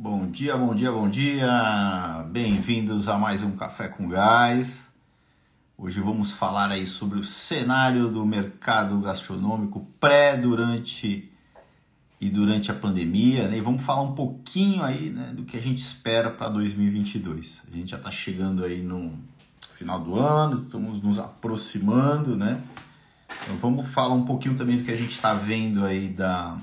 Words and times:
Bom 0.00 0.30
dia, 0.30 0.56
bom 0.56 0.76
dia, 0.76 0.92
bom 0.92 1.08
dia. 1.08 2.24
Bem-vindos 2.30 3.08
a 3.08 3.18
mais 3.18 3.42
um 3.42 3.56
Café 3.56 3.88
com 3.88 4.08
Gás. 4.08 4.86
Hoje 5.76 5.98
vamos 5.98 6.30
falar 6.30 6.70
aí 6.70 6.86
sobre 6.86 7.18
o 7.18 7.24
cenário 7.24 8.06
do 8.06 8.24
mercado 8.24 8.96
gastronômico 9.00 9.84
pré, 9.98 10.36
durante 10.36 11.28
e 12.20 12.30
durante 12.30 12.70
a 12.70 12.74
pandemia, 12.74 13.48
né? 13.48 13.58
E 13.58 13.60
vamos 13.60 13.82
falar 13.82 14.02
um 14.02 14.14
pouquinho 14.14 14.84
aí, 14.84 15.10
né, 15.10 15.32
do 15.34 15.42
que 15.42 15.56
a 15.56 15.60
gente 15.60 15.78
espera 15.78 16.30
para 16.30 16.48
2022. 16.48 17.62
A 17.68 17.74
gente 17.74 17.90
já 17.90 17.96
está 17.96 18.12
chegando 18.12 18.64
aí 18.64 18.80
no 18.80 19.18
final 19.74 19.98
do 19.98 20.14
ano, 20.14 20.58
estamos 20.58 21.02
nos 21.02 21.18
aproximando, 21.18 22.36
né? 22.36 22.62
Então 23.42 23.56
vamos 23.56 23.88
falar 23.88 24.14
um 24.14 24.24
pouquinho 24.24 24.54
também 24.54 24.76
do 24.76 24.84
que 24.84 24.92
a 24.92 24.96
gente 24.96 25.10
está 25.10 25.34
vendo 25.34 25.84
aí 25.84 26.06
da 26.06 26.56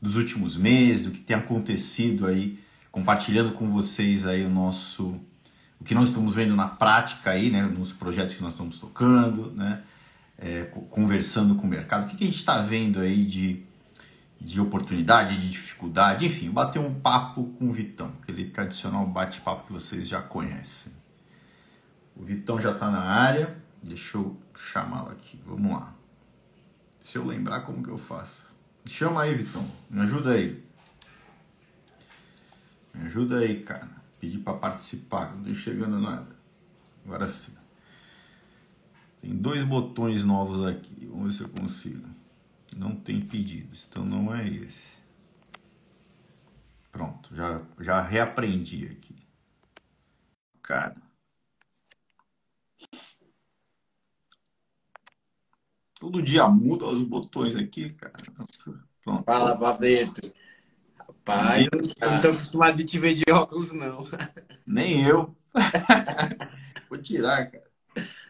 dos 0.00 0.16
últimos 0.16 0.56
meses, 0.56 1.04
do 1.04 1.10
que 1.10 1.20
tem 1.20 1.36
acontecido 1.36 2.26
aí, 2.26 2.58
compartilhando 2.90 3.52
com 3.52 3.68
vocês 3.70 4.26
aí 4.26 4.44
o 4.44 4.50
nosso 4.50 5.20
o 5.80 5.84
que 5.84 5.94
nós 5.94 6.08
estamos 6.08 6.34
vendo 6.34 6.56
na 6.56 6.66
prática 6.66 7.30
aí, 7.30 7.50
né, 7.50 7.62
nos 7.62 7.92
projetos 7.92 8.34
que 8.34 8.42
nós 8.42 8.54
estamos 8.54 8.78
tocando, 8.78 9.52
né, 9.52 9.82
é, 10.36 10.64
conversando 10.90 11.54
com 11.54 11.66
o 11.66 11.70
mercado, 11.70 12.04
o 12.04 12.08
que, 12.08 12.16
que 12.16 12.24
a 12.24 12.26
gente 12.26 12.38
está 12.38 12.60
vendo 12.60 13.00
aí 13.00 13.24
de, 13.24 13.62
de 14.40 14.60
oportunidade, 14.60 15.40
de 15.40 15.50
dificuldade, 15.50 16.26
enfim, 16.26 16.50
bater 16.50 16.80
um 16.80 16.94
papo 16.94 17.44
com 17.58 17.68
o 17.68 17.72
Vitão, 17.72 18.12
aquele 18.22 18.46
tradicional 18.46 19.06
bate-papo 19.06 19.66
que 19.66 19.72
vocês 19.72 20.08
já 20.08 20.20
conhecem. 20.20 20.92
O 22.16 22.24
Vitão 22.24 22.60
já 22.60 22.72
está 22.72 22.90
na 22.90 23.02
área, 23.02 23.56
deixa 23.80 24.18
eu 24.18 24.36
chamá-lo 24.54 25.10
aqui, 25.10 25.40
vamos 25.46 25.70
lá. 25.70 25.94
Se 26.98 27.16
eu 27.16 27.24
lembrar 27.24 27.60
como 27.60 27.82
que 27.82 27.88
eu 27.88 27.98
faço. 27.98 28.47
Chama 28.86 29.22
aí, 29.22 29.34
Vitão. 29.34 29.68
Me 29.90 30.00
ajuda 30.00 30.32
aí. 30.32 30.64
Me 32.94 33.06
ajuda 33.06 33.38
aí, 33.38 33.62
cara. 33.62 33.88
Pedi 34.20 34.38
para 34.38 34.58
participar, 34.58 35.34
não 35.34 35.44
tô 35.44 35.50
enxergando 35.50 36.00
nada. 36.00 36.36
Agora 37.04 37.28
sim. 37.28 37.52
Tem 39.20 39.34
dois 39.36 39.62
botões 39.64 40.24
novos 40.24 40.66
aqui. 40.66 41.06
Vamos 41.06 41.26
ver 41.26 41.32
se 41.32 41.40
eu 41.42 41.48
consigo. 41.48 42.08
Não 42.76 42.94
tem 42.94 43.20
pedidos, 43.20 43.86
então 43.88 44.04
não 44.04 44.34
é 44.34 44.46
esse. 44.46 44.98
Pronto, 46.90 47.34
já, 47.34 47.62
já 47.80 48.02
reaprendi 48.02 48.86
aqui. 48.86 49.16
Cara. 50.62 51.07
Todo 55.98 56.22
dia 56.22 56.46
muda 56.48 56.86
os 56.86 57.02
botões 57.02 57.56
aqui, 57.56 57.90
cara. 57.90 58.12
Pronto. 59.02 59.24
Fala 59.24 59.56
pra 59.56 59.72
dentro. 59.72 60.32
Rapaz, 60.96 61.66
eu 62.00 62.10
não 62.10 62.20
tô 62.20 62.28
acostumado 62.28 62.76
de 62.76 62.84
te 62.84 62.98
ver 62.98 63.14
de 63.14 63.24
óculos, 63.30 63.72
não. 63.72 64.06
Nem 64.66 65.04
eu. 65.04 65.34
Vou 66.88 66.98
tirar, 66.98 67.50
cara. 67.50 67.64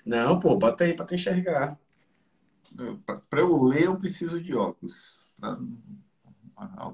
Não, 0.05 0.41
pô, 0.41 0.57
bota 0.57 0.85
aí 0.85 0.95
pra 0.95 1.05
te 1.05 1.17
enxergar. 1.17 1.79
Pra 3.29 3.41
eu 3.41 3.63
ler, 3.65 3.85
eu 3.85 3.97
preciso 3.97 4.41
de 4.41 4.55
óculos. 4.55 5.27
Pra, 5.39 5.59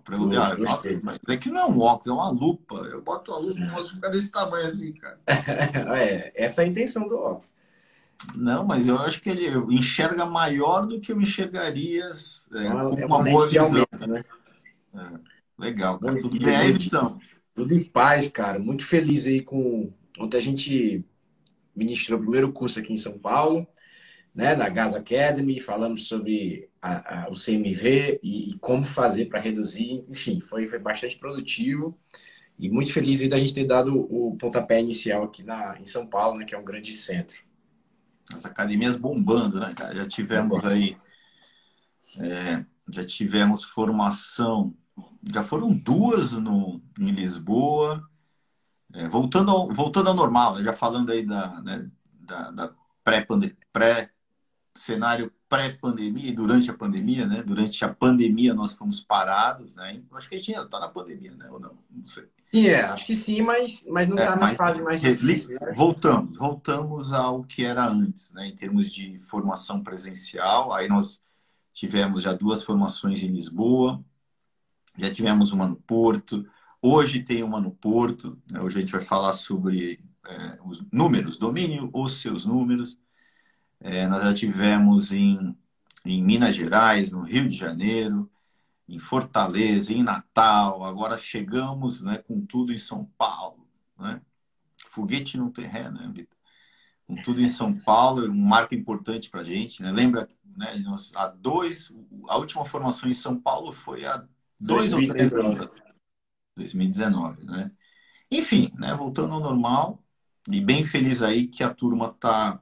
pra 0.02 0.16
eu 0.16 0.24
ler. 0.24 0.38
Ah, 0.38 0.56
nossa, 0.56 0.88
mas 1.02 1.18
é 1.28 1.36
que 1.36 1.50
não 1.50 1.60
é 1.60 1.66
um 1.66 1.80
óculos, 1.80 2.06
é 2.08 2.12
uma 2.12 2.30
lupa. 2.30 2.74
Eu 2.76 3.02
boto 3.02 3.32
a 3.32 3.38
lupa 3.38 3.60
e 3.60 3.70
mostro 3.70 3.94
ficar 3.96 4.08
desse 4.08 4.32
tamanho 4.32 4.66
assim, 4.66 4.92
cara. 4.92 5.20
é, 5.96 6.32
essa 6.34 6.62
é 6.62 6.64
a 6.64 6.68
intenção 6.68 7.06
do 7.06 7.16
óculos. 7.16 7.54
Não, 8.34 8.64
mas 8.64 8.86
eu 8.86 8.98
acho 8.98 9.20
que 9.20 9.28
ele 9.28 9.46
enxerga 9.74 10.24
maior 10.24 10.86
do 10.86 11.00
que 11.00 11.12
eu 11.12 11.20
enxergaria 11.20 12.10
é, 12.52 12.70
com 12.70 12.98
é 12.98 13.06
uma, 13.06 13.22
boa 13.22 13.46
visão. 13.46 13.70
Né? 13.72 14.24
É, 14.94 15.18
legal, 15.58 15.98
cara. 15.98 16.18
Tudo 16.18 16.38
bem 16.38 16.56
aí, 16.56 16.72
Vitão? 16.72 17.20
Tudo 17.54 17.74
em 17.74 17.82
paz, 17.82 18.28
cara. 18.28 18.58
Muito 18.58 18.84
feliz 18.84 19.26
aí 19.26 19.40
com. 19.40 19.92
Ontem 20.18 20.36
a 20.36 20.40
gente 20.40 21.04
ministrou 21.74 22.18
o 22.18 22.22
primeiro 22.22 22.52
curso 22.52 22.78
aqui 22.78 22.92
em 22.92 22.96
São 22.96 23.18
Paulo, 23.18 23.66
né, 24.34 24.54
da 24.54 24.68
Gas 24.68 24.94
Academy. 24.94 25.60
Falamos 25.60 26.06
sobre 26.06 26.68
a, 26.80 27.24
a, 27.24 27.30
o 27.30 27.34
CMV 27.34 28.20
e, 28.22 28.50
e 28.50 28.58
como 28.58 28.84
fazer 28.84 29.26
para 29.26 29.40
reduzir. 29.40 30.04
Enfim, 30.08 30.40
foi, 30.40 30.66
foi 30.66 30.78
bastante 30.78 31.18
produtivo. 31.18 31.98
E 32.58 32.70
muito 32.70 32.92
feliz 32.92 33.20
aí 33.20 33.28
da 33.28 33.36
gente 33.36 33.52
ter 33.52 33.64
dado 33.64 33.92
o 33.96 34.36
pontapé 34.36 34.80
inicial 34.80 35.24
aqui 35.24 35.42
na, 35.42 35.76
em 35.80 35.84
São 35.84 36.06
Paulo, 36.06 36.38
né, 36.38 36.44
que 36.44 36.54
é 36.54 36.58
um 36.58 36.64
grande 36.64 36.92
centro 36.92 37.43
as 38.32 38.44
academias 38.44 38.96
bombando, 38.96 39.60
né, 39.60 39.74
cara? 39.74 39.94
Já 39.94 40.06
tivemos 40.06 40.64
aí, 40.64 40.96
é, 42.18 42.64
já 42.88 43.04
tivemos 43.04 43.64
formação, 43.64 44.74
já 45.32 45.42
foram 45.42 45.72
duas 45.72 46.32
no, 46.32 46.80
em 46.98 47.10
Lisboa, 47.10 48.08
é, 48.92 49.08
voltando, 49.08 49.50
ao, 49.50 49.68
voltando 49.72 50.08
ao 50.08 50.14
normal, 50.14 50.56
né? 50.56 50.64
já 50.64 50.72
falando 50.72 51.10
aí 51.10 51.24
da, 51.24 51.60
né, 51.62 51.90
da, 52.20 52.50
da 52.50 52.74
pré-cenário 53.02 53.56
pré, 53.72 54.10
cenário 54.76 55.32
pré-pandemia 55.48 56.30
e 56.30 56.32
durante 56.32 56.70
a 56.70 56.74
pandemia, 56.74 57.26
né? 57.26 57.42
Durante 57.42 57.84
a 57.84 57.94
pandemia 57.94 58.54
nós 58.54 58.72
fomos 58.72 59.00
parados, 59.00 59.76
né? 59.76 60.02
Acho 60.12 60.28
que 60.28 60.34
a 60.34 60.38
gente 60.38 60.52
ainda 60.52 60.64
está 60.64 60.80
na 60.80 60.88
pandemia, 60.88 61.32
né? 61.36 61.48
Ou 61.48 61.60
não? 61.60 61.78
Não 61.90 62.04
sei. 62.04 62.28
Sim, 62.54 62.68
é, 62.68 62.84
acho 62.84 63.04
que 63.04 63.16
sim, 63.16 63.42
mas, 63.42 63.84
mas 63.88 64.06
não 64.06 64.14
está 64.14 64.34
é, 64.34 64.36
na 64.36 64.54
fase 64.54 64.80
mais 64.80 65.00
difícil. 65.00 65.58
Né? 65.60 65.72
Voltamos, 65.74 66.36
voltamos 66.36 67.12
ao 67.12 67.42
que 67.42 67.64
era 67.64 67.84
antes, 67.84 68.30
né? 68.30 68.46
Em 68.46 68.54
termos 68.54 68.92
de 68.92 69.18
formação 69.18 69.82
presencial, 69.82 70.72
aí 70.72 70.86
nós 70.86 71.20
tivemos 71.72 72.22
já 72.22 72.32
duas 72.32 72.62
formações 72.62 73.24
em 73.24 73.32
Lisboa, 73.32 74.00
já 74.96 75.12
tivemos 75.12 75.50
uma 75.50 75.66
no 75.66 75.74
Porto, 75.74 76.48
hoje 76.80 77.24
tem 77.24 77.42
uma 77.42 77.60
no 77.60 77.72
Porto, 77.72 78.40
né? 78.48 78.60
hoje 78.60 78.78
a 78.78 78.80
gente 78.82 78.92
vai 78.92 79.00
falar 79.00 79.32
sobre 79.32 79.98
é, 80.24 80.56
os 80.64 80.80
números, 80.92 81.36
domínio 81.36 81.90
os 81.92 82.20
seus 82.20 82.46
números. 82.46 82.96
É, 83.80 84.06
nós 84.06 84.22
já 84.22 84.32
tivemos 84.32 85.10
em, 85.10 85.58
em 86.04 86.22
Minas 86.22 86.54
Gerais, 86.54 87.10
no 87.10 87.22
Rio 87.22 87.48
de 87.48 87.56
Janeiro, 87.56 88.30
em 88.88 88.98
Fortaleza, 88.98 89.92
em 89.92 90.02
Natal, 90.02 90.84
agora 90.84 91.16
chegamos 91.16 92.00
né, 92.02 92.18
com 92.18 92.44
tudo 92.44 92.72
em 92.72 92.78
São 92.78 93.04
Paulo. 93.16 93.66
Né? 93.98 94.20
Foguete 94.88 95.38
não 95.38 95.50
tem 95.50 95.66
ré, 95.66 95.90
né, 95.90 96.10
Vitor? 96.12 96.36
Com 97.06 97.16
tudo 97.16 97.40
em 97.40 97.48
São 97.48 97.78
Paulo, 97.78 98.26
um 98.30 98.34
marco 98.34 98.74
importante 98.74 99.30
para 99.30 99.40
a 99.40 99.44
gente. 99.44 99.82
Né? 99.82 99.90
Lembra, 99.90 100.28
né, 100.56 100.76
nós, 100.78 101.12
há 101.14 101.28
dois, 101.28 101.92
a 102.28 102.36
última 102.36 102.64
formação 102.64 103.08
em 103.08 103.14
São 103.14 103.38
Paulo 103.38 103.72
foi 103.72 104.04
há 104.04 104.24
dois 104.58 104.90
2019. 104.90 104.96
ou 104.96 105.12
três 105.12 105.34
anos 105.34 105.84
2019, 106.56 107.44
né? 107.44 107.70
Enfim, 108.30 108.72
né, 108.76 108.94
voltando 108.94 109.34
ao 109.34 109.40
normal, 109.40 110.02
e 110.50 110.60
bem 110.60 110.84
feliz 110.84 111.22
aí 111.22 111.46
que 111.46 111.62
a 111.62 111.72
turma 111.72 112.06
está 112.06 112.60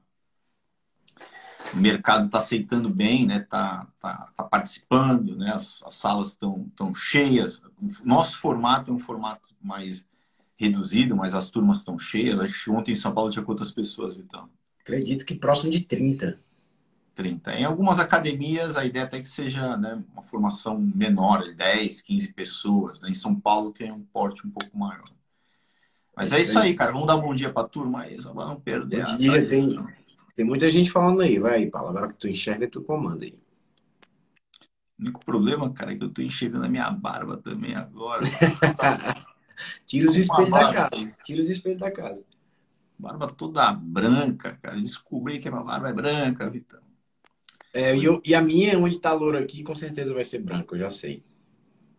o 1.73 1.77
mercado 1.77 2.27
está 2.27 2.39
aceitando 2.39 2.89
bem, 2.89 3.27
né? 3.27 3.39
Está 3.39 3.87
tá, 4.01 4.31
tá 4.37 4.45
participando, 4.45 5.37
né? 5.37 5.53
As, 5.53 5.83
as 5.85 5.95
salas 5.95 6.29
estão 6.29 6.67
tão 6.77 6.95
cheias. 6.95 7.63
O 7.81 8.07
nosso 8.07 8.39
formato 8.39 8.91
é 8.91 8.95
um 8.95 8.99
formato 8.99 9.49
mais 9.61 10.07
reduzido, 10.57 11.17
mas 11.17 11.35
as 11.35 11.51
turmas 11.51 11.79
estão 11.79 11.99
cheias. 11.99 12.39
Acho 12.39 12.65
que 12.65 12.71
ontem 12.71 12.93
em 12.93 12.97
São 12.97 13.13
Paulo 13.13 13.31
tinha 13.31 13.45
quantas 13.45 13.71
pessoas, 13.71 14.15
Vitão? 14.15 14.49
Acredito 14.81 15.25
que 15.25 15.35
próximo 15.35 15.71
de 15.71 15.81
30. 15.81 16.39
30. 17.15 17.55
Em 17.55 17.65
algumas 17.65 17.99
academias, 17.99 18.77
a 18.77 18.85
ideia 18.85 19.05
até 19.05 19.21
que 19.21 19.29
seja 19.29 19.77
né, 19.77 20.03
uma 20.13 20.23
formação 20.23 20.79
menor, 20.79 21.53
10, 21.55 22.01
15 22.03 22.33
pessoas. 22.33 23.01
Né? 23.01 23.11
Em 23.11 23.15
São 23.15 23.35
Paulo 23.35 23.73
tem 23.73 23.91
um 23.91 24.03
porte 24.13 24.47
um 24.47 24.51
pouco 24.51 24.77
maior. 24.77 25.05
Mas 26.17 26.33
é, 26.33 26.39
é 26.39 26.43
isso 26.43 26.59
aí, 26.59 26.75
cara. 26.75 26.93
Vamos 26.93 27.07
dar 27.07 27.17
um 27.17 27.23
bom 27.23 27.35
dia 27.35 27.51
para 27.51 27.65
a 27.65 27.69
turma 27.69 28.03
aí, 28.03 28.21
só 28.21 28.33
para 28.33 28.47
não 28.47 28.61
perder 28.61 29.05
bom 29.07 29.17
dia, 29.17 29.33
a 29.33 29.47
tem... 29.47 30.02
Tem 30.35 30.45
muita 30.45 30.69
gente 30.69 30.91
falando 30.91 31.21
aí, 31.21 31.39
vai, 31.39 31.67
Paulo. 31.67 31.91
Agora 31.91 32.13
que 32.13 32.19
tu 32.19 32.29
enxerga, 32.29 32.69
tu 32.69 32.83
comanda 32.83 33.25
aí. 33.25 33.39
O 34.99 35.03
único 35.03 35.25
problema, 35.25 35.73
cara, 35.73 35.93
é 35.93 35.97
que 35.97 36.05
eu 36.05 36.11
tô 36.11 36.23
enxergando 36.23 36.65
a 36.65 36.69
minha 36.69 36.91
barba 36.91 37.37
também 37.37 37.75
agora. 37.75 38.23
Tira 39.85 40.09
os 40.09 40.17
espelhos 40.17 40.51
da 40.51 40.73
casa. 40.73 41.13
Tira 41.25 41.43
os 41.43 41.51
espelhos 41.51 41.81
da 41.81 41.91
casa. 41.91 42.23
Barba 42.99 43.29
toda 43.29 43.73
branca, 43.73 44.59
cara. 44.63 44.81
Descobri 44.81 45.39
que 45.39 45.49
a 45.49 45.51
minha 45.51 45.65
barba 45.65 45.89
é 45.89 45.93
branca, 45.93 46.49
Vitão. 46.49 46.81
É, 47.75 47.97
e, 47.97 48.05
eu, 48.05 48.21
e, 48.25 48.35
a 48.35 48.43
minha, 48.43 48.79
onde 48.79 48.99
tá 48.99 49.13
loura 49.13 49.41
aqui, 49.41 49.63
com 49.63 49.75
certeza 49.75 50.13
vai 50.13 50.25
ser 50.25 50.39
branca, 50.39 50.75
eu 50.75 50.79
já 50.79 50.91
sei. 50.91 51.25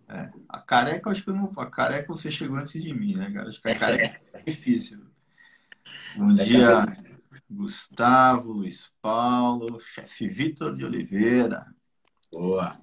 É, 0.08 0.30
a 0.48 0.60
careca, 0.60 1.08
eu 1.08 1.12
acho 1.12 1.24
que 1.24 1.30
eu 1.30 1.36
não. 1.36 1.52
A 1.58 1.66
careca 1.66 2.08
você 2.08 2.30
chegou 2.30 2.58
antes 2.58 2.82
de 2.82 2.94
mim, 2.94 3.16
né, 3.16 3.32
cara? 3.32 3.50
Acho 3.50 3.62
que 3.62 3.70
a 3.70 3.78
careca 3.78 4.22
é 4.34 4.42
difícil. 4.42 5.00
Bom 6.16 6.34
dia. 6.34 6.86
Gustavo, 7.50 8.54
Luiz 8.54 8.94
Paulo, 9.02 9.80
chefe 9.80 10.28
Vitor 10.28 10.76
de 10.76 10.86
Oliveira. 10.86 11.66
Boa. 12.32 12.80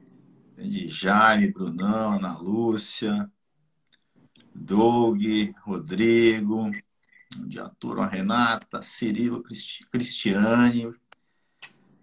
De 0.56 0.88
Jaime, 0.88 1.50
Brunão, 1.50 2.16
Ana 2.16 2.38
Lúcia, 2.38 3.30
Doug, 4.54 5.22
Rodrigo, 5.64 6.70
bom 7.34 7.46
dia, 7.46 7.68
turma, 7.78 8.06
Renata, 8.06 8.82
Cirilo, 8.82 9.42
Cristiane. 9.90 10.92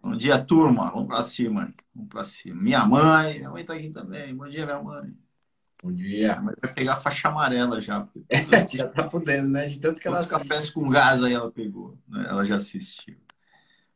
Bom 0.01 0.15
dia, 0.15 0.44
turma. 0.44 0.89
Vamos 0.89 1.07
para 1.07 1.21
cima. 1.21 1.74
Vamos 1.94 2.10
para 2.10 2.24
cima. 2.24 2.62
Minha 2.62 2.86
mãe, 2.86 3.39
minha 3.39 3.50
mãe 3.50 3.62
está 3.62 3.74
aqui 3.74 3.89
também. 3.89 4.33
Bom 4.33 4.48
dia, 4.48 4.65
minha 4.65 4.81
mãe. 4.81 5.13
Bom 5.83 5.94
dia. 5.94 6.35
Vai 6.35 6.74
pegar 6.74 6.94
a 6.94 6.97
faixa 6.97 7.27
amarela 7.27 7.79
já. 7.79 8.07
já 8.71 8.88
tá 8.88 9.03
podendo, 9.03 9.50
né? 9.50 9.68
De 9.68 9.79
tanto 9.79 10.01
que 10.01 10.07
ela. 10.07 10.19
Os 10.19 10.25
cafés 10.25 10.69
com 10.69 10.89
gás 10.89 11.24
aí 11.24 11.33
ela 11.33 11.51
pegou. 11.51 11.97
Né? 12.07 12.25
Ela 12.27 12.45
já 12.45 12.56
assistiu. 12.56 13.15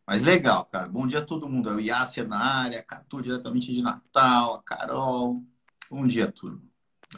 Mas 0.06 0.22
legal, 0.22 0.66
cara. 0.66 0.88
Bom 0.88 1.08
dia 1.08 1.20
a 1.20 1.26
todo 1.26 1.50
mundo. 1.50 1.70
É 1.70 1.74
o 1.74 1.80
Yasser 1.80 2.28
na 2.28 2.38
área, 2.38 2.84
Catu 2.84 3.22
diretamente 3.22 3.74
de 3.74 3.82
Natal, 3.82 4.56
a 4.56 4.64
Carol. 4.64 5.44
Bom 5.90 6.06
dia, 6.06 6.32
turma. 6.32 6.62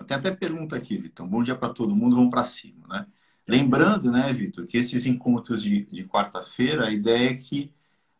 Tem 0.07 0.17
até 0.17 0.31
pergunta 0.31 0.75
aqui, 0.75 0.97
Vitor. 0.97 1.27
Bom 1.27 1.43
dia 1.43 1.55
para 1.55 1.73
todo 1.73 1.95
mundo, 1.95 2.15
vamos 2.15 2.31
para 2.31 2.43
cima, 2.43 2.87
né? 2.87 3.05
Lembrando, 3.47 4.09
né, 4.09 4.31
Vitor, 4.33 4.65
que 4.65 4.77
esses 4.77 5.05
encontros 5.05 5.61
de, 5.61 5.85
de 5.85 6.05
quarta-feira, 6.05 6.87
a 6.87 6.91
ideia 6.91 7.31
é 7.31 7.33
que 7.35 7.73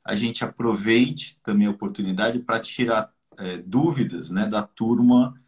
a 0.03 0.15
gente 0.15 0.43
aproveite 0.43 1.39
também 1.41 1.65
a 1.65 1.71
oportunidade 1.71 2.39
para 2.39 2.59
tirar 2.59 3.11
é, 3.37 3.57
dúvidas 3.57 4.29
né, 4.29 4.45
da 4.45 4.61
turma 4.61 5.41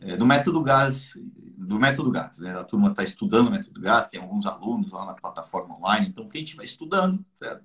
é, 0.00 0.16
do 0.16 0.26
método 0.26 0.62
GAS, 0.62 1.12
do 1.56 1.78
método 1.78 2.10
GAS, 2.10 2.38
né? 2.38 2.58
A 2.58 2.64
turma 2.64 2.90
está 2.90 3.02
estudando 3.02 3.48
o 3.48 3.50
método 3.50 3.80
GAS, 3.80 4.08
tem 4.08 4.20
alguns 4.20 4.46
alunos 4.46 4.92
lá 4.92 5.04
na 5.06 5.14
plataforma 5.14 5.76
online, 5.76 6.08
então 6.08 6.28
quem 6.28 6.44
estiver 6.44 6.64
estudando 6.64 7.24
certo? 7.38 7.64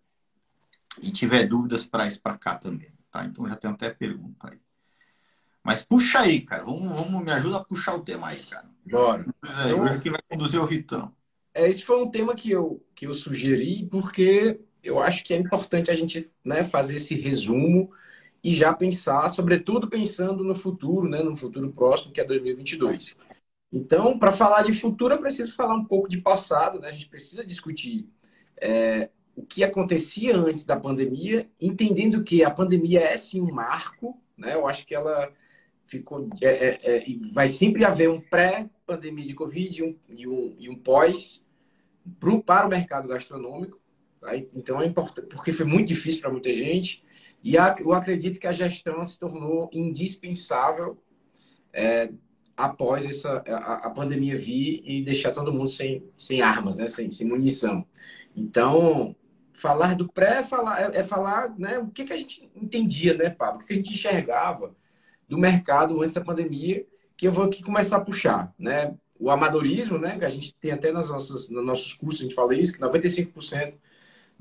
e 1.01 1.11
tiver 1.11 1.45
dúvidas, 1.45 1.89
traz 1.89 2.17
para 2.17 2.37
cá 2.37 2.55
também, 2.55 2.91
tá? 3.11 3.25
Então 3.25 3.47
já 3.47 3.55
tem 3.55 3.69
até 3.69 3.89
pergunta 3.89 4.49
aí. 4.49 4.59
Mas 5.63 5.85
puxa 5.85 6.19
aí, 6.19 6.41
cara. 6.41 6.63
Vamos, 6.63 6.95
vamos 6.95 7.23
me 7.23 7.31
ajuda 7.31 7.57
a 7.57 7.63
puxar 7.63 7.95
o 7.95 8.01
tema 8.01 8.29
aí, 8.29 8.39
cara. 8.43 8.67
Bora. 8.85 9.25
Aí, 9.43 9.73
hoje 9.73 9.99
quem 9.99 10.11
vai 10.11 10.21
conduzir 10.27 10.59
é 10.59 10.63
o 10.63 10.67
Vitão. 10.67 11.13
É, 11.53 11.69
esse 11.69 11.83
foi 11.83 12.01
um 12.01 12.09
tema 12.09 12.33
que 12.33 12.49
eu, 12.49 12.83
que 12.95 13.05
eu 13.05 13.13
sugeri 13.13 13.85
porque 13.85 14.59
eu 14.83 14.99
acho 14.99 15.23
que 15.23 15.33
é 15.33 15.37
importante 15.37 15.91
a 15.91 15.95
gente 15.95 16.31
né, 16.43 16.63
fazer 16.63 16.95
esse 16.95 17.15
resumo 17.15 17.91
e 18.43 18.53
já 18.55 18.73
pensar, 18.73 19.29
sobretudo 19.29 19.87
pensando 19.89 20.43
no 20.43 20.55
futuro, 20.55 21.07
né, 21.07 21.21
no 21.21 21.35
futuro 21.35 21.71
próximo, 21.71 22.11
que 22.11 22.19
é 22.19 22.23
2022. 22.23 23.15
Então, 23.71 24.19
para 24.19 24.31
falar 24.31 24.63
de 24.63 24.73
futuro, 24.73 25.13
eu 25.13 25.21
preciso 25.21 25.53
falar 25.53 25.75
um 25.75 25.85
pouco 25.85 26.09
de 26.09 26.17
passado, 26.17 26.79
né? 26.79 26.89
A 26.89 26.91
gente 26.91 27.07
precisa 27.07 27.45
discutir 27.45 28.09
é, 28.59 29.09
o 29.35 29.43
que 29.43 29.63
acontecia 29.63 30.35
antes 30.35 30.65
da 30.65 30.75
pandemia, 30.75 31.49
entendendo 31.59 32.23
que 32.23 32.43
a 32.43 32.51
pandemia 32.51 32.99
é 32.99 33.15
sim 33.15 33.39
um 33.39 33.51
marco, 33.51 34.19
né? 34.37 34.55
Eu 34.55 34.67
acho 34.67 34.85
que 34.85 34.93
ela 34.93 35.31
ficou. 35.85 36.29
É, 36.41 36.47
é, 36.47 36.79
é, 36.83 37.05
vai 37.31 37.47
sempre 37.47 37.85
haver 37.85 38.09
um 38.09 38.19
pré-pandemia 38.19 39.25
de 39.25 39.33
Covid 39.33 39.79
e 39.79 39.83
um, 39.83 39.95
e 40.09 40.27
um, 40.27 40.55
e 40.59 40.69
um 40.69 40.75
pós 40.75 41.45
pro, 42.19 42.43
para 42.43 42.67
o 42.67 42.69
mercado 42.69 43.07
gastronômico. 43.07 43.79
Tá? 44.19 44.35
Então 44.35 44.81
é 44.81 44.85
importante, 44.85 45.27
porque 45.27 45.53
foi 45.53 45.65
muito 45.65 45.87
difícil 45.87 46.21
para 46.21 46.31
muita 46.31 46.53
gente. 46.53 47.03
E 47.43 47.55
eu 47.55 47.93
acredito 47.93 48.39
que 48.39 48.47
a 48.47 48.51
gestão 48.51 49.03
se 49.03 49.17
tornou 49.17 49.69
indispensável 49.73 51.01
é, 51.73 52.11
após 52.55 53.05
essa, 53.05 53.43
a, 53.47 53.87
a, 53.87 53.89
pandemia 53.89 54.37
vir 54.37 54.81
e 54.85 55.01
deixar 55.01 55.31
todo 55.31 55.51
mundo 55.51 55.69
sem, 55.69 56.03
sem 56.15 56.41
armas, 56.41 56.77
né? 56.77 56.87
sem, 56.87 57.09
sem 57.09 57.27
munição. 57.27 57.85
Então, 58.35 59.15
falar 59.53 59.95
do 59.95 60.07
pré 60.07 60.43
falar, 60.43 60.93
é, 60.93 60.99
é 60.99 61.03
falar 61.03 61.57
né, 61.57 61.79
o 61.79 61.87
que, 61.87 62.03
que 62.03 62.13
a 62.13 62.17
gente 62.17 62.49
entendia, 62.55 63.15
né, 63.15 63.29
Pablo? 63.29 63.57
O 63.57 63.59
que, 63.59 63.67
que 63.67 63.73
a 63.73 63.75
gente 63.75 63.93
enxergava 63.93 64.75
do 65.27 65.37
mercado 65.37 66.01
antes 66.01 66.13
da 66.13 66.21
pandemia, 66.21 66.85
que 67.15 67.27
eu 67.27 67.31
vou 67.31 67.45
aqui 67.45 67.63
começar 67.63 67.97
a 67.97 68.01
puxar, 68.01 68.53
né? 68.59 68.93
O 69.19 69.29
amadorismo, 69.29 69.97
né? 69.97 70.17
Que 70.17 70.25
a 70.25 70.29
gente 70.29 70.53
tem 70.55 70.71
até 70.71 70.91
nas 70.91 71.09
nossas, 71.09 71.47
nos 71.49 71.65
nossos 71.65 71.93
cursos, 71.93 72.21
a 72.21 72.23
gente 72.23 72.35
fala 72.35 72.55
isso, 72.55 72.73
que 72.73 72.79
95% 72.79 73.75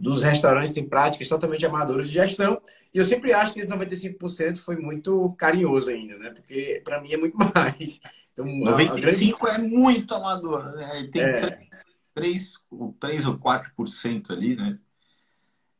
dos 0.01 0.23
restaurantes 0.23 0.73
têm 0.73 0.89
práticas 0.89 1.29
totalmente 1.29 1.65
amadoras 1.67 2.09
de 2.09 2.15
gestão. 2.15 2.61
E 2.93 2.99
eu 2.99 3.05
sempre 3.05 3.33
acho 3.33 3.53
que 3.53 3.61
esse 3.61 3.69
95% 3.69 4.59
foi 4.59 4.77
muito 4.77 5.33
carinhoso 5.39 5.91
ainda, 5.91 6.17
né? 6.19 6.31
Porque 6.31 6.81
para 6.85 7.01
mim 7.01 7.13
é 7.13 7.17
muito 7.17 7.37
mais. 7.55 8.01
Então, 8.33 8.47
95% 8.47 9.01
grande... 9.01 9.35
é 9.49 9.59
muito 9.59 10.15
amador, 10.15 10.73
né? 10.73 11.09
Tem 11.13 11.23
é. 11.23 11.41
3, 11.41 11.69
3, 12.15 12.55
3 12.99 13.27
ou 13.27 13.39
4% 13.39 14.31
ali, 14.31 14.57
né? 14.57 14.79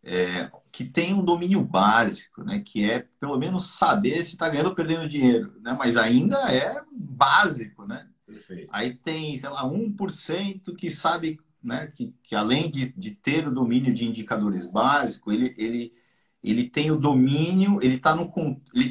é, 0.03 0.51
que 0.73 0.85
tem 0.85 1.13
um 1.13 1.25
domínio 1.25 1.63
básico, 1.63 2.43
né? 2.43 2.63
Que 2.65 2.91
é 2.91 3.07
pelo 3.19 3.39
menos 3.39 3.67
saber 3.67 4.23
se 4.23 4.31
está 4.31 4.49
ganhando 4.49 4.69
ou 4.69 4.75
perdendo 4.75 5.09
dinheiro, 5.09 5.53
né? 5.61 5.75
Mas 5.79 5.97
ainda 5.97 6.37
é 6.53 6.81
básico, 6.91 7.87
né? 7.87 8.07
Perfeito. 8.27 8.69
Aí 8.73 8.95
tem, 8.95 9.37
sei 9.37 9.49
lá, 9.49 9.65
1% 9.65 10.75
que 10.75 10.91
sabe, 10.91 11.39
né? 11.63 11.87
Que, 11.95 12.15
que 12.23 12.35
além 12.35 12.71
de, 12.71 12.93
de 12.93 13.11
ter 13.11 13.47
o 13.47 13.55
domínio 13.55 13.93
de 13.93 14.05
indicadores 14.05 14.67
básicos, 14.67 15.35
ele, 15.35 15.55
ele, 15.57 15.93
ele 16.43 16.69
tem 16.69 16.91
o 16.91 16.97
domínio, 16.97 17.79
ele 17.83 17.97
está 17.97 18.17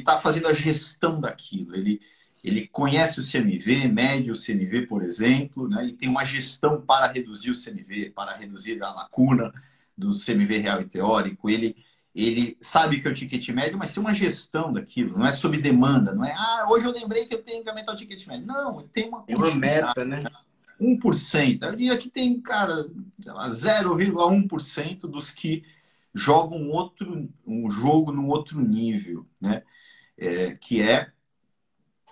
tá 0.04 0.18
fazendo 0.18 0.48
a 0.48 0.52
gestão 0.52 1.20
daquilo, 1.20 1.74
ele 1.74 2.00
ele 2.42 2.66
conhece 2.66 3.20
o 3.20 3.22
CMV, 3.22 3.86
mede 3.88 4.30
o 4.30 4.34
CMV, 4.34 4.86
por 4.86 5.02
exemplo, 5.02 5.68
né? 5.68 5.84
e 5.84 5.92
tem 5.92 6.08
uma 6.08 6.24
gestão 6.24 6.80
para 6.80 7.06
reduzir 7.06 7.50
o 7.50 7.54
CMV, 7.54 8.12
para 8.14 8.34
reduzir 8.34 8.82
a 8.82 8.90
lacuna, 8.90 9.52
do 10.00 10.10
CMV 10.18 10.56
real 10.58 10.80
e 10.80 10.86
teórico, 10.86 11.50
ele, 11.50 11.76
ele 12.14 12.56
sabe 12.60 13.00
que 13.00 13.06
é 13.06 13.10
o 13.10 13.14
ticket 13.14 13.46
médio, 13.50 13.78
mas 13.78 13.92
tem 13.92 14.02
uma 14.02 14.14
gestão 14.14 14.72
daquilo, 14.72 15.18
não 15.18 15.26
é 15.26 15.30
sob 15.30 15.60
demanda, 15.60 16.14
não 16.14 16.24
é, 16.24 16.32
ah, 16.32 16.66
hoje 16.70 16.86
eu 16.86 16.92
lembrei 16.92 17.26
que 17.26 17.34
eu 17.34 17.42
tenho 17.42 17.62
que 17.62 17.68
aumentar 17.68 17.92
o 17.92 17.96
ticket 17.96 18.26
médio. 18.26 18.46
Não, 18.46 18.88
tem 18.88 19.08
uma, 19.08 19.22
tem 19.22 19.36
uma 19.36 19.54
meta, 19.54 20.04
né? 20.04 20.24
1%. 20.80 21.62
Eu 21.62 21.76
diria 21.76 21.98
que 21.98 22.08
tem, 22.08 22.40
cara, 22.40 22.88
0,1% 23.20 25.00
dos 25.02 25.30
que 25.30 25.62
jogam 26.14 26.68
outro, 26.68 27.28
um 27.46 27.70
jogo 27.70 28.10
num 28.12 28.28
outro 28.28 28.60
nível, 28.60 29.26
né? 29.40 29.62
É, 30.16 30.54
que 30.54 30.82
é, 30.82 31.10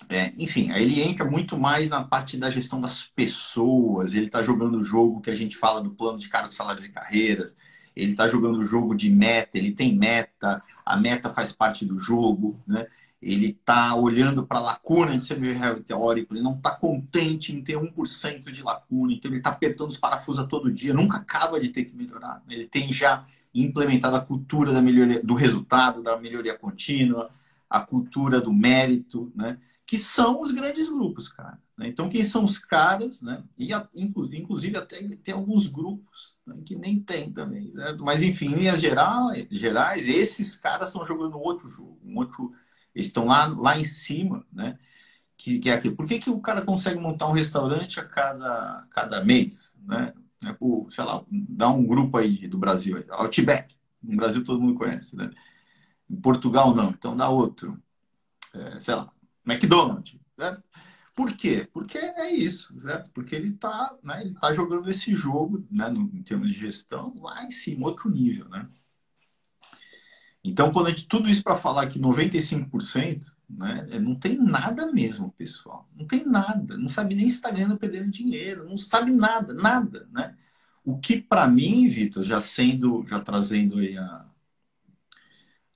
é, 0.08 0.32
enfim, 0.38 0.70
aí 0.70 0.82
ele 0.82 1.02
entra 1.02 1.24
muito 1.24 1.58
mais 1.58 1.90
na 1.90 2.02
parte 2.02 2.38
da 2.38 2.50
gestão 2.50 2.80
das 2.80 3.02
pessoas, 3.04 4.14
ele 4.14 4.26
está 4.26 4.42
jogando 4.42 4.78
o 4.78 4.84
jogo 4.84 5.20
que 5.20 5.30
a 5.30 5.34
gente 5.34 5.56
fala 5.56 5.82
do 5.82 5.90
plano 5.90 6.18
de 6.18 6.28
cargos, 6.28 6.54
salários 6.54 6.86
e 6.86 6.90
carreiras, 6.90 7.56
ele 7.94 8.12
está 8.12 8.28
jogando 8.28 8.58
o 8.60 8.64
jogo 8.64 8.94
de 8.94 9.10
meta, 9.10 9.58
ele 9.58 9.72
tem 9.72 9.94
meta, 9.94 10.62
a 10.86 10.96
meta 10.96 11.28
faz 11.28 11.52
parte 11.52 11.84
do 11.84 11.98
jogo, 11.98 12.58
né? 12.66 12.86
Ele 13.20 13.48
está 13.48 13.94
olhando 13.94 14.46
para 14.46 14.58
a 14.58 14.62
lacuna 14.62 15.18
de 15.18 15.26
semi 15.26 15.54
teórico, 15.84 16.34
ele 16.34 16.42
não 16.42 16.54
está 16.54 16.70
contente 16.70 17.54
em 17.54 17.62
ter 17.62 17.76
1% 17.76 18.50
de 18.50 18.62
lacuna, 18.62 19.12
então 19.12 19.30
ele 19.30 19.38
está 19.38 19.50
apertando 19.50 19.90
os 19.90 19.98
parafusos 19.98 20.46
todo 20.46 20.72
dia, 20.72 20.94
nunca 20.94 21.18
acaba 21.18 21.58
de 21.60 21.70
ter 21.70 21.84
que 21.84 21.96
melhorar. 21.96 22.42
Ele 22.48 22.66
tem 22.66 22.92
já 22.92 23.26
implementado 23.54 24.16
a 24.16 24.20
cultura 24.20 24.72
da 24.72 24.80
melhoria, 24.80 25.20
do 25.22 25.34
resultado, 25.34 26.02
da 26.02 26.16
melhoria 26.16 26.56
contínua, 26.56 27.30
a 27.68 27.80
cultura 27.80 28.40
do 28.40 28.52
mérito, 28.52 29.32
né? 29.34 29.58
que 29.84 29.96
são 29.96 30.42
os 30.42 30.50
grandes 30.50 30.86
grupos, 30.88 31.28
cara. 31.28 31.58
Né? 31.76 31.88
Então, 31.88 32.10
quem 32.10 32.22
são 32.22 32.44
os 32.44 32.58
caras, 32.58 33.22
né? 33.22 33.42
E, 33.58 33.70
inclusive, 33.94 34.76
até 34.76 35.02
tem 35.02 35.32
alguns 35.32 35.66
grupos 35.66 36.36
né? 36.46 36.56
que 36.64 36.76
nem 36.76 37.00
tem 37.00 37.32
também. 37.32 37.72
Certo? 37.72 38.04
Mas, 38.04 38.22
enfim, 38.22 38.48
em 38.48 38.54
linhas 38.54 38.80
gerais, 38.82 40.06
esses 40.06 40.56
caras 40.56 40.88
estão 40.88 41.06
jogando 41.06 41.38
outro 41.38 41.70
jogo. 41.70 41.98
Um 42.04 42.18
outro, 42.18 42.52
eles 42.98 43.06
estão 43.06 43.26
lá, 43.26 43.46
lá 43.46 43.78
em 43.78 43.84
cima, 43.84 44.44
né? 44.52 44.76
Que, 45.36 45.60
que 45.60 45.70
é 45.70 45.74
aquilo. 45.74 45.94
Por 45.94 46.06
que, 46.06 46.18
que 46.18 46.30
o 46.30 46.40
cara 46.40 46.62
consegue 46.62 46.98
montar 46.98 47.28
um 47.28 47.32
restaurante 47.32 48.00
a 48.00 48.04
cada, 48.04 48.86
cada 48.90 49.24
mês, 49.24 49.72
né? 49.84 50.12
É 50.44 50.52
por, 50.52 50.92
sei 50.92 51.04
lá, 51.04 51.24
dá 51.30 51.68
um 51.68 51.86
grupo 51.86 52.16
aí 52.18 52.48
do 52.48 52.58
Brasil, 52.58 53.04
Outback. 53.10 53.76
No 54.02 54.16
Brasil 54.16 54.44
todo 54.44 54.60
mundo 54.60 54.74
conhece, 54.74 55.14
né? 55.16 55.30
Em 56.10 56.16
Portugal 56.16 56.74
não, 56.74 56.90
então 56.90 57.16
dá 57.16 57.28
outro. 57.28 57.80
É, 58.52 58.80
sei 58.80 58.94
lá, 58.94 59.12
McDonald's, 59.46 60.18
certo? 60.36 60.62
Por 61.14 61.32
quê? 61.36 61.68
Porque 61.72 61.98
é 61.98 62.32
isso, 62.32 62.78
certo? 62.80 63.10
Porque 63.12 63.34
ele 63.34 63.50
está 63.50 63.96
né, 64.02 64.32
tá 64.40 64.52
jogando 64.52 64.88
esse 64.88 65.14
jogo, 65.14 65.66
né, 65.70 65.88
no, 65.88 66.02
em 66.14 66.22
termos 66.22 66.52
de 66.52 66.58
gestão, 66.58 67.14
lá 67.18 67.44
em 67.44 67.50
cima, 67.50 67.86
outro 67.86 68.08
nível, 68.10 68.48
né? 68.48 68.68
Então, 70.44 70.72
quando 70.72 70.86
a 70.86 70.90
gente, 70.90 71.06
tudo 71.08 71.28
isso 71.28 71.42
para 71.42 71.56
falar 71.56 71.86
que 71.88 71.98
95%, 71.98 73.34
né, 73.48 73.86
é, 73.90 73.98
não 73.98 74.14
tem 74.14 74.38
nada 74.38 74.90
mesmo, 74.92 75.32
pessoal. 75.32 75.88
Não 75.96 76.06
tem 76.06 76.24
nada. 76.24 76.76
Não 76.78 76.88
sabe 76.88 77.14
nem 77.14 77.28
se 77.28 77.36
está 77.36 77.50
ganhando 77.50 77.76
perdendo 77.76 78.10
dinheiro. 78.10 78.68
Não 78.68 78.78
sabe 78.78 79.16
nada, 79.16 79.52
nada, 79.52 80.08
né? 80.12 80.36
O 80.84 80.98
que 80.98 81.20
para 81.20 81.46
mim, 81.46 81.88
Vitor, 81.88 82.24
já 82.24 82.40
sendo, 82.40 83.04
já 83.08 83.20
trazendo 83.20 83.78
aí 83.78 83.96
a, 83.98 84.24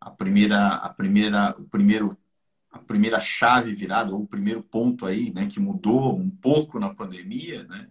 a 0.00 0.10
primeira, 0.10 0.68
a 0.68 0.88
primeira, 0.88 1.54
o 1.58 1.64
primeiro 1.64 2.16
a 2.72 2.78
primeira 2.78 3.20
chave 3.20 3.74
virada, 3.74 4.12
ou 4.12 4.22
o 4.22 4.26
primeiro 4.26 4.62
ponto 4.62 5.04
aí, 5.04 5.30
né, 5.32 5.46
que 5.46 5.60
mudou 5.60 6.18
um 6.18 6.30
pouco 6.30 6.80
na 6.80 6.94
pandemia, 6.94 7.64
né, 7.64 7.88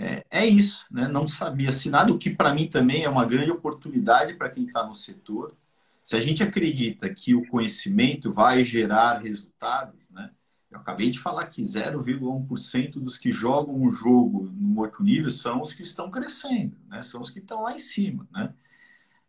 é, 0.00 0.24
é 0.30 0.46
isso, 0.46 0.86
né, 0.90 1.06
não 1.06 1.28
sabia-se 1.28 1.90
nada, 1.90 2.10
o 2.10 2.16
que 2.16 2.30
para 2.30 2.54
mim 2.54 2.66
também 2.66 3.04
é 3.04 3.08
uma 3.08 3.26
grande 3.26 3.50
oportunidade 3.50 4.32
para 4.32 4.48
quem 4.48 4.64
está 4.64 4.86
no 4.86 4.94
setor. 4.94 5.54
Se 6.02 6.16
a 6.16 6.20
gente 6.20 6.42
acredita 6.42 7.12
que 7.12 7.34
o 7.34 7.46
conhecimento 7.46 8.32
vai 8.32 8.64
gerar 8.64 9.18
resultados, 9.18 10.08
né, 10.08 10.30
eu 10.70 10.78
acabei 10.80 11.10
de 11.10 11.18
falar 11.18 11.46
que 11.48 11.60
0,1% 11.60 12.92
dos 12.92 13.18
que 13.18 13.30
jogam 13.30 13.74
um 13.74 13.90
jogo 13.90 14.50
no 14.50 14.80
outro 14.80 15.04
nível 15.04 15.30
são 15.30 15.60
os 15.60 15.74
que 15.74 15.82
estão 15.82 16.10
crescendo, 16.10 16.78
né, 16.88 17.02
são 17.02 17.20
os 17.20 17.28
que 17.28 17.38
estão 17.38 17.60
lá 17.60 17.74
em 17.74 17.78
cima, 17.78 18.26
né. 18.32 18.54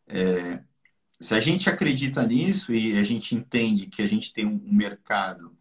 É, 0.08 0.64
se 1.20 1.36
a 1.36 1.42
gente 1.42 1.70
acredita 1.70 2.26
nisso 2.26 2.74
e 2.74 2.98
a 2.98 3.04
gente 3.04 3.36
entende 3.36 3.88
que 3.88 4.02
a 4.02 4.08
gente 4.08 4.34
tem 4.34 4.46
um 4.46 4.62
mercado 4.64 5.52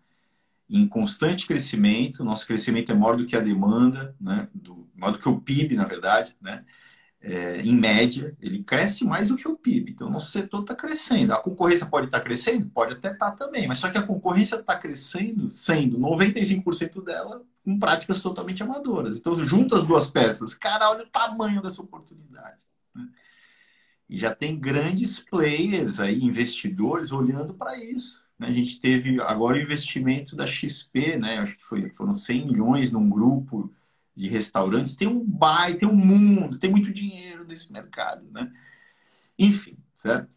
em 0.70 0.86
constante 0.86 1.46
crescimento, 1.46 2.24
nosso 2.24 2.46
crescimento 2.46 2.92
é 2.92 2.94
maior 2.94 3.16
do 3.16 3.26
que 3.26 3.34
a 3.34 3.40
demanda, 3.40 4.14
né? 4.20 4.48
do, 4.54 4.88
maior 4.94 5.12
do 5.12 5.18
que 5.18 5.28
o 5.28 5.40
PIB, 5.40 5.74
na 5.74 5.84
verdade, 5.84 6.36
né? 6.40 6.64
É, 7.22 7.60
em 7.60 7.76
média, 7.76 8.34
ele 8.40 8.62
cresce 8.62 9.04
mais 9.04 9.28
do 9.28 9.36
que 9.36 9.46
o 9.46 9.54
PIB. 9.54 9.92
Então, 9.92 10.08
nosso 10.08 10.30
setor 10.30 10.62
está 10.62 10.74
crescendo. 10.74 11.34
A 11.34 11.42
concorrência 11.42 11.84
pode 11.84 12.06
estar 12.06 12.18
tá 12.18 12.24
crescendo? 12.24 12.70
Pode 12.70 12.94
até 12.94 13.12
estar 13.12 13.32
tá 13.32 13.36
também, 13.36 13.66
mas 13.66 13.76
só 13.76 13.90
que 13.90 13.98
a 13.98 14.06
concorrência 14.06 14.56
está 14.56 14.74
crescendo 14.74 15.50
sendo 15.50 15.98
95% 15.98 17.04
dela 17.04 17.42
com 17.62 17.78
práticas 17.78 18.22
totalmente 18.22 18.62
amadoras. 18.62 19.18
Então, 19.18 19.34
junta 19.36 19.76
as 19.76 19.82
duas 19.82 20.10
peças. 20.10 20.54
Cara, 20.54 20.90
olha 20.90 21.04
o 21.04 21.08
tamanho 21.08 21.60
dessa 21.60 21.82
oportunidade. 21.82 22.56
Né? 22.94 23.06
E 24.08 24.18
já 24.18 24.34
tem 24.34 24.58
grandes 24.58 25.18
players 25.18 26.00
aí, 26.00 26.24
investidores, 26.24 27.12
olhando 27.12 27.52
para 27.52 27.76
isso. 27.76 28.24
Né? 28.40 28.48
A 28.48 28.52
gente 28.52 28.80
teve 28.80 29.20
agora 29.20 29.58
o 29.58 29.60
investimento 29.60 30.34
da 30.34 30.46
XP, 30.46 31.18
né? 31.18 31.38
acho 31.38 31.58
que 31.58 31.64
foi, 31.64 31.90
foram 31.90 32.14
100 32.14 32.46
milhões 32.46 32.90
num 32.90 33.08
grupo 33.08 33.70
de 34.16 34.28
restaurantes. 34.28 34.96
Tem 34.96 35.06
um 35.06 35.22
bairro, 35.22 35.78
tem 35.78 35.88
um 35.88 35.94
mundo, 35.94 36.58
tem 36.58 36.70
muito 36.70 36.90
dinheiro 36.90 37.44
nesse 37.44 37.70
mercado. 37.70 38.26
Né? 38.32 38.50
Enfim, 39.38 39.76
certo? 39.96 40.30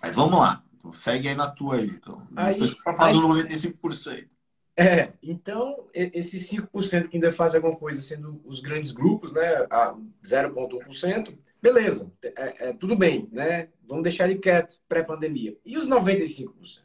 Mas 0.00 0.16
vamos 0.16 0.38
lá. 0.38 0.64
Segue 0.92 1.28
aí 1.28 1.34
na 1.34 1.50
tua 1.50 1.76
aí, 1.76 1.86
então. 1.86 2.26
Aí, 2.34 2.54
Você 2.54 2.64
está 2.64 2.92
fazendo 2.94 3.28
95%. 3.28 4.28
É, 4.76 5.12
então, 5.22 5.86
esses 5.94 6.50
5% 6.50 7.08
que 7.08 7.16
ainda 7.16 7.30
fazem 7.30 7.58
alguma 7.58 7.76
coisa, 7.76 8.02
sendo 8.02 8.40
os 8.44 8.60
grandes 8.60 8.90
grupos, 8.90 9.30
né, 9.30 9.66
a 9.70 9.94
0,1%, 10.24 11.38
beleza, 11.62 12.10
é, 12.22 12.68
é, 12.68 12.72
tudo 12.72 12.96
bem, 12.96 13.28
né? 13.30 13.68
Vamos 13.86 14.02
deixar 14.02 14.28
ele 14.28 14.40
quieto 14.40 14.80
pré-pandemia. 14.88 15.56
E 15.64 15.78
os 15.78 15.88
95%? 15.88 16.83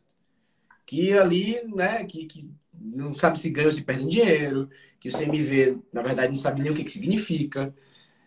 Que 0.90 1.14
ali, 1.14 1.62
né, 1.68 2.04
que, 2.04 2.26
que 2.26 2.50
não 2.74 3.14
sabe 3.14 3.38
se 3.38 3.48
ganha 3.52 3.68
ou 3.68 3.72
se 3.72 3.84
perde 3.84 4.08
dinheiro, 4.08 4.68
que 5.00 5.08
o 5.08 5.12
CMV, 5.12 5.78
na 5.94 6.02
verdade, 6.02 6.32
não 6.32 6.38
sabe 6.38 6.64
nem 6.64 6.72
o 6.72 6.74
que, 6.74 6.84
que 6.84 6.92
significa. 6.92 7.72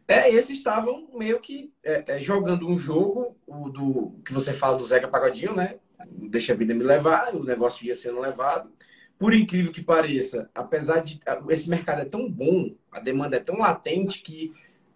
É, 0.06 0.30
esses 0.30 0.58
estavam 0.58 1.08
meio 1.12 1.40
que 1.40 1.72
é, 1.82 2.04
é, 2.06 2.18
jogando 2.20 2.68
um 2.68 2.78
jogo 2.78 3.36
o 3.48 3.68
do 3.68 4.14
que 4.24 4.32
você 4.32 4.52
fala 4.52 4.78
do 4.78 4.84
Zeca 4.84 5.08
Pagodinho, 5.08 5.56
né? 5.56 5.80
Deixa 6.06 6.52
a 6.52 6.56
vida 6.56 6.72
me 6.72 6.84
levar, 6.84 7.34
o 7.34 7.42
negócio 7.42 7.84
ia 7.84 7.96
sendo 7.96 8.20
levado 8.20 8.70
por 9.18 9.34
incrível 9.34 9.72
que 9.72 9.82
pareça, 9.82 10.48
apesar 10.54 11.00
de 11.00 11.20
esse 11.48 11.68
mercado 11.68 12.02
é 12.02 12.04
tão 12.04 12.30
bom, 12.30 12.74
a 12.90 13.00
demanda 13.00 13.36
é 13.36 13.40
tão 13.40 13.58
latente 13.58 14.20
que 14.22 14.52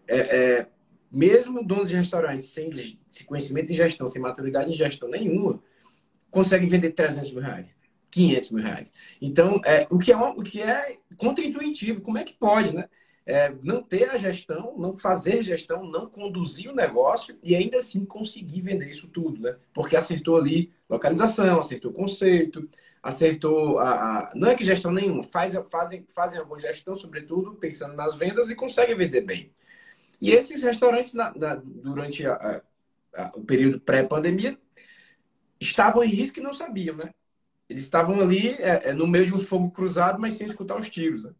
é, 0.06 0.18
é, 0.18 0.66
mesmo 1.10 1.64
donos 1.64 1.88
de 1.88 1.96
restaurantes 1.96 2.48
sem, 2.48 2.70
sem 3.08 3.26
conhecimento 3.26 3.72
em 3.72 3.76
gestão, 3.76 4.06
sem 4.06 4.22
maturidade 4.22 4.70
em 4.70 4.74
gestão 4.74 5.08
nenhuma, 5.08 5.60
conseguem 6.36 6.68
vender 6.68 6.90
300 6.90 7.30
mil 7.30 7.42
reais, 7.42 7.74
500 8.10 8.50
mil 8.50 8.62
reais. 8.62 8.92
Então, 9.22 9.58
é, 9.64 9.86
o, 9.88 9.98
que 9.98 10.12
é, 10.12 10.16
o 10.16 10.42
que 10.42 10.60
é 10.60 10.98
contra-intuitivo, 11.16 12.02
como 12.02 12.18
é 12.18 12.24
que 12.24 12.34
pode, 12.34 12.74
né? 12.74 12.90
É, 13.24 13.52
não 13.62 13.82
ter 13.82 14.10
a 14.10 14.18
gestão, 14.18 14.76
não 14.76 14.94
fazer 14.94 15.42
gestão, 15.42 15.86
não 15.86 16.06
conduzir 16.06 16.70
o 16.70 16.74
negócio 16.74 17.38
e 17.42 17.56
ainda 17.56 17.78
assim 17.78 18.04
conseguir 18.04 18.60
vender 18.60 18.86
isso 18.86 19.08
tudo, 19.08 19.40
né? 19.40 19.56
Porque 19.72 19.96
acertou 19.96 20.36
ali 20.36 20.70
localização, 20.90 21.58
acertou 21.58 21.90
conceito, 21.90 22.68
acertou 23.02 23.78
a, 23.78 23.90
a, 23.90 24.32
não 24.34 24.48
é 24.48 24.54
que 24.54 24.62
gestão 24.62 24.92
nenhuma, 24.92 25.22
faz, 25.22 25.54
fazem, 25.70 26.04
fazem 26.10 26.38
alguma 26.38 26.60
gestão, 26.60 26.94
sobretudo 26.94 27.54
pensando 27.54 27.94
nas 27.96 28.14
vendas 28.14 28.50
e 28.50 28.54
conseguem 28.54 28.94
vender 28.94 29.22
bem. 29.22 29.50
E 30.20 30.32
esses 30.32 30.62
restaurantes, 30.62 31.14
na, 31.14 31.32
na, 31.34 31.54
durante 31.54 32.26
a, 32.26 32.62
o 33.34 33.42
período 33.42 33.80
pré-pandemia, 33.80 34.58
estavam 35.60 36.04
em 36.04 36.08
risco 36.08 36.38
e 36.38 36.42
não 36.42 36.54
sabiam, 36.54 36.96
né? 36.96 37.12
Eles 37.68 37.82
estavam 37.82 38.20
ali 38.20 38.48
é, 38.48 38.90
é, 38.90 38.92
no 38.92 39.06
meio 39.06 39.26
de 39.26 39.34
um 39.34 39.38
fogo 39.38 39.70
cruzado, 39.70 40.20
mas 40.20 40.34
sem 40.34 40.46
escutar 40.46 40.78
os 40.78 40.88
tiros, 40.88 41.24
né? 41.24 41.32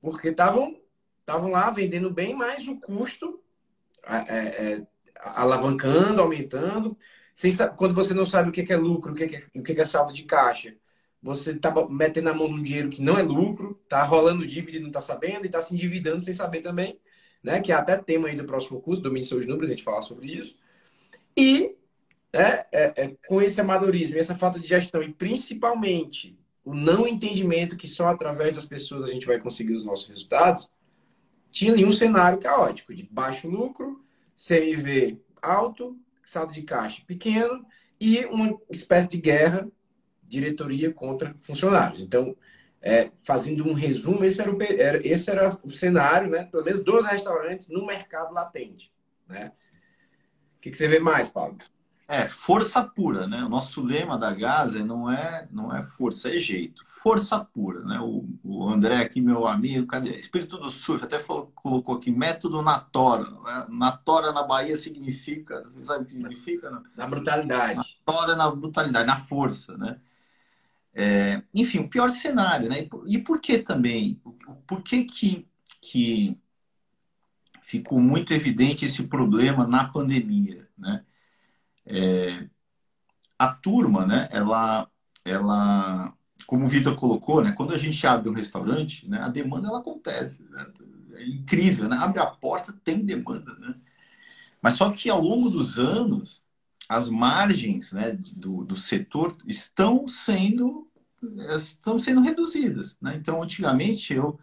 Porque 0.00 0.28
estavam 0.28 0.80
estavam 1.20 1.50
lá 1.50 1.70
vendendo 1.70 2.10
bem, 2.10 2.34
mas 2.34 2.68
o 2.68 2.78
custo 2.78 3.42
é, 4.06 4.36
é, 4.42 4.86
alavancando, 5.18 6.20
aumentando. 6.20 6.96
Sem, 7.34 7.50
quando 7.76 7.94
você 7.94 8.12
não 8.12 8.26
sabe 8.26 8.50
o 8.50 8.52
que 8.52 8.70
é 8.72 8.76
lucro, 8.76 9.12
o 9.12 9.14
que 9.14 9.24
é, 9.24 9.42
o 9.58 9.62
que 9.62 9.72
é 9.72 9.84
saldo 9.84 10.12
de 10.12 10.24
caixa, 10.24 10.76
você 11.22 11.52
está 11.52 11.72
metendo 11.88 12.28
a 12.28 12.34
mão 12.34 12.48
num 12.48 12.62
dinheiro 12.62 12.90
que 12.90 13.02
não 13.02 13.18
é 13.18 13.22
lucro, 13.22 13.80
está 13.82 14.04
rolando 14.04 14.46
dívida 14.46 14.76
e 14.76 14.80
não 14.80 14.88
está 14.88 15.00
sabendo, 15.00 15.44
e 15.44 15.46
está 15.46 15.60
se 15.60 15.74
endividando 15.74 16.20
sem 16.20 16.34
saber 16.34 16.60
também, 16.60 17.00
né? 17.42 17.60
Que 17.60 17.72
é 17.72 17.74
até 17.74 17.96
tema 17.96 18.28
aí 18.28 18.36
do 18.36 18.44
próximo 18.44 18.80
curso, 18.80 19.02
domínio 19.02 19.26
sobre 19.26 19.46
números, 19.46 19.70
a 19.70 19.74
gente 19.74 19.82
falar 19.82 20.02
sobre 20.02 20.26
isso. 20.26 20.58
E 21.34 21.74
é, 22.34 22.66
é, 22.72 22.92
é, 22.96 23.16
com 23.28 23.40
esse 23.40 23.60
amadorismo 23.60 24.18
essa 24.18 24.34
falta 24.34 24.58
de 24.58 24.66
gestão, 24.66 25.02
e 25.02 25.12
principalmente 25.12 26.36
o 26.64 26.74
não 26.74 27.06
entendimento 27.06 27.76
que 27.76 27.86
só 27.86 28.08
através 28.08 28.56
das 28.56 28.64
pessoas 28.64 29.08
a 29.08 29.12
gente 29.12 29.26
vai 29.26 29.38
conseguir 29.38 29.74
os 29.74 29.84
nossos 29.84 30.08
resultados, 30.08 30.68
tinha 31.50 31.72
ali 31.72 31.84
um 31.84 31.92
cenário 31.92 32.38
caótico 32.38 32.94
de 32.94 33.04
baixo 33.04 33.48
lucro, 33.48 34.04
CMV 34.34 35.20
alto, 35.40 35.96
saldo 36.24 36.52
de 36.52 36.62
caixa 36.62 37.02
pequeno 37.06 37.64
e 38.00 38.24
uma 38.24 38.58
espécie 38.70 39.08
de 39.08 39.18
guerra 39.18 39.68
diretoria 40.22 40.92
contra 40.92 41.36
funcionários. 41.40 42.00
Então, 42.00 42.36
é, 42.82 43.10
fazendo 43.22 43.68
um 43.68 43.74
resumo, 43.74 44.24
esse 44.24 44.40
era, 44.40 44.52
o, 44.52 44.62
era, 44.62 45.06
esse 45.06 45.30
era 45.30 45.48
o 45.62 45.70
cenário, 45.70 46.28
né? 46.28 46.44
Pelo 46.44 46.64
menos 46.64 46.82
dos 46.82 47.06
restaurantes 47.06 47.68
no 47.68 47.86
mercado 47.86 48.34
latente, 48.34 48.92
né? 49.28 49.52
O 50.56 50.60
que, 50.60 50.70
que 50.70 50.76
você 50.76 50.88
vê 50.88 50.98
mais, 50.98 51.28
Paulo? 51.28 51.56
É, 52.06 52.28
força 52.28 52.82
pura, 52.82 53.26
né? 53.26 53.42
O 53.44 53.48
nosso 53.48 53.82
lema 53.82 54.18
da 54.18 54.30
Gaza 54.30 54.84
não 54.84 55.10
é, 55.10 55.48
não 55.50 55.74
é 55.74 55.80
força, 55.80 56.28
é 56.28 56.38
jeito. 56.38 56.82
Força 56.84 57.42
pura, 57.42 57.80
né? 57.82 57.98
O, 57.98 58.28
o 58.44 58.68
André 58.68 58.96
aqui, 58.96 59.22
meu 59.22 59.46
amigo, 59.46 59.86
cadê? 59.86 60.10
Espírito 60.18 60.58
do 60.58 60.68
surf, 60.68 61.02
até 61.02 61.18
falou, 61.18 61.50
colocou 61.54 61.96
aqui, 61.96 62.10
método 62.10 62.60
na 62.60 62.78
tora. 62.78 63.30
Né? 63.30 63.66
Na 63.70 63.92
tora 63.92 64.32
na 64.32 64.42
Bahia 64.42 64.76
significa, 64.76 65.66
sabe 65.80 66.02
o 66.02 66.06
que 66.06 66.12
significa? 66.12 66.70
Não? 66.70 66.82
Na 66.94 67.06
brutalidade. 67.06 67.76
Na 67.76 67.84
tora 68.04 68.36
na 68.36 68.50
brutalidade, 68.50 69.06
na 69.06 69.16
força, 69.16 69.76
né? 69.78 69.98
É, 70.94 71.42
enfim, 71.54 71.78
o 71.78 71.88
pior 71.88 72.10
cenário, 72.10 72.68
né? 72.68 72.86
E 73.06 73.18
por 73.18 73.40
que 73.40 73.58
também? 73.58 74.20
Por 74.66 74.82
que 74.82 75.04
que, 75.04 75.48
que 75.80 76.38
ficou 77.62 77.98
muito 77.98 78.34
evidente 78.34 78.84
esse 78.84 79.04
problema 79.04 79.66
na 79.66 79.88
pandemia, 79.88 80.68
né? 80.76 81.02
É, 81.86 82.46
a 83.38 83.48
turma, 83.48 84.06
né? 84.06 84.28
Ela, 84.32 84.88
ela, 85.24 86.12
como 86.46 86.64
o 86.64 86.68
Vitor 86.68 86.96
colocou, 86.96 87.42
né? 87.42 87.52
Quando 87.52 87.74
a 87.74 87.78
gente 87.78 88.06
abre 88.06 88.28
um 88.28 88.34
restaurante, 88.34 89.08
né? 89.08 89.20
A 89.20 89.28
demanda 89.28 89.68
ela 89.68 89.80
acontece, 89.80 90.44
né? 90.50 90.66
é 91.14 91.26
incrível, 91.26 91.88
né? 91.88 91.96
Abre 91.96 92.20
a 92.20 92.26
porta, 92.26 92.72
tem 92.84 93.04
demanda, 93.04 93.54
né? 93.58 93.74
Mas 94.60 94.74
só 94.74 94.90
que 94.90 95.10
ao 95.10 95.20
longo 95.20 95.50
dos 95.50 95.78
anos 95.78 96.42
as 96.88 97.08
margens 97.08 97.92
né, 97.92 98.18
do, 98.32 98.64
do 98.64 98.76
setor 98.76 99.36
estão 99.46 100.06
sendo 100.06 100.88
estão 101.56 101.98
sendo 101.98 102.20
reduzidas. 102.20 102.96
Né? 103.00 103.16
Então, 103.16 103.42
antigamente, 103.42 104.12
eu, 104.12 104.38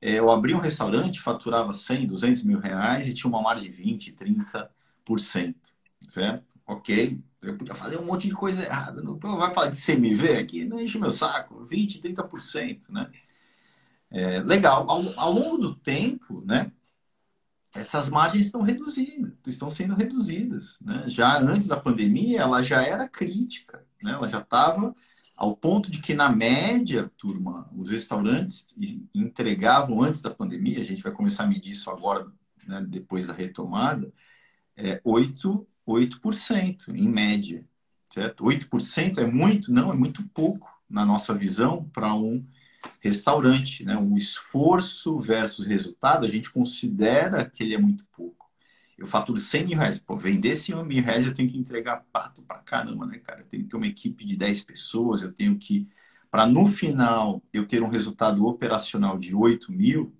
é, 0.00 0.14
eu 0.14 0.30
abri 0.30 0.54
um 0.54 0.60
restaurante, 0.60 1.20
faturava 1.20 1.72
100, 1.72 2.06
200 2.06 2.42
mil 2.44 2.58
reais 2.58 3.06
e 3.06 3.14
tinha 3.14 3.30
uma 3.30 3.40
margem 3.40 3.70
de 3.70 3.76
20, 3.76 4.12
30%. 4.12 5.54
Certo? 6.06 6.58
Ok. 6.66 7.20
Eu 7.40 7.56
podia 7.56 7.74
fazer 7.74 7.98
um 7.98 8.04
monte 8.04 8.28
de 8.28 8.34
coisa 8.34 8.62
errada. 8.64 9.02
Não 9.02 9.18
vai 9.18 9.52
falar 9.54 9.68
de 9.68 9.80
CMV 9.80 10.36
aqui? 10.36 10.64
Não 10.64 10.78
enche 10.78 10.98
meu 10.98 11.10
saco. 11.10 11.64
20, 11.64 12.00
30%. 12.00 12.88
Né? 12.90 13.10
É, 14.10 14.40
legal. 14.40 14.88
Ao, 14.90 15.02
ao 15.18 15.32
longo 15.32 15.58
do 15.58 15.74
tempo, 15.74 16.42
né? 16.44 16.72
essas 17.74 18.08
margens 18.08 18.46
estão 18.46 18.62
reduzidas, 18.62 19.32
estão 19.46 19.70
sendo 19.70 19.94
reduzidas. 19.94 20.78
Né? 20.80 21.04
Já 21.06 21.38
antes 21.38 21.68
da 21.68 21.76
pandemia, 21.76 22.40
ela 22.40 22.62
já 22.62 22.82
era 22.82 23.08
crítica, 23.08 23.84
né? 24.02 24.12
ela 24.12 24.28
já 24.28 24.40
estava 24.40 24.94
ao 25.38 25.56
ponto 25.56 25.88
de 25.88 26.00
que, 26.00 26.14
na 26.14 26.28
média, 26.28 27.08
turma, 27.16 27.70
os 27.76 27.90
restaurantes 27.90 28.66
entregavam 29.14 30.02
antes 30.02 30.20
da 30.20 30.30
pandemia, 30.34 30.80
a 30.80 30.84
gente 30.84 31.02
vai 31.02 31.12
começar 31.12 31.44
a 31.44 31.46
medir 31.46 31.70
isso 31.70 31.88
agora, 31.90 32.26
né, 32.66 32.84
depois 32.88 33.28
da 33.28 33.32
retomada, 33.32 34.12
é 34.76 35.00
8%, 35.02 35.64
8% 35.88 36.94
em 36.94 37.08
média, 37.08 37.64
certo? 38.10 38.44
8% 38.44 39.18
é 39.18 39.26
muito? 39.26 39.72
Não, 39.72 39.92
é 39.92 39.96
muito 39.96 40.22
pouco, 40.28 40.70
na 40.88 41.04
nossa 41.04 41.34
visão, 41.34 41.88
para 41.92 42.14
um 42.14 42.44
restaurante, 43.00 43.84
né? 43.84 43.96
O 43.96 44.16
esforço 44.16 45.18
versus 45.18 45.66
resultado, 45.66 46.24
a 46.24 46.28
gente 46.28 46.50
considera 46.50 47.48
que 47.48 47.62
ele 47.62 47.74
é 47.74 47.78
muito 47.78 48.04
pouco. 48.16 48.50
Eu 48.96 49.06
faturo 49.06 49.38
100 49.38 49.66
mil 49.66 49.78
reais. 49.78 49.98
Pô, 49.98 50.16
vender 50.16 50.56
100 50.56 50.84
mil 50.84 51.02
reais 51.02 51.26
eu 51.26 51.34
tenho 51.34 51.50
que 51.50 51.58
entregar 51.58 52.04
pato 52.12 52.42
pra 52.42 52.58
caramba, 52.58 53.06
né, 53.06 53.18
cara? 53.18 53.40
Eu 53.40 53.46
tenho 53.46 53.62
que 53.62 53.70
ter 53.70 53.76
uma 53.76 53.86
equipe 53.86 54.24
de 54.24 54.36
10 54.36 54.64
pessoas, 54.64 55.22
eu 55.22 55.32
tenho 55.32 55.56
que... 55.56 55.88
Para 56.30 56.46
no 56.46 56.66
final 56.66 57.42
eu 57.52 57.66
ter 57.66 57.82
um 57.82 57.88
resultado 57.88 58.46
operacional 58.46 59.18
de 59.18 59.34
8 59.34 59.72
mil, 59.72 60.12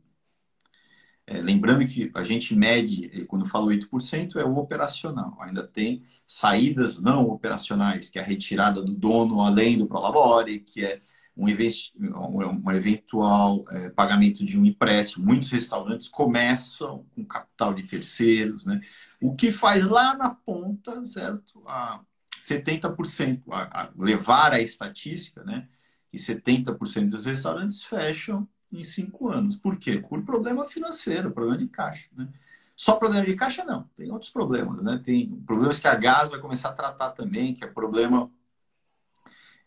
é, 1.28 1.42
lembrando 1.42 1.86
que 1.86 2.10
a 2.14 2.24
gente 2.24 2.54
mede, 2.54 3.26
quando 3.26 3.44
eu 3.44 3.50
falo 3.50 3.66
8%, 3.68 4.36
é 4.36 4.44
o 4.44 4.56
operacional. 4.56 5.36
Ainda 5.40 5.62
tem 5.62 6.02
saídas 6.26 6.98
não 6.98 7.28
operacionais, 7.28 8.08
que 8.08 8.18
é 8.18 8.22
a 8.22 8.24
retirada 8.24 8.82
do 8.82 8.94
dono 8.94 9.42
além 9.42 9.76
do 9.76 9.86
Prolabore, 9.86 10.60
que 10.60 10.84
é 10.84 11.00
um, 11.36 11.46
investi 11.46 11.92
um 11.98 12.70
eventual 12.72 13.64
é, 13.70 13.90
pagamento 13.90 14.42
de 14.42 14.58
um 14.58 14.64
empréstimo. 14.64 15.26
Muitos 15.26 15.50
restaurantes 15.50 16.08
começam 16.08 17.04
com 17.14 17.24
capital 17.24 17.74
de 17.74 17.82
terceiros, 17.82 18.64
né? 18.64 18.80
O 19.20 19.34
que 19.34 19.52
faz 19.52 19.86
lá 19.86 20.16
na 20.16 20.30
ponta, 20.30 21.04
certo? 21.06 21.62
A 21.66 22.00
70%, 22.40 23.42
a, 23.50 23.82
a 23.82 23.90
levar 23.98 24.52
a 24.52 24.60
estatística, 24.62 25.44
né? 25.44 25.68
Que 26.08 26.16
70% 26.16 27.10
dos 27.10 27.26
restaurantes 27.26 27.82
fecham 27.82 28.48
em 28.72 28.82
cinco 28.82 29.28
anos. 29.28 29.56
Por 29.56 29.76
quê? 29.76 29.98
Por 29.98 30.22
problema 30.24 30.64
financeiro, 30.64 31.30
problema 31.30 31.58
de 31.58 31.68
caixa, 31.68 32.08
né? 32.16 32.28
Só 32.76 32.94
problema 32.94 33.26
de 33.26 33.34
caixa 33.34 33.64
não, 33.64 33.84
tem 33.96 34.10
outros 34.12 34.30
problemas, 34.30 34.82
né? 34.84 35.00
Tem 35.04 35.28
problemas 35.46 35.80
que 35.80 35.88
a 35.88 35.94
Gás 35.96 36.30
vai 36.30 36.38
começar 36.38 36.68
a 36.68 36.74
tratar 36.74 37.10
também, 37.10 37.52
que 37.52 37.64
é 37.64 37.66
problema 37.66 38.30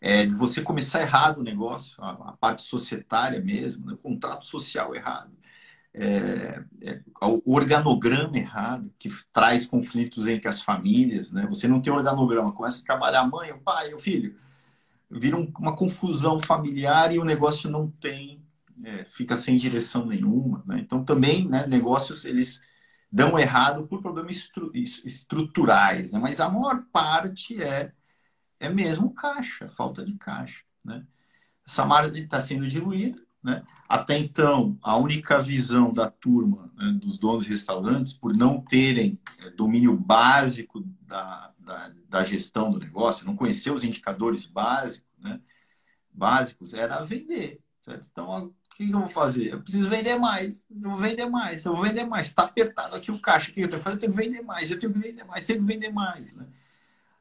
é, 0.00 0.24
de 0.26 0.32
você 0.34 0.62
começar 0.62 1.02
errado 1.02 1.38
o 1.38 1.44
negócio, 1.44 1.94
a, 2.02 2.10
a 2.10 2.32
parte 2.32 2.62
societária 2.62 3.40
mesmo, 3.40 3.86
né? 3.86 3.92
o 3.92 3.98
contrato 3.98 4.44
social 4.46 4.94
errado, 4.94 5.30
é, 5.94 6.64
é, 6.80 7.00
o 7.22 7.54
organograma 7.54 8.36
errado, 8.36 8.92
que 8.98 9.10
traz 9.32 9.66
conflitos 9.66 10.26
entre 10.26 10.48
as 10.48 10.62
famílias, 10.62 11.30
né? 11.30 11.46
Você 11.48 11.68
não 11.68 11.80
tem 11.82 11.92
organograma, 11.92 12.52
começa 12.52 12.80
a 12.80 12.84
trabalhar 12.84 13.20
a 13.20 13.26
mãe, 13.26 13.52
o 13.52 13.60
pai, 13.60 13.92
o 13.92 13.98
filho, 13.98 14.34
vira 15.10 15.36
um, 15.36 15.52
uma 15.58 15.76
confusão 15.76 16.40
familiar 16.40 17.14
e 17.14 17.18
o 17.18 17.24
negócio 17.24 17.70
não 17.70 17.90
tem, 17.90 18.41
é, 18.84 19.04
fica 19.04 19.36
sem 19.36 19.56
direção 19.56 20.06
nenhuma, 20.06 20.62
né? 20.66 20.78
Então 20.80 21.04
também, 21.04 21.48
né, 21.48 21.66
negócios 21.66 22.24
eles 22.24 22.62
dão 23.12 23.38
errado 23.38 23.86
por 23.86 24.00
problemas 24.00 24.36
estru 24.36 24.70
estruturais, 24.74 26.12
né? 26.12 26.18
mas 26.18 26.40
a 26.40 26.48
maior 26.48 26.82
parte 26.90 27.62
é, 27.62 27.92
é 28.58 28.70
mesmo 28.70 29.12
caixa, 29.12 29.68
falta 29.68 30.02
de 30.02 30.14
caixa. 30.14 30.64
Né? 30.82 31.04
Essa 31.66 31.84
margem 31.84 32.22
está 32.22 32.40
sendo 32.40 32.66
diluída. 32.66 33.22
Né? 33.42 33.62
Até 33.86 34.16
então, 34.16 34.78
a 34.80 34.96
única 34.96 35.42
visão 35.42 35.92
da 35.92 36.08
turma, 36.08 36.72
né, 36.74 36.92
dos 36.92 37.18
donos 37.18 37.44
de 37.44 37.50
restaurantes, 37.50 38.14
por 38.14 38.34
não 38.34 38.62
terem 38.62 39.18
é, 39.40 39.50
domínio 39.50 39.94
básico 39.94 40.80
da, 41.02 41.52
da, 41.58 41.92
da, 42.08 42.24
gestão 42.24 42.70
do 42.70 42.78
negócio, 42.78 43.26
não 43.26 43.36
conhecer 43.36 43.70
os 43.70 43.84
indicadores 43.84 44.46
básicos, 44.46 45.10
né, 45.18 45.40
básicos, 46.10 46.72
era 46.72 47.04
vender. 47.04 47.60
Certo? 47.84 48.08
Então, 48.10 48.54
que 48.74 48.90
eu 48.90 48.98
vou 49.00 49.08
fazer? 49.08 49.52
Eu 49.52 49.60
preciso 49.60 49.88
vender 49.88 50.18
mais. 50.18 50.66
Eu 50.70 50.90
vou 50.90 50.96
vender 50.96 51.26
mais. 51.26 51.64
Eu 51.64 51.74
vou 51.74 51.82
vender 51.84 52.04
mais. 52.04 52.28
Está 52.28 52.44
apertado 52.44 52.96
aqui 52.96 53.10
o 53.10 53.18
caixa. 53.18 53.50
O 53.50 53.54
que 53.54 53.60
eu 53.60 53.68
tenho 53.68 53.80
que 53.80 53.84
fazer? 53.84 53.96
Eu 53.96 54.00
tenho 54.00 54.12
que 54.12 54.18
vender 54.18 54.42
mais. 54.42 54.70
Eu 54.70 54.78
tenho 54.78 54.92
que 54.92 54.98
vender 54.98 55.24
mais. 55.24 55.46
Tenho 55.46 55.60
que 55.60 55.64
vender 55.66 55.92
mais. 55.92 56.32
Né? 56.32 56.46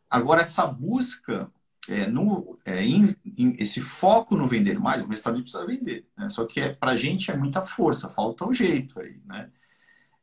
Agora, 0.09 0.41
essa 0.41 0.65
busca, 0.67 1.51
é, 1.89 2.07
no, 2.07 2.57
é, 2.65 2.83
em, 2.85 3.15
esse 3.59 3.81
foco 3.81 4.35
no 4.35 4.47
vender 4.47 4.79
mais, 4.79 5.03
o 5.03 5.07
restaurante 5.07 5.43
precisa 5.43 5.65
vender. 5.65 6.07
Né? 6.17 6.29
Só 6.29 6.45
que 6.45 6.59
é, 6.59 6.73
para 6.73 6.91
a 6.91 6.97
gente 6.97 7.31
é 7.31 7.37
muita 7.37 7.61
força. 7.61 8.09
Falta 8.09 8.45
o 8.45 8.53
jeito 8.53 8.99
aí. 8.99 9.19
Né? 9.25 9.49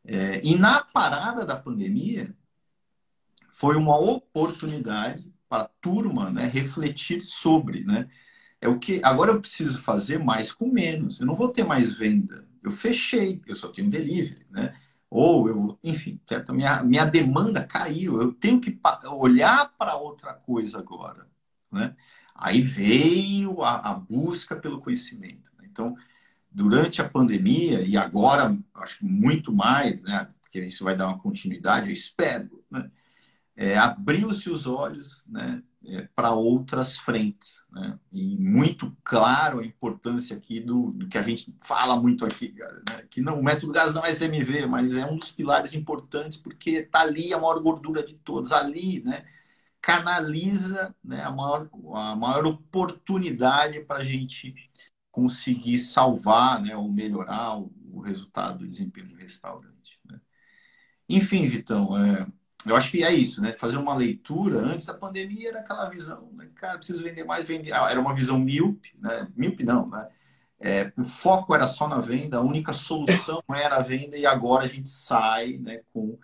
É, 0.04 0.40
e 0.42 0.56
na 0.56 0.82
parada 0.82 1.44
da 1.44 1.56
pandemia, 1.56 2.35
foi 3.50 3.76
uma 3.76 3.99
oportunidade 3.99 5.35
para 5.49 5.64
a 5.64 5.70
turma 5.80 6.30
né, 6.30 6.47
refletir 6.47 7.23
sobre, 7.23 7.82
né? 7.82 8.08
É 8.61 8.69
o 8.69 8.79
que 8.79 9.00
agora 9.05 9.33
eu 9.33 9.41
preciso 9.41 9.81
fazer 9.81 10.19
mais 10.19 10.53
com 10.53 10.69
menos. 10.69 11.21
Eu 11.21 11.27
não 11.27 11.35
vou 11.35 11.49
ter 11.49 11.65
mais 11.65 11.93
venda. 11.93 12.47
Eu 12.62 12.71
fechei, 12.71 13.41
eu 13.47 13.55
só 13.55 13.69
tenho 13.69 13.91
delivery, 13.91 14.47
né? 14.50 14.75
Ou 15.11 15.49
eu, 15.49 15.79
enfim, 15.83 16.21
minha, 16.50 16.83
minha 16.83 17.05
demanda 17.07 17.65
caiu. 17.65 18.21
Eu 18.21 18.33
tenho 18.33 18.61
que 18.61 18.79
olhar 19.12 19.73
para 19.79 19.97
outra 19.97 20.35
coisa 20.35 20.79
agora, 20.79 21.27
né? 21.73 21.95
Aí 22.35 22.61
veio 22.61 23.62
a, 23.62 23.91
a 23.91 23.95
busca 23.95 24.55
pelo 24.55 24.81
conhecimento. 24.81 25.50
Né? 25.59 25.67
Então, 25.71 25.97
durante 26.50 27.00
a 27.00 27.09
pandemia 27.09 27.81
e 27.83 27.97
agora, 27.97 28.57
acho 28.75 28.99
que 28.99 29.05
muito 29.05 29.53
mais, 29.53 30.05
né? 30.05 30.29
Porque 30.43 30.61
isso 30.61 30.85
vai 30.85 30.97
dar 30.97 31.09
uma 31.09 31.19
continuidade, 31.19 31.89
eu 31.89 31.93
espero, 31.93 32.65
né? 32.71 32.91
É, 33.56 33.76
abriu-se 33.76 34.50
os 34.50 34.67
olhos, 34.67 35.23
né? 35.26 35.63
É, 35.89 36.09
para 36.15 36.33
outras 36.33 36.97
frentes. 36.97 37.63
Né? 37.71 37.99
E 38.13 38.37
muito 38.37 38.97
claro 39.03 39.61
a 39.61 39.65
importância 39.65 40.37
aqui 40.37 40.61
do, 40.61 40.93
do 40.93 41.09
que 41.09 41.17
a 41.17 41.23
gente 41.23 41.55
fala 41.61 41.99
muito 41.99 42.25
aqui, 42.25 42.55
né? 42.89 43.05
que 43.09 43.21
não, 43.21 43.41
o 43.41 43.43
método 43.43 43.73
gás 43.73 43.95
não 43.95 44.05
é 44.05 44.11
SMV, 44.11 44.67
mas 44.67 44.95
é 44.95 45.07
um 45.07 45.17
dos 45.17 45.33
pilares 45.33 45.75
importantes 45.75 46.39
porque 46.39 46.71
está 46.71 47.01
ali 47.01 47.33
a 47.33 47.39
maior 47.39 47.61
gordura 47.61 48.03
de 48.03 48.15
todos, 48.15 48.53
ali, 48.53 49.03
né? 49.03 49.25
canaliza 49.81 50.95
né, 51.03 51.23
a, 51.23 51.31
maior, 51.31 51.71
a 51.95 52.17
maior 52.17 52.47
oportunidade 52.47 53.81
para 53.81 54.01
a 54.01 54.05
gente 54.05 54.55
conseguir 55.11 55.79
salvar 55.79 56.61
né, 56.61 56.77
ou 56.77 56.91
melhorar 56.91 57.59
o, 57.59 57.73
o 57.93 58.01
resultado 58.01 58.59
do 58.59 58.69
desempenho 58.69 59.09
do 59.09 59.17
restaurante. 59.17 59.99
Né? 60.05 60.21
Enfim, 61.09 61.49
Vitão, 61.49 61.97
é, 61.97 62.27
eu 62.66 62.76
acho 62.76 62.90
que 62.90 63.02
é 63.04 63.12
isso, 63.12 63.40
né? 63.40 63.52
Fazer 63.52 63.76
uma 63.76 63.94
leitura 63.94 64.58
antes 64.58 64.86
da 64.86 64.94
pandemia 64.94 65.50
era 65.50 65.60
aquela 65.60 65.88
visão, 65.88 66.30
né? 66.32 66.49
cara, 66.54 66.76
preciso 66.76 67.02
vender 67.02 67.25
mais, 67.25 67.44
vender. 67.44 67.73
Ah, 67.73 67.90
era 67.90 68.00
uma 68.00 68.14
visão 68.14 68.38
míope, 68.38 68.90
né? 68.99 69.28
Míope 69.36 69.64
não, 69.64 69.88
né? 69.88 70.08
É, 70.60 70.92
o 70.97 71.04
foco 71.04 71.54
era 71.54 71.66
só 71.66 71.86
na 71.86 72.00
venda, 72.00 72.38
a 72.38 72.42
única 72.42 72.73
solução 72.73 73.42
era 73.54 73.76
a 73.76 73.82
venda 73.82 74.16
e 74.16 74.26
agora 74.26 74.64
a 74.64 74.68
gente 74.68 74.90
sai, 74.90 75.52
né, 75.58 75.82
com 75.92 76.18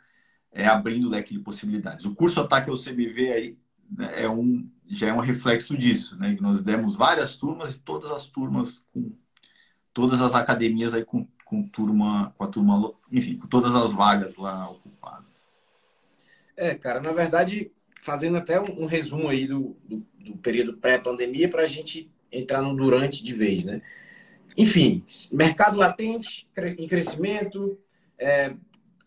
é, 0.50 0.66
abrindo 0.66 1.06
o 1.06 1.10
leque 1.10 1.32
de 1.32 1.38
possibilidades. 1.38 2.04
O 2.04 2.16
curso 2.16 2.40
Ataque 2.40 2.68
ao 2.68 2.76
CMV 2.76 3.32
aí 3.32 3.58
né, 3.88 4.22
é 4.24 4.28
um 4.28 4.68
já 4.86 5.08
é 5.08 5.12
um 5.12 5.20
reflexo 5.20 5.76
disso, 5.78 6.18
né? 6.18 6.36
Nós 6.40 6.62
demos 6.62 6.94
várias 6.94 7.36
turmas 7.36 7.76
e 7.76 7.80
todas 7.80 8.10
as 8.10 8.26
turmas 8.26 8.84
com 8.92 9.12
todas 9.94 10.20
as 10.20 10.34
academias 10.34 10.92
aí 10.92 11.04
com, 11.04 11.26
com 11.44 11.66
turma, 11.68 12.34
com 12.36 12.44
a 12.44 12.48
turma, 12.48 12.92
enfim, 13.10 13.38
com 13.38 13.46
todas 13.46 13.74
as 13.74 13.92
vagas 13.92 14.36
lá 14.36 14.68
ocupadas. 14.68 15.33
É, 16.56 16.74
cara, 16.74 17.00
na 17.00 17.12
verdade, 17.12 17.70
fazendo 18.02 18.36
até 18.36 18.60
um, 18.60 18.82
um 18.82 18.86
resumo 18.86 19.28
aí 19.28 19.46
do, 19.46 19.76
do, 19.84 20.06
do 20.18 20.36
período 20.38 20.76
pré-pandemia 20.76 21.48
para 21.48 21.62
a 21.62 21.66
gente 21.66 22.10
entrar 22.30 22.62
no 22.62 22.74
durante 22.74 23.24
de 23.24 23.32
vez, 23.32 23.64
né? 23.64 23.82
Enfim, 24.56 25.02
mercado 25.32 25.76
latente 25.76 26.46
em 26.78 26.86
crescimento, 26.86 27.78
é, 28.18 28.54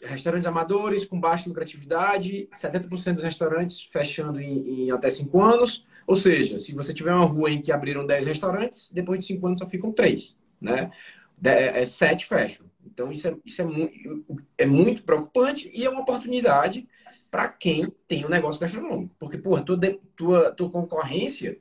restaurantes 0.01 0.47
amadores 0.47 1.05
com 1.05 1.19
baixa 1.19 1.47
lucratividade, 1.47 2.49
70% 2.53 3.13
dos 3.13 3.23
restaurantes 3.23 3.87
fechando 3.91 4.41
em, 4.41 4.87
em, 4.87 4.91
até 4.91 5.09
5 5.09 5.41
anos. 5.41 5.85
Ou 6.05 6.15
seja, 6.15 6.57
se 6.57 6.73
você 6.73 6.93
tiver 6.93 7.13
uma 7.13 7.25
rua 7.25 7.49
em 7.49 7.61
que 7.61 7.71
abriram 7.71 8.05
10 8.05 8.25
restaurantes, 8.25 8.89
depois 8.91 9.19
de 9.19 9.25
5 9.25 9.47
anos 9.47 9.59
só 9.59 9.67
ficam 9.67 9.91
3, 9.91 10.37
né? 10.59 10.91
De, 11.39 11.49
é, 11.49 11.85
7 11.85 12.25
fecham. 12.25 12.65
Então, 12.85 13.11
isso, 13.11 13.27
é, 13.27 13.35
isso 13.45 13.61
é, 13.61 13.65
muito, 13.65 14.43
é 14.57 14.65
muito 14.65 15.03
preocupante 15.03 15.69
e 15.73 15.85
é 15.85 15.89
uma 15.89 16.01
oportunidade 16.01 16.87
para 17.29 17.47
quem 17.49 17.89
tem 18.07 18.25
um 18.25 18.29
negócio 18.29 18.61
gastronômico. 18.61 19.15
Porque, 19.19 19.37
porra, 19.37 19.63
tua, 19.63 19.79
tua, 20.15 20.51
tua 20.51 20.69
concorrência 20.69 21.59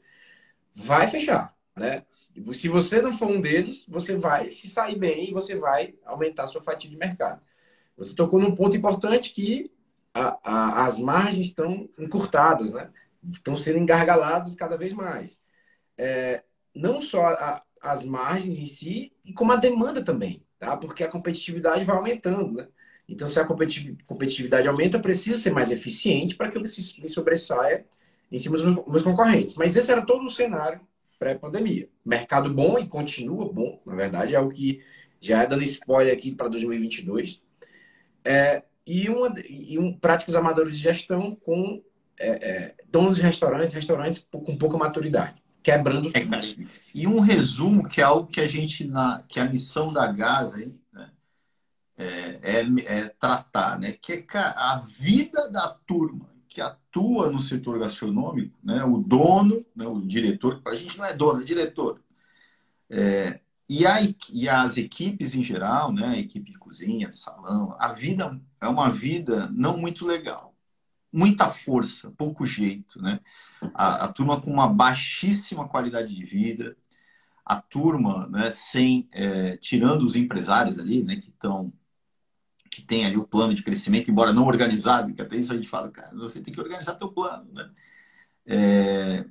vai 0.74 1.09
fechar. 1.09 1.55
Né? 1.74 2.05
Se 2.11 2.68
você 2.68 3.02
não 3.02 3.12
for 3.12 3.29
um 3.29 3.40
deles, 3.40 3.85
você 3.88 4.16
vai 4.16 4.50
se 4.50 4.68
sair 4.68 4.98
bem 4.98 5.29
e 5.29 5.33
você 5.33 5.55
vai 5.55 5.94
aumentar 6.05 6.46
sua 6.46 6.62
fatia 6.62 6.88
de 6.88 6.96
mercado. 6.96 7.40
Você 7.96 8.14
tocou 8.14 8.40
num 8.40 8.55
ponto 8.55 8.76
importante 8.76 9.33
que 9.33 9.70
a, 10.14 10.38
a, 10.42 10.87
as 10.87 10.98
margens 10.98 11.48
estão 11.48 11.88
encurtadas, 11.98 12.72
né? 12.72 12.90
estão 13.31 13.57
sendo 13.57 13.79
engargaladas 13.79 14.55
cada 14.55 14.76
vez 14.76 14.92
mais. 14.92 15.38
É, 15.98 16.42
não 16.74 17.00
só 17.00 17.26
a, 17.26 17.62
as 17.81 18.05
margens 18.05 18.59
em 18.59 18.66
si, 18.66 19.12
como 19.35 19.52
a 19.52 19.57
demanda 19.57 20.02
também, 20.02 20.44
tá? 20.59 20.76
porque 20.76 21.05
a 21.05 21.11
competitividade 21.11 21.85
vai 21.85 21.96
aumentando. 21.96 22.52
Né? 22.52 22.68
Então, 23.09 23.29
se 23.29 23.38
a 23.38 23.45
competitividade 23.45 24.66
aumenta, 24.66 24.99
precisa 24.99 25.38
ser 25.38 25.53
mais 25.53 25.71
eficiente 25.71 26.35
para 26.35 26.51
que 26.51 26.57
eu 26.57 26.62
me 26.62 27.09
sobressaia 27.09 27.85
em 28.31 28.38
cima 28.38 28.59
dos 28.59 28.87
meus 28.87 29.03
concorrentes. 29.03 29.55
Mas 29.55 29.77
esse 29.77 29.90
era 29.90 30.05
todo 30.05 30.25
o 30.25 30.31
cenário 30.31 30.81
pré-pandemia. 31.19 31.88
Mercado 32.05 32.53
bom 32.53 32.79
e 32.79 32.87
continua 32.87 33.51
bom, 33.51 33.81
na 33.87 33.95
verdade, 33.95 34.35
é 34.35 34.40
o 34.40 34.49
que 34.49 34.83
já 35.21 35.42
é 35.42 35.47
dando 35.47 35.64
spoiler 35.64 36.12
aqui 36.12 36.35
para 36.35 36.49
2022. 36.49 37.40
É, 38.25 38.62
e, 38.87 39.09
uma, 39.09 39.35
e 39.49 39.79
um, 39.79 39.92
práticas 39.92 40.35
amadoras 40.35 40.77
de 40.77 40.83
gestão 40.83 41.35
com 41.35 41.83
é, 42.19 42.29
é, 42.29 42.75
donos 42.88 43.16
de 43.16 43.23
restaurantes, 43.23 43.75
restaurantes 43.75 44.25
com 44.31 44.57
pouca 44.57 44.77
maturidade, 44.77 45.42
quebrando. 45.62 46.11
É, 46.14 46.23
e 46.95 47.07
um 47.07 47.21
resumo 47.21 47.88
que 47.88 48.01
é 48.01 48.05
algo 48.05 48.29
que 48.29 48.40
a 48.40 48.47
gente, 48.47 48.87
na, 48.87 49.23
que 49.29 49.40
a 49.40 49.45
missão 49.45 49.92
da 49.92 50.11
Gaza, 50.11 50.61
hein, 50.61 50.79
é, 51.97 52.39
é, 52.43 52.61
é, 52.85 53.09
tratar, 53.09 53.79
né? 53.79 53.93
Que 53.93 54.13
é 54.13 54.27
a 54.39 54.77
vida 54.77 55.49
da 55.51 55.69
turma 55.69 56.29
que 56.49 56.61
atua 56.61 57.31
no 57.31 57.41
setor 57.41 57.79
gastronômico, 57.79 58.59
né? 58.63 58.85
O 58.85 58.99
dono, 58.99 59.65
né? 59.75 59.87
o 59.87 60.01
diretor, 60.01 60.61
para 60.63 60.73
a 60.73 60.77
gente 60.77 60.99
não 60.99 61.05
é 61.05 61.15
dono, 61.15 61.41
é 61.41 61.45
diretor. 61.45 62.01
É, 62.89 63.41
e, 63.69 63.87
a, 63.87 63.99
e 64.33 64.49
as 64.49 64.77
equipes 64.77 65.35
em 65.35 65.43
geral, 65.43 65.93
né? 65.93 66.07
A 66.07 66.19
equipe 66.19 66.51
de 66.51 66.59
cozinha, 66.59 67.09
de 67.09 67.17
salão, 67.17 67.75
a 67.79 67.93
vida 67.93 68.41
é 68.61 68.69
uma 68.69 68.91
vida 68.91 69.49
não 69.53 69.77
muito 69.77 70.07
legal. 70.07 70.55
Muita 71.13 71.49
força, 71.49 72.11
pouco 72.11 72.45
jeito, 72.45 73.01
né? 73.01 73.21
A, 73.75 74.05
a 74.05 74.13
turma 74.13 74.41
com 74.41 74.51
uma 74.51 74.69
baixíssima 74.69 75.67
qualidade 75.67 76.15
de 76.15 76.25
vida, 76.25 76.77
a 77.47 77.61
turma, 77.61 78.27
né, 78.27 78.51
sem 78.51 79.09
é, 79.13 79.57
tirando 79.57 80.03
os 80.03 80.17
empresários 80.17 80.81
ali, 80.81 81.05
né, 81.05 81.15
que 81.17 81.29
estão 81.29 81.73
que 82.77 82.83
tem 82.83 83.07
ali 83.07 83.17
o 83.17 83.27
plano 83.27 83.55
de 83.55 83.62
crescimento, 83.62 84.11
embora 84.11 84.35
não 84.35 84.47
organizado, 84.47 85.15
que 85.15 85.23
até 85.23 85.37
isso 85.37 85.51
a 85.51 85.57
gente 85.57 85.69
fala, 85.69 85.91
cara, 85.91 86.15
você 86.15 86.41
tem 86.41 86.53
que 86.53 86.61
organizar 86.61 86.95
teu 86.95 87.09
plano, 87.09 87.51
né? 87.51 87.71
É, 88.45 89.25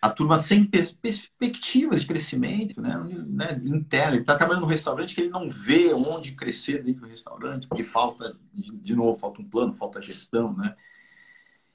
a 0.00 0.08
turma 0.08 0.40
sem 0.40 0.64
perspectivas 0.64 2.00
de 2.00 2.06
crescimento, 2.06 2.80
né, 2.80 2.96
né 3.26 3.60
interna, 3.64 4.12
ele 4.12 4.22
está 4.22 4.36
trabalhando 4.36 4.62
no 4.62 4.68
restaurante 4.68 5.14
que 5.14 5.20
ele 5.20 5.30
não 5.30 5.50
vê 5.50 5.92
onde 5.92 6.32
crescer 6.32 6.82
dentro 6.82 7.02
do 7.02 7.08
restaurante, 7.08 7.68
porque 7.68 7.82
falta, 7.82 8.34
de 8.54 8.96
novo, 8.96 9.18
falta 9.18 9.42
um 9.42 9.48
plano, 9.48 9.72
falta 9.72 10.00
gestão, 10.00 10.56
né? 10.56 10.74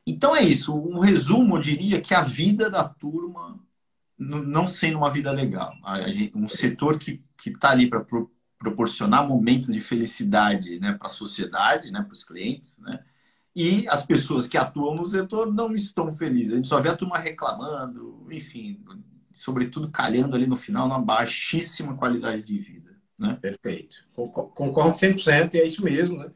Então 0.07 0.35
é 0.35 0.41
isso, 0.41 0.75
um 0.75 0.99
resumo, 0.99 1.57
eu 1.57 1.61
diria 1.61 2.01
que 2.01 2.13
a 2.13 2.21
vida 2.21 2.69
da 2.71 2.83
turma 2.83 3.59
não 4.17 4.67
sendo 4.67 4.97
uma 4.97 5.11
vida 5.11 5.31
legal, 5.31 5.73
um 6.33 6.49
setor 6.49 6.97
que 6.97 7.21
está 7.45 7.69
ali 7.69 7.87
para 7.87 8.03
proporcionar 8.63 9.27
momentos 9.27 9.73
de 9.73 9.81
felicidade 9.81 10.79
né, 10.79 10.93
para 10.93 11.07
a 11.07 11.09
sociedade, 11.09 11.91
né, 11.91 12.01
para 12.01 12.13
os 12.13 12.23
clientes, 12.23 12.79
né? 12.79 12.99
e 13.53 13.85
as 13.89 14.05
pessoas 14.05 14.47
que 14.47 14.57
atuam 14.57 14.95
no 14.95 15.05
setor 15.05 15.53
não 15.53 15.75
estão 15.75 16.11
felizes. 16.11 16.53
A 16.53 16.55
gente 16.55 16.69
só 16.69 16.81
vê 16.81 16.89
a 16.89 16.95
turma 16.95 17.17
reclamando, 17.17 18.25
enfim, 18.31 18.83
sobretudo 19.31 19.91
calhando 19.91 20.35
ali 20.35 20.47
no 20.47 20.55
final 20.55 20.87
na 20.87 20.97
baixíssima 20.97 21.95
qualidade 21.95 22.41
de 22.41 22.57
vida. 22.57 22.91
Né? 23.19 23.37
Perfeito. 23.41 23.97
Concordo 24.13 24.97
100% 24.97 25.53
e 25.53 25.59
é 25.59 25.65
isso 25.65 25.83
mesmo. 25.83 26.17
Né? 26.17 26.31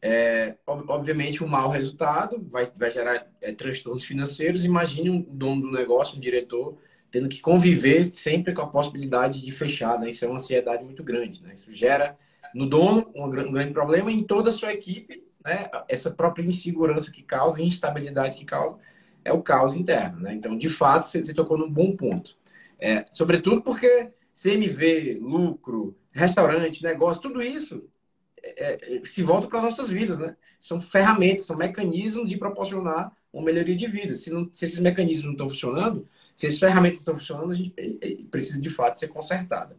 É, 0.00 0.56
obviamente, 0.66 1.44
um 1.44 1.48
mau 1.48 1.70
resultado 1.70 2.44
vai, 2.50 2.64
vai 2.74 2.90
gerar 2.90 3.26
é, 3.40 3.52
transtornos 3.52 4.04
financeiros. 4.04 4.64
Imagine 4.64 5.10
um 5.10 5.20
dono 5.22 5.62
do 5.62 5.70
negócio, 5.70 6.16
um 6.16 6.20
diretor, 6.20 6.78
tendo 7.10 7.28
que 7.28 7.40
conviver 7.40 8.04
sempre 8.04 8.52
com 8.52 8.62
a 8.62 8.66
possibilidade 8.66 9.40
de 9.40 9.50
fechar. 9.50 9.98
Né? 9.98 10.10
Isso 10.10 10.24
é 10.24 10.28
uma 10.28 10.36
ansiedade 10.36 10.84
muito 10.84 11.02
grande. 11.02 11.42
Né? 11.42 11.54
Isso 11.54 11.72
gera 11.72 12.16
no 12.54 12.66
dono 12.66 13.10
um, 13.14 13.30
grande 13.30 13.72
problema 13.72 14.10
em 14.10 14.22
toda 14.22 14.50
a 14.50 14.52
sua 14.52 14.72
equipe 14.72 15.22
né, 15.44 15.70
essa 15.88 16.10
própria 16.10 16.44
insegurança 16.44 17.10
que 17.10 17.22
causa, 17.22 17.62
instabilidade 17.62 18.36
que 18.36 18.44
causa, 18.44 18.78
é 19.24 19.32
o 19.32 19.42
caos 19.42 19.74
interno. 19.74 20.20
Né? 20.20 20.34
Então, 20.34 20.56
de 20.56 20.68
fato, 20.68 21.04
você, 21.04 21.24
você 21.24 21.34
tocou 21.34 21.56
num 21.56 21.70
bom 21.70 21.96
ponto. 21.96 22.36
É, 22.78 23.06
sobretudo 23.10 23.62
porque 23.62 24.10
CMV, 24.40 25.18
lucro, 25.20 25.96
restaurante, 26.12 26.82
negócio, 26.82 27.22
tudo 27.22 27.42
isso 27.42 27.88
é, 28.42 28.96
é, 28.96 29.00
se 29.04 29.22
volta 29.22 29.48
para 29.48 29.58
as 29.58 29.64
nossas 29.64 29.88
vidas. 29.88 30.18
Né? 30.18 30.36
São 30.58 30.80
ferramentas, 30.80 31.46
são 31.46 31.56
mecanismos 31.56 32.28
de 32.28 32.36
proporcionar 32.36 33.12
uma 33.32 33.44
melhoria 33.44 33.76
de 33.76 33.86
vida. 33.86 34.14
Se, 34.14 34.30
não, 34.30 34.48
se 34.52 34.64
esses 34.64 34.78
mecanismos 34.78 35.24
não 35.24 35.32
estão 35.32 35.48
funcionando, 35.48 36.08
se 36.38 36.46
essas 36.46 36.58
ferramentas 36.58 37.00
estão 37.00 37.14
funcionando, 37.14 37.50
a 37.50 37.54
gente 37.54 37.74
precisa 38.30 38.58
de 38.58 38.70
fato 38.70 38.98
ser 38.98 39.08
consertada. 39.08 39.76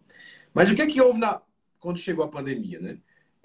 Mas 0.53 0.69
o 0.69 0.75
que 0.75 0.83
é 0.83 0.87
que 0.87 1.01
houve 1.01 1.19
na, 1.19 1.41
quando 1.79 1.97
chegou 1.97 2.23
a 2.23 2.27
pandemia? 2.27 2.79
Né? 2.79 2.99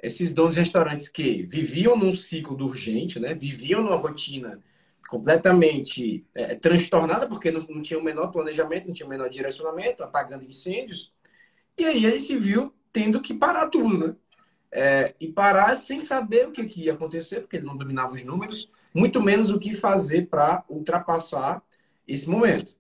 esses 0.04 0.32
donos 0.32 0.54
de 0.54 0.60
restaurantes 0.60 1.08
que 1.08 1.44
viviam 1.44 1.96
num 1.96 2.14
ciclo 2.14 2.54
do 2.54 2.66
urgente, 2.66 3.18
né? 3.18 3.34
viviam 3.34 3.82
numa 3.82 3.96
rotina 3.96 4.60
completamente 5.08 6.26
é, 6.34 6.54
transtornada, 6.54 7.26
porque 7.26 7.50
não, 7.50 7.60
não 7.68 7.80
tinha 7.80 7.98
o 7.98 8.04
menor 8.04 8.28
planejamento, 8.28 8.86
não 8.86 8.94
tinha 8.94 9.06
o 9.06 9.10
menor 9.10 9.30
direcionamento, 9.30 10.02
apagando 10.02 10.44
incêndios. 10.44 11.12
E 11.78 11.84
aí 11.84 12.04
ele 12.04 12.18
se 12.18 12.36
viu 12.36 12.74
tendo 12.92 13.20
que 13.20 13.34
parar 13.34 13.68
tudo, 13.68 13.98
né? 13.98 14.16
É, 14.70 15.14
e 15.20 15.28
parar 15.28 15.76
sem 15.76 16.00
saber 16.00 16.48
o 16.48 16.50
que, 16.50 16.64
que 16.66 16.82
ia 16.82 16.94
acontecer, 16.94 17.40
porque 17.40 17.56
ele 17.56 17.66
não 17.66 17.76
dominava 17.76 18.14
os 18.14 18.24
números, 18.24 18.70
muito 18.92 19.22
menos 19.22 19.50
o 19.50 19.58
que 19.58 19.72
fazer 19.72 20.26
para 20.26 20.64
ultrapassar 20.68 21.62
esse 22.08 22.28
momento. 22.28 22.76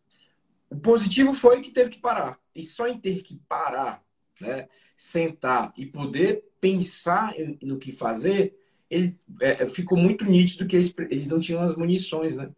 O 0.74 0.80
positivo 0.80 1.32
foi 1.32 1.60
que 1.60 1.70
teve 1.70 1.90
que 1.90 2.00
parar. 2.00 2.36
E 2.52 2.64
só 2.64 2.88
em 2.88 2.98
ter 2.98 3.22
que 3.22 3.40
parar, 3.48 4.02
né, 4.40 4.68
sentar 4.96 5.72
e 5.76 5.86
poder 5.86 6.44
pensar 6.60 7.32
no 7.62 7.78
que 7.78 7.92
fazer, 7.92 8.58
ele, 8.90 9.14
é, 9.40 9.68
ficou 9.68 9.96
muito 9.96 10.24
nítido 10.24 10.66
que 10.66 10.74
eles, 10.74 10.92
eles 11.10 11.28
não 11.28 11.38
tinham 11.38 11.62
as 11.62 11.76
munições, 11.76 12.34
né? 12.34 12.50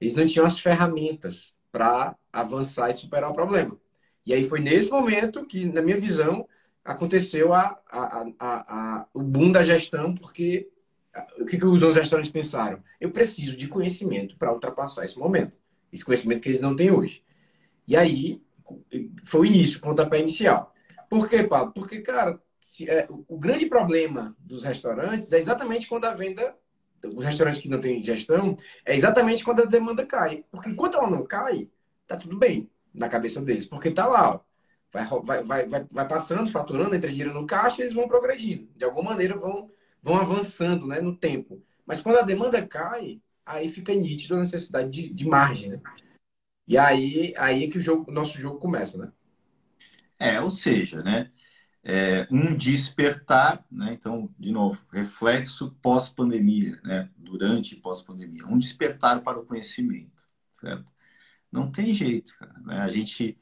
Eles 0.00 0.16
não 0.16 0.26
tinham 0.26 0.44
as 0.44 0.58
ferramentas 0.58 1.54
para 1.70 2.16
avançar 2.32 2.90
e 2.90 2.94
superar 2.94 3.30
o 3.30 3.34
problema. 3.34 3.78
E 4.26 4.34
aí 4.34 4.48
foi 4.48 4.58
nesse 4.58 4.90
momento 4.90 5.46
que, 5.46 5.64
na 5.64 5.80
minha 5.80 5.96
visão, 5.96 6.48
aconteceu 6.84 7.52
a, 7.52 7.80
a, 7.88 8.26
a, 8.40 9.06
o 9.14 9.22
boom 9.22 9.52
da 9.52 9.62
gestão, 9.62 10.12
porque 10.12 10.68
o 11.38 11.44
que, 11.44 11.56
que 11.56 11.66
os 11.66 11.78
donos 11.78 11.96
restaurantes 11.96 12.32
pensaram? 12.32 12.82
Eu 13.00 13.12
preciso 13.12 13.56
de 13.56 13.68
conhecimento 13.68 14.36
para 14.36 14.52
ultrapassar 14.52 15.04
esse 15.04 15.16
momento. 15.16 15.56
Esse 15.92 16.04
conhecimento 16.04 16.42
que 16.42 16.48
eles 16.48 16.60
não 16.60 16.74
têm 16.74 16.90
hoje. 16.90 17.22
E 17.90 17.96
aí 17.96 18.40
foi 19.24 19.40
o 19.40 19.44
início, 19.44 19.78
o 19.78 19.80
pontapé 19.80 20.20
inicial. 20.20 20.72
Por 21.08 21.28
quê, 21.28 21.42
Pablo? 21.42 21.72
Porque, 21.72 22.00
cara, 22.00 22.40
se, 22.60 22.88
é, 22.88 23.08
o 23.26 23.36
grande 23.36 23.66
problema 23.66 24.36
dos 24.38 24.62
restaurantes 24.62 25.32
é 25.32 25.40
exatamente 25.40 25.88
quando 25.88 26.04
a 26.04 26.14
venda, 26.14 26.54
os 27.04 27.24
restaurantes 27.24 27.60
que 27.60 27.68
não 27.68 27.80
têm 27.80 28.00
gestão, 28.00 28.56
é 28.86 28.94
exatamente 28.94 29.42
quando 29.42 29.62
a 29.62 29.66
demanda 29.66 30.06
cai. 30.06 30.44
Porque 30.52 30.70
enquanto 30.70 30.98
ela 30.98 31.10
não 31.10 31.26
cai, 31.26 31.68
tá 32.06 32.16
tudo 32.16 32.38
bem 32.38 32.70
na 32.94 33.08
cabeça 33.08 33.40
deles. 33.40 33.66
Porque 33.66 33.90
tá 33.90 34.06
lá, 34.06 34.36
ó, 34.36 34.40
vai, 34.92 35.42
vai, 35.42 35.66
vai, 35.66 35.86
vai 35.90 36.06
passando, 36.06 36.48
faturando, 36.48 36.94
entra 36.94 37.10
dinheiro 37.10 37.34
no 37.34 37.44
caixa, 37.44 37.82
eles 37.82 37.92
vão 37.92 38.06
progredindo. 38.06 38.68
De 38.76 38.84
alguma 38.84 39.10
maneira 39.10 39.36
vão, 39.36 39.68
vão 40.00 40.14
avançando 40.14 40.86
né, 40.86 41.00
no 41.00 41.16
tempo. 41.16 41.60
Mas 41.84 42.00
quando 42.00 42.18
a 42.18 42.22
demanda 42.22 42.64
cai, 42.64 43.20
aí 43.44 43.68
fica 43.68 43.92
nítido 43.92 44.36
a 44.36 44.40
necessidade 44.40 44.90
de, 44.90 45.12
de 45.12 45.26
margem. 45.26 45.70
Né? 45.70 45.80
E 46.70 46.78
aí, 46.78 47.34
aí 47.36 47.64
é 47.64 47.68
que 47.68 47.78
o, 47.78 47.82
jogo, 47.82 48.12
nosso 48.12 48.38
jogo 48.38 48.60
começa, 48.60 48.96
né? 48.96 49.12
É, 50.16 50.40
ou 50.40 50.50
seja, 50.50 51.02
né? 51.02 51.32
é, 51.82 52.28
um 52.30 52.54
despertar, 52.56 53.64
né? 53.68 53.92
então, 53.92 54.32
de 54.38 54.52
novo, 54.52 54.80
reflexo 54.92 55.76
pós-pandemia, 55.82 56.78
né? 56.84 57.10
durante 57.16 57.74
e 57.74 57.80
pós-pandemia, 57.80 58.46
um 58.46 58.56
despertar 58.56 59.20
para 59.20 59.40
o 59.40 59.44
conhecimento, 59.44 60.22
certo? 60.60 60.86
Não 61.50 61.72
tem 61.72 61.92
jeito, 61.92 62.38
cara. 62.38 62.54
Né? 62.60 62.78
A 62.78 62.88
gente 62.88 63.36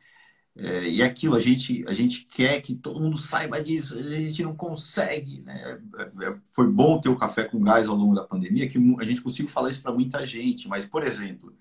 é, 0.57 0.89
e 0.89 1.03
aquilo, 1.03 1.37
a 1.37 1.41
gente, 1.41 1.85
a 1.87 1.93
gente 1.93 2.25
quer 2.25 2.63
que 2.63 2.75
todo 2.75 2.99
mundo 2.99 3.19
saiba 3.19 3.63
disso, 3.63 3.95
a 3.95 4.03
gente 4.03 4.43
não 4.43 4.57
consegue. 4.57 5.43
Né? 5.43 5.79
É, 5.99 6.27
é, 6.29 6.39
foi 6.47 6.67
bom 6.73 6.99
ter 6.99 7.11
o 7.11 7.17
café 7.19 7.45
com 7.45 7.61
gás 7.61 7.87
ao 7.87 7.95
longo 7.95 8.15
da 8.15 8.25
pandemia, 8.25 8.69
que 8.69 8.79
a 8.99 9.05
gente 9.05 9.21
conseguiu 9.21 9.51
falar 9.53 9.69
isso 9.69 9.83
para 9.83 9.93
muita 9.93 10.27
gente, 10.27 10.67
mas, 10.67 10.87
por 10.87 11.05
exemplo, 11.05 11.55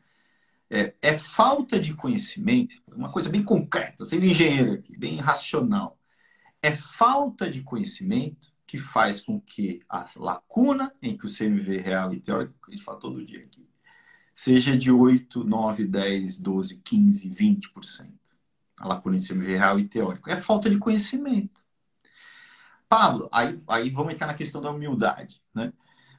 é, 0.70 0.94
é, 1.02 1.18
falta 1.18 1.80
de 1.80 1.94
conhecimento, 1.94 2.82
uma 2.94 3.12
coisa 3.12 3.30
bem 3.30 3.44
concreta, 3.44 4.04
sendo 4.06 4.26
engenheiro 4.26 4.74
aqui, 4.74 4.98
bem 4.98 5.18
racional. 5.18 5.98
É 6.62 6.72
falta 6.72 7.50
de 7.50 7.62
conhecimento 7.62 8.54
que 8.66 8.78
faz 8.78 9.22
com 9.22 9.40
que 9.40 9.82
a 9.88 10.06
lacuna 10.18 10.94
entre 11.02 11.26
o 11.26 11.30
CMV 11.34 11.78
real 11.78 12.14
e 12.14 12.20
teórico, 12.20 12.54
que 12.66 12.72
a 12.72 12.76
gente 12.76 12.84
fala 12.84 13.00
todo 13.00 13.26
dia 13.26 13.40
aqui, 13.40 13.68
seja 14.36 14.78
de 14.78 14.92
8, 14.92 15.44
9, 15.44 15.86
10, 15.86 16.40
12, 16.40 16.82
15, 16.82 17.30
20%. 17.30 18.14
A 18.78 18.88
lacuna 18.88 19.16
entre 19.16 19.30
CMV 19.30 19.58
real 19.58 19.80
e 19.80 19.88
teórico. 19.88 20.30
É 20.30 20.36
falta 20.36 20.70
de 20.70 20.78
conhecimento. 20.78 21.66
Pablo, 22.90 23.30
aí, 23.32 23.62
aí 23.68 23.90
vamos 23.90 24.14
entrar 24.14 24.28
na 24.28 24.34
questão 24.34 24.62
da 24.62 24.72
humildade. 24.72 25.42
Né? 25.54 25.74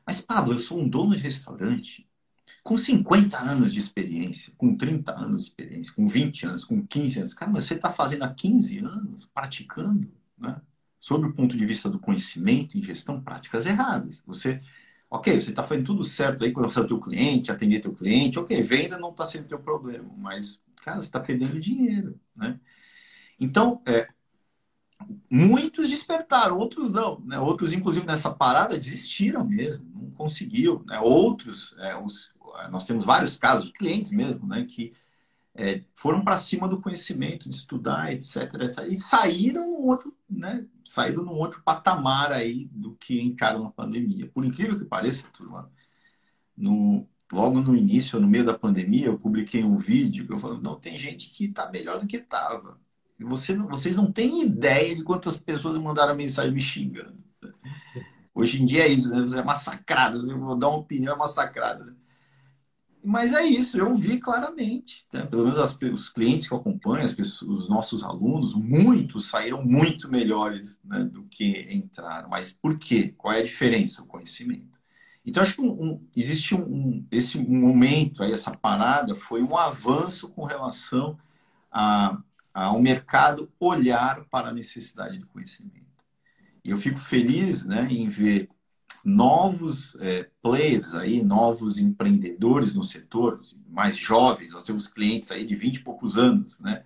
Mas, 0.07 0.21
Pablo, 0.21 0.55
eu 0.55 0.59
sou 0.59 0.81
um 0.81 0.89
dono 0.89 1.15
de 1.15 1.23
restaurante 1.23 2.08
com 2.63 2.77
50 2.77 3.39
anos 3.39 3.73
de 3.73 3.81
experiência, 3.81 4.53
com 4.57 4.77
30 4.77 5.13
anos 5.13 5.43
de 5.43 5.49
experiência, 5.49 5.93
com 5.95 6.07
20 6.07 6.47
anos, 6.47 6.65
com 6.65 6.87
15 6.87 7.19
anos. 7.21 7.35
Cara, 7.35 7.51
mas 7.51 7.65
você 7.65 7.75
está 7.75 7.91
fazendo 7.91 8.25
há 8.25 8.33
15 8.33 8.79
anos, 8.79 9.27
praticando 9.33 10.11
né? 10.37 10.61
sob 11.01 11.27
o 11.27 11.33
ponto 11.33 11.57
de 11.57 11.67
vista 11.67 11.89
do 11.89 11.99
conhecimento 11.99 12.77
em 12.77 12.83
gestão, 12.83 13.21
práticas 13.21 13.67
erradas. 13.67 14.23
Você, 14.27 14.61
ok, 15.11 15.41
você 15.41 15.51
está 15.51 15.63
fazendo 15.63 15.87
tudo 15.87 16.05
certo 16.05 16.45
aí 16.45 16.53
é 16.53 16.81
o 16.81 16.87
teu 16.87 17.01
cliente, 17.01 17.51
atender 17.51 17.81
teu 17.81 17.95
cliente, 17.95 18.39
ok, 18.39 18.63
venda 18.63 18.99
não 18.99 19.11
está 19.11 19.25
sendo 19.25 19.49
teu 19.49 19.59
problema, 19.59 20.11
mas, 20.17 20.63
cara, 20.83 20.97
você 21.01 21.09
está 21.09 21.21
perdendo 21.21 21.61
dinheiro, 21.61 22.19
né? 22.35 22.59
Então, 23.41 23.81
é, 23.87 24.09
muitos 25.31 25.89
despertaram, 25.89 26.59
outros 26.59 26.91
não, 26.91 27.21
né? 27.21 27.39
Outros, 27.39 27.73
inclusive, 27.73 28.07
nessa 28.07 28.31
parada 28.31 28.77
desistiram 28.77 29.45
mesmo, 29.45 29.87
não 29.95 30.11
conseguiu, 30.11 30.83
né? 30.87 30.99
Outros, 30.99 31.77
é, 31.79 31.97
os, 31.97 32.35
nós 32.71 32.87
temos 32.87 33.05
vários 33.05 33.37
casos 33.37 33.67
de 33.67 33.73
clientes 33.73 34.13
mesmo, 34.13 34.47
né? 34.47 34.65
Que 34.65 34.93
é, 35.55 35.83
foram 35.93 36.23
para 36.23 36.37
cima 36.37 36.69
do 36.69 36.81
conhecimento, 36.81 37.49
de 37.49 37.57
estudar, 37.57 38.13
etc, 38.13 38.55
etc. 38.55 38.87
E 38.89 38.97
saíram 38.97 39.75
outro, 39.75 40.17
né? 40.31 40.65
Saíram 40.85 41.25
num 41.25 41.33
outro 41.33 41.63
patamar 41.65 42.33
aí 42.33 42.67
do 42.73 42.95
que 42.95 43.21
encaram 43.21 43.65
na 43.65 43.71
pandemia. 43.71 44.29
Por 44.29 44.45
incrível 44.45 44.79
que 44.79 44.85
pareça, 44.85 45.27
turma, 45.33 45.71
no, 46.57 47.07
logo 47.33 47.61
no 47.61 47.77
início, 47.77 48.21
no 48.21 48.29
meio 48.29 48.45
da 48.45 48.57
pandemia, 48.57 49.07
eu 49.07 49.19
publiquei 49.19 49.65
um 49.65 49.77
vídeo 49.77 50.27
que 50.27 50.33
eu 50.33 50.39
falei, 50.39 50.61
não, 50.61 50.79
tem 50.79 50.99
gente 50.99 51.29
que 51.29 51.47
está 51.47 51.71
melhor 51.71 52.01
do 52.01 52.07
que 52.07 52.19
estava. 52.19 52.79
Você, 53.21 53.57
vocês 53.57 53.97
não 53.97 54.13
têm 54.13 54.43
ideia 54.43 54.95
de 54.95 55.03
quantas 55.03 55.37
pessoas 55.37 55.77
mandaram 55.83 56.15
mensagem 56.15 56.53
me 56.53 56.61
xingando. 56.61 57.19
Hoje 58.33 58.63
em 58.63 58.67
dia 58.67 58.85
é 58.85 58.89
isso, 58.89 59.11
né? 59.11 59.21
Você 59.23 59.41
é 59.41 59.43
massacrado. 59.43 60.31
Eu 60.31 60.39
vou 60.39 60.57
dar 60.57 60.69
uma 60.69 60.79
opinião, 60.79 61.15
é 61.15 61.19
massacrada. 61.19 61.85
Né? 61.85 61.93
Mas 63.09 63.33
é 63.33 63.43
isso, 63.43 63.79
eu 63.79 63.95
vi 63.95 64.19
claramente. 64.19 65.07
Né? 65.11 65.25
Pelo 65.25 65.45
menos 65.45 65.59
as, 65.59 65.75
os 65.81 66.11
clientes 66.11 66.47
que 66.47 66.53
eu 66.53 66.59
acompanho, 66.59 67.07
as 67.07 67.15
pessoas, 67.15 67.63
os 67.63 67.67
nossos 67.67 68.05
alunos, 68.05 68.55
muitos 68.55 69.31
saíram 69.31 69.65
muito 69.65 70.11
melhores 70.11 70.79
né, 70.85 71.05
do 71.05 71.25
que 71.25 71.67
entraram. 71.73 72.29
Mas 72.29 72.53
por 72.53 72.77
quê? 72.79 73.15
Qual 73.17 73.33
é 73.33 73.39
a 73.39 73.43
diferença? 73.43 74.03
O 74.03 74.07
conhecimento. 74.07 74.79
Então, 75.25 75.43
acho 75.43 75.55
que 75.55 75.63
um, 75.63 75.71
um, 75.71 76.07
existe 76.15 76.55
um, 76.55 77.03
esse 77.11 77.39
momento, 77.39 78.23
aí, 78.23 78.31
essa 78.31 78.55
parada, 78.55 79.15
foi 79.15 79.43
um 79.43 79.57
avanço 79.57 80.29
com 80.29 80.45
relação 80.45 81.17
a, 81.73 82.19
ao 82.53 82.79
mercado 82.79 83.51
olhar 83.59 84.27
para 84.31 84.51
a 84.51 84.55
necessidade 84.55 85.17
de 85.17 85.25
conhecimento. 85.25 85.79
E 86.63 86.69
eu 86.69 86.77
fico 86.77 86.99
feliz 86.99 87.65
né, 87.65 87.89
em 87.91 88.07
ver 88.07 88.51
novos 89.05 89.97
é, 90.01 90.29
players 90.43 90.95
aí, 90.95 91.23
novos 91.23 91.79
empreendedores 91.79 92.75
no 92.75 92.85
setor, 92.85 93.41
mais 93.69 93.97
jovens, 93.97 94.53
nós 94.53 94.65
temos 94.65 94.87
clientes 94.87 95.31
aí 95.31 95.47
de 95.47 95.55
20 95.55 95.77
e 95.77 95.81
poucos 95.81 96.19
anos, 96.19 96.61
né? 96.61 96.85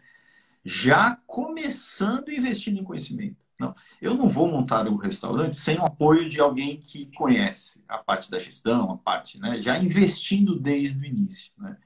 Já 0.64 1.16
começando 1.26 2.28
a 2.28 2.34
investir 2.34 2.72
em 2.76 2.84
conhecimento. 2.84 3.42
Não, 3.58 3.74
eu 4.00 4.14
não 4.14 4.28
vou 4.28 4.48
montar 4.48 4.88
um 4.88 4.96
restaurante 4.96 5.56
sem 5.56 5.78
o 5.78 5.84
apoio 5.84 6.28
de 6.28 6.40
alguém 6.40 6.80
que 6.80 7.06
conhece 7.14 7.82
a 7.86 7.98
parte 7.98 8.30
da 8.30 8.38
gestão, 8.38 8.90
a 8.90 8.96
parte, 8.96 9.38
né? 9.40 9.60
Já 9.62 9.78
investindo 9.78 10.58
desde 10.58 10.98
o 10.98 11.04
início, 11.04 11.52
né? 11.58 11.76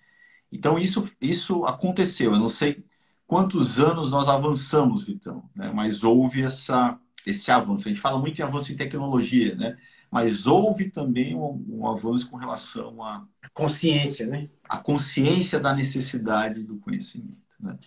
Então 0.51 0.79
isso 0.79 1.09
isso 1.21 1.65
aconteceu. 1.67 2.33
Eu 2.33 2.39
não 2.39 2.49
sei 2.49 2.85
quantos 3.27 3.79
anos 3.79 4.11
nós 4.11 4.29
avançamos, 4.29 5.05
Vitão, 5.05 5.49
né? 5.55 5.71
Mas 5.73 6.03
houve 6.05 6.43
essa 6.43 6.99
esse 7.27 7.51
avanço. 7.51 7.89
A 7.89 7.91
gente 7.91 8.01
fala 8.01 8.19
muito 8.19 8.39
em 8.41 8.45
avanço 8.45 8.73
em 8.73 8.77
tecnologia, 8.77 9.55
né? 9.57 9.77
Mas 10.11 10.47
houve 10.47 10.91
também 10.91 11.35
um, 11.35 11.65
um 11.69 11.89
avanço 11.89 12.31
com 12.31 12.37
relação 12.37 13.03
à 13.03 13.27
consciência, 13.53 14.27
né? 14.27 14.49
A 14.65 14.79
consciência 14.79 15.59
da 15.59 15.75
necessidade 15.75 16.63
do 16.63 16.79
conhecimento, 16.79 17.39
né? 17.59 17.79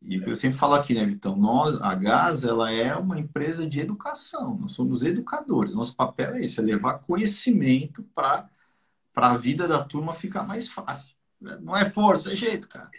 E 0.00 0.16
eu 0.16 0.36
sempre 0.36 0.56
falo 0.56 0.74
aqui, 0.74 0.94
né, 0.94 1.04
Vitão? 1.04 1.36
Nós, 1.36 1.80
a 1.82 1.94
GAS, 1.94 2.44
ela 2.44 2.70
é 2.70 2.94
uma 2.94 3.18
empresa 3.18 3.68
de 3.68 3.80
educação. 3.80 4.56
Nós 4.56 4.72
somos 4.72 5.02
educadores. 5.02 5.74
Nosso 5.74 5.94
papel 5.96 6.36
é 6.36 6.44
esse, 6.44 6.60
é 6.60 6.62
levar 6.62 7.00
conhecimento 7.00 8.04
para 8.14 8.48
a 9.16 9.36
vida 9.36 9.66
da 9.66 9.82
turma 9.84 10.12
ficar 10.12 10.44
mais 10.44 10.68
fácil. 10.68 11.16
Não 11.40 11.76
é 11.76 11.84
força, 11.90 12.32
é 12.32 12.36
jeito, 12.36 12.68
cara. 12.68 12.90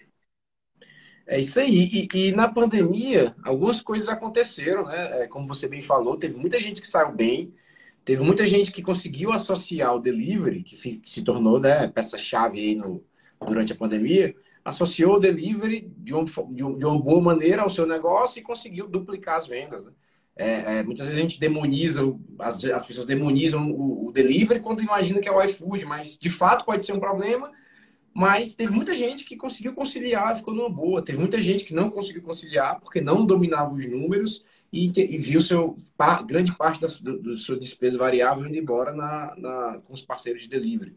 É 1.26 1.40
isso 1.40 1.60
aí. 1.60 2.08
E, 2.14 2.30
e, 2.30 2.32
na 2.32 2.48
pandemia, 2.48 3.36
algumas 3.44 3.82
coisas 3.82 4.10
aconteceram, 4.10 4.86
né? 4.86 5.24
É, 5.24 5.28
como 5.28 5.48
você 5.48 5.68
bem 5.68 5.82
falou, 5.82 6.18
teve 6.18 6.36
muita 6.36 6.60
gente 6.60 6.82
que 6.82 6.88
saiu 6.88 7.14
bem, 7.14 7.54
Teve 8.10 8.24
muita 8.24 8.44
gente 8.44 8.72
que 8.72 8.82
conseguiu 8.82 9.32
associar 9.32 9.94
o 9.94 10.00
delivery, 10.00 10.64
que, 10.64 11.00
se 11.06 11.22
tornou 11.22 11.60
né, 11.60 11.88
peça-chave 11.88 12.74
no, 12.74 13.06
durante 13.40 13.72
a 13.72 13.76
pandemia, 13.76 14.36
associou 14.66 15.18
o 15.18 15.20
delivery 15.20 15.94
de, 15.96 16.16
um, 16.16 16.24
de, 16.26 16.64
uma 16.64 17.00
boa 17.00 17.22
maneira 17.22 17.62
ao 17.62 17.70
seu 17.70 17.86
negócio 17.86 18.40
e 18.40 18.42
conseguiu 18.42 18.88
duplicar 18.88 19.38
as 19.38 19.46
vendas. 19.46 19.86
Né? 19.86 19.92
É, 20.36 20.80
é, 20.80 20.84
muitas 20.84 21.06
vezes 21.06 21.20
a 21.20 21.22
gente 21.22 21.40
demoniza, 21.40 22.02
as, 22.40 22.66
as 22.66 22.84
pessoas 22.84 23.06
demonizam 23.06 23.70
o, 23.70 24.08
o, 24.08 24.12
delivery 24.12 24.60
quando 24.60 24.82
imagina 24.82 25.20
que 25.20 25.30
é 25.30 25.32
o 25.32 25.44
iFood, 25.44 25.86
mas 25.86 26.18
de 26.18 26.32
fato 26.32 26.66
pode 26.66 26.84
ser 26.84 26.94
um 26.94 27.00
problema. 27.00 27.52
Mas 28.14 28.56
teve 28.56 28.72
muita 28.72 28.94
gente 28.94 29.24
que 29.24 29.36
conseguiu 29.36 29.74
conciliar, 29.74 30.36
ficou 30.36 30.54
numa 30.54 30.70
boa. 30.70 31.02
Teve 31.02 31.20
muita 31.20 31.40
gente 31.40 31.64
que 31.64 31.74
não 31.74 31.90
conseguiu 31.90 32.22
conciliar 32.22 32.80
porque 32.80 33.00
não 33.00 33.26
dominava 33.26 33.74
os 33.74 33.86
números 33.86 34.44
e, 34.72 34.92
e 34.96 35.18
viu 35.18 35.42
seu 35.42 35.78
grande 36.26 36.56
parte 36.56 36.82
da, 36.82 36.88
do, 36.88 37.20
do 37.20 37.38
sua 37.38 37.58
despesa 37.58 37.98
variável 37.98 38.46
indo 38.46 38.58
embora 38.58 38.94
na, 38.94 39.36
na, 39.38 39.82
com 39.86 39.94
os 39.94 40.02
parceiros 40.02 40.42
de 40.42 40.50
delivery. 40.50 40.96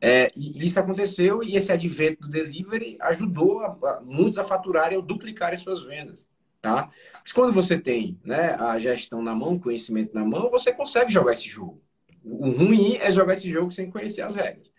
É, 0.00 0.30
e 0.36 0.64
isso 0.64 0.78
aconteceu 0.78 1.42
e 1.42 1.56
esse 1.56 1.72
advento 1.72 2.22
do 2.22 2.28
delivery 2.28 2.96
ajudou 3.00 3.60
a, 3.60 3.76
a, 3.82 4.00
muitos 4.00 4.38
a 4.38 4.44
faturarem 4.44 4.96
ou 4.96 5.02
duplicarem 5.02 5.58
suas 5.58 5.82
vendas. 5.82 6.26
Tá? 6.60 6.90
Mas 7.22 7.32
quando 7.32 7.52
você 7.52 7.78
tem 7.78 8.18
né, 8.24 8.54
a 8.54 8.78
gestão 8.78 9.22
na 9.22 9.34
mão, 9.34 9.58
conhecimento 9.58 10.14
na 10.14 10.24
mão, 10.24 10.50
você 10.50 10.72
consegue 10.72 11.12
jogar 11.12 11.32
esse 11.32 11.48
jogo. 11.48 11.80
O 12.24 12.50
ruim 12.50 12.96
é 12.96 13.10
jogar 13.10 13.34
esse 13.34 13.50
jogo 13.50 13.70
sem 13.70 13.90
conhecer 13.90 14.22
as 14.22 14.34
regras. 14.34 14.70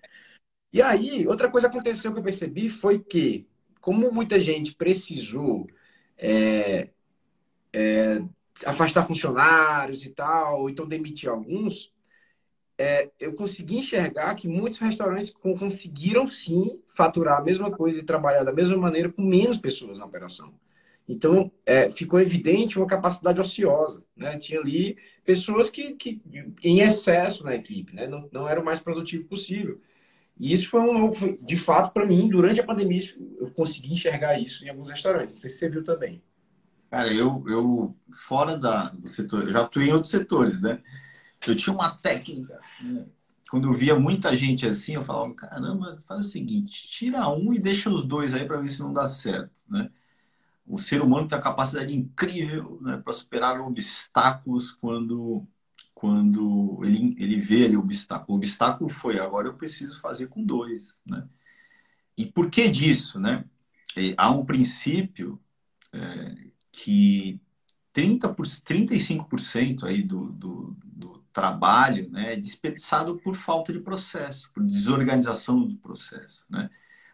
E 0.71 0.81
aí, 0.81 1.27
outra 1.27 1.49
coisa 1.49 1.67
aconteceu 1.67 2.13
que 2.13 2.19
eu 2.19 2.23
percebi 2.23 2.69
foi 2.69 2.99
que, 2.99 3.47
como 3.81 4.11
muita 4.11 4.39
gente 4.39 4.75
precisou 4.75 5.67
é, 6.17 6.89
é, 7.73 8.21
afastar 8.65 9.07
funcionários 9.07 10.05
e 10.05 10.09
tal, 10.09 10.69
então 10.69 10.87
demitir 10.87 11.29
alguns, 11.29 11.91
é, 12.77 13.09
eu 13.19 13.33
consegui 13.33 13.77
enxergar 13.77 14.33
que 14.35 14.47
muitos 14.47 14.79
restaurantes 14.79 15.31
conseguiram 15.31 16.25
sim 16.27 16.79
faturar 16.95 17.39
a 17.39 17.43
mesma 17.43 17.69
coisa 17.69 17.99
e 17.99 18.05
trabalhar 18.05 18.43
da 18.43 18.53
mesma 18.53 18.77
maneira 18.77 19.11
com 19.11 19.21
menos 19.21 19.57
pessoas 19.57 19.99
na 19.99 20.05
operação. 20.05 20.53
Então, 21.07 21.51
é, 21.65 21.89
ficou 21.89 22.21
evidente 22.21 22.77
uma 22.77 22.85
capacidade 22.87 23.41
ociosa. 23.41 24.03
Né? 24.15 24.37
Tinha 24.37 24.59
ali 24.59 24.95
pessoas 25.25 25.69
que, 25.69 25.93
que 25.95 26.21
em 26.63 26.81
excesso 26.81 27.43
na 27.43 27.55
equipe, 27.55 27.95
né? 27.95 28.07
não, 28.07 28.29
não 28.31 28.47
era 28.47 28.61
o 28.61 28.63
mais 28.63 28.79
produtivo 28.79 29.25
possível. 29.25 29.81
E 30.39 30.53
isso 30.53 30.69
foi 30.69 30.79
um 30.81 31.11
de 31.41 31.57
fato, 31.57 31.91
para 31.93 32.05
mim, 32.05 32.29
durante 32.29 32.59
a 32.61 32.65
pandemia, 32.65 33.01
eu 33.39 33.51
consegui 33.51 33.91
enxergar 33.91 34.39
isso 34.39 34.65
em 34.65 34.69
alguns 34.69 34.89
restaurantes. 34.89 35.35
Não 35.35 35.41
sei 35.41 35.49
se 35.49 35.57
você 35.57 35.69
viu 35.69 35.83
também. 35.83 36.23
Cara, 36.89 37.13
eu, 37.13 37.43
eu 37.47 37.95
fora 38.11 38.57
da, 38.57 38.89
do 38.89 39.07
setor, 39.09 39.49
já 39.51 39.61
atuei 39.61 39.89
em 39.89 39.93
outros 39.93 40.11
setores, 40.11 40.61
né? 40.61 40.81
Eu 41.47 41.55
tinha 41.55 41.73
uma 41.73 41.91
técnica, 41.95 42.59
né? 42.81 43.05
Quando 43.49 43.67
eu 43.67 43.73
via 43.73 43.99
muita 43.99 44.35
gente 44.35 44.65
assim, 44.65 44.95
eu 44.95 45.03
falava, 45.03 45.33
caramba, 45.35 45.99
faz 46.07 46.27
o 46.27 46.29
seguinte, 46.29 46.87
tira 46.87 47.27
um 47.29 47.53
e 47.53 47.59
deixa 47.59 47.89
os 47.89 48.03
dois 48.05 48.33
aí 48.33 48.45
para 48.45 48.57
ver 48.59 48.67
se 48.67 48.79
não 48.79 48.93
dá 48.93 49.07
certo, 49.07 49.51
né? 49.67 49.91
O 50.67 50.77
ser 50.77 51.01
humano 51.01 51.27
tem 51.27 51.37
a 51.37 51.41
capacidade 51.41 51.95
incrível 51.95 52.79
né, 52.81 52.97
para 53.03 53.13
superar 53.13 53.59
obstáculos 53.59 54.71
quando, 54.71 55.47
quando 55.99 56.79
ele, 56.81 57.13
ele 57.19 57.41
vê 57.41 57.65
ali 57.65 57.75
o 57.75 57.81
obstáculo. 57.81 58.33
O 58.33 58.37
obstáculo 58.37 58.89
foi, 58.89 59.19
agora 59.19 59.49
eu 59.49 59.55
preciso 59.55 59.99
fazer 59.99 60.27
com 60.27 60.41
dois, 60.41 60.97
né? 61.05 61.27
E 62.17 62.25
por 62.25 62.49
que 62.49 62.69
disso, 62.69 63.19
né? 63.19 63.43
há 64.15 64.31
um 64.31 64.45
princípio 64.45 65.37
é, 65.91 66.35
que 66.71 67.37
30 67.91 68.29
por, 68.29 68.45
35% 68.45 69.83
aí 69.83 70.01
do, 70.01 70.31
do, 70.31 70.77
do 70.85 71.23
trabalho 71.33 72.09
né, 72.09 72.31
é 72.31 72.35
desperdiçado 72.37 73.17
por 73.17 73.35
falta 73.35 73.73
de 73.73 73.81
processo, 73.81 74.49
por 74.53 74.63
desorganização 74.63 75.67
do 75.67 75.75
processo. 75.75 76.45
Né? 76.49 76.69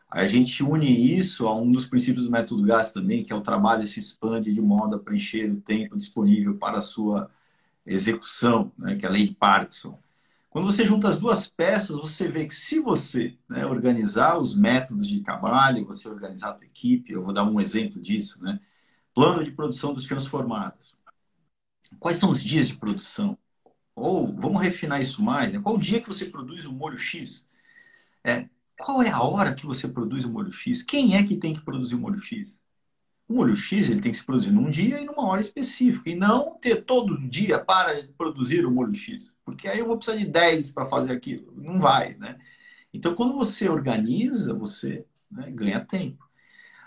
A 0.08 0.28
gente 0.28 0.62
une 0.62 1.17
isso 1.17 1.48
a 1.48 1.56
um 1.56 1.71
dos 1.71 1.88
princípios 1.88 2.26
do 2.26 2.32
método 2.32 2.62
GAS 2.62 2.93
também, 2.93 3.24
que 3.24 3.34
é 3.34 3.36
o 3.36 3.41
trabalho 3.41 3.88
se 3.88 4.00
expande 4.00 4.54
de 4.54 4.62
modo 4.62 4.95
a 4.95 5.00
preencher 5.00 5.50
o 5.50 5.60
tempo 5.60 5.98
disponível 5.98 6.56
para 6.56 6.78
a 6.78 6.84
sua 6.84 7.32
execução, 7.86 8.71
né, 8.78 8.95
que 8.95 9.06
é 9.06 9.10
a 9.10 9.12
lei 9.12 9.28
de 9.28 9.36
Parkinson. 9.36 10.00
Quando 10.50 10.71
você 10.71 10.86
junta 10.86 11.10
as 11.10 11.19
duas 11.19 11.50
peças, 11.50 11.98
você 11.98 12.30
vê 12.30 12.45
que 12.45 12.54
se 12.54 12.80
você 12.80 13.38
né, 13.50 13.65
organizar 13.65 14.38
os 14.38 14.56
métodos 14.56 15.08
de 15.08 15.21
trabalho, 15.21 15.86
você 15.86 16.08
organizar 16.08 16.58
a 16.60 16.65
equipe, 16.65 17.12
eu 17.12 17.24
vou 17.24 17.34
dar 17.34 17.43
um 17.43 17.60
exemplo 17.60 18.02
disso, 18.02 18.41
né? 18.41 18.60
Plano 19.13 19.43
de 19.43 19.52
produção 19.52 19.93
dos 19.93 20.06
transformados. 20.06 20.95
Quais 22.00 22.17
são 22.17 22.32
os 22.32 22.41
dias 22.43 22.69
de 22.69 22.76
produção? 22.76 23.38
Ou, 23.95 24.34
vamos 24.34 24.62
refinar 24.62 25.02
isso 25.02 25.21
mais, 25.21 25.54
né? 25.54 25.60
qual 25.62 25.76
o 25.76 25.80
dia 25.80 26.02
que 26.02 26.08
você 26.08 26.26
produz 26.26 26.65
o 26.65 26.74
molho 26.74 26.98
X? 26.98 27.48
É, 28.24 28.50
qual 28.78 29.02
é 29.02 29.10
a 29.10 29.21
hora 29.21 29.54
que 29.54 29.65
você 29.65 29.88
produz 29.88 30.26
o 30.26 30.30
molho 30.30 30.52
X? 30.52 30.82
Quem 30.82 31.15
é 31.15 31.24
que 31.24 31.38
tem 31.38 31.54
que 31.54 31.62
produzir 31.62 31.95
o 31.95 32.00
molho 32.00 32.17
X? 32.19 32.60
O 33.28 33.34
molho 33.34 33.56
X 33.56 33.90
ele 33.90 34.02
tem 34.02 34.12
que 34.12 34.18
se 34.18 34.26
produzir 34.26 34.52
num 34.52 34.70
dia 34.70 35.00
e 35.02 35.06
numa 35.06 35.26
hora 35.26 35.42
específica. 35.42 36.10
E 36.10 36.16
não 36.16 36.56
ter 36.60 36.84
todo 36.84 37.18
dia 37.18 37.60
para 37.60 37.92
produzir 38.18 38.66
o 38.66 38.72
molho 38.72 38.94
X. 38.94 39.36
Porque 39.44 39.68
aí 39.68 39.80
eu 39.80 39.88
vou 39.88 39.98
precisar 39.98 40.18
de 40.18 40.28
10 40.28 40.72
para 40.72 40.86
fazer 40.86 41.12
aquilo. 41.12 41.52
Não 41.56 41.80
vai, 41.80 42.16
né? 42.16 42.38
Então, 42.94 43.16
quando 43.16 43.34
você 43.34 43.68
organiza, 43.68 44.54
você 44.54 45.06
né, 45.30 45.52
ganha 45.52 45.84
tempo. 45.84 46.24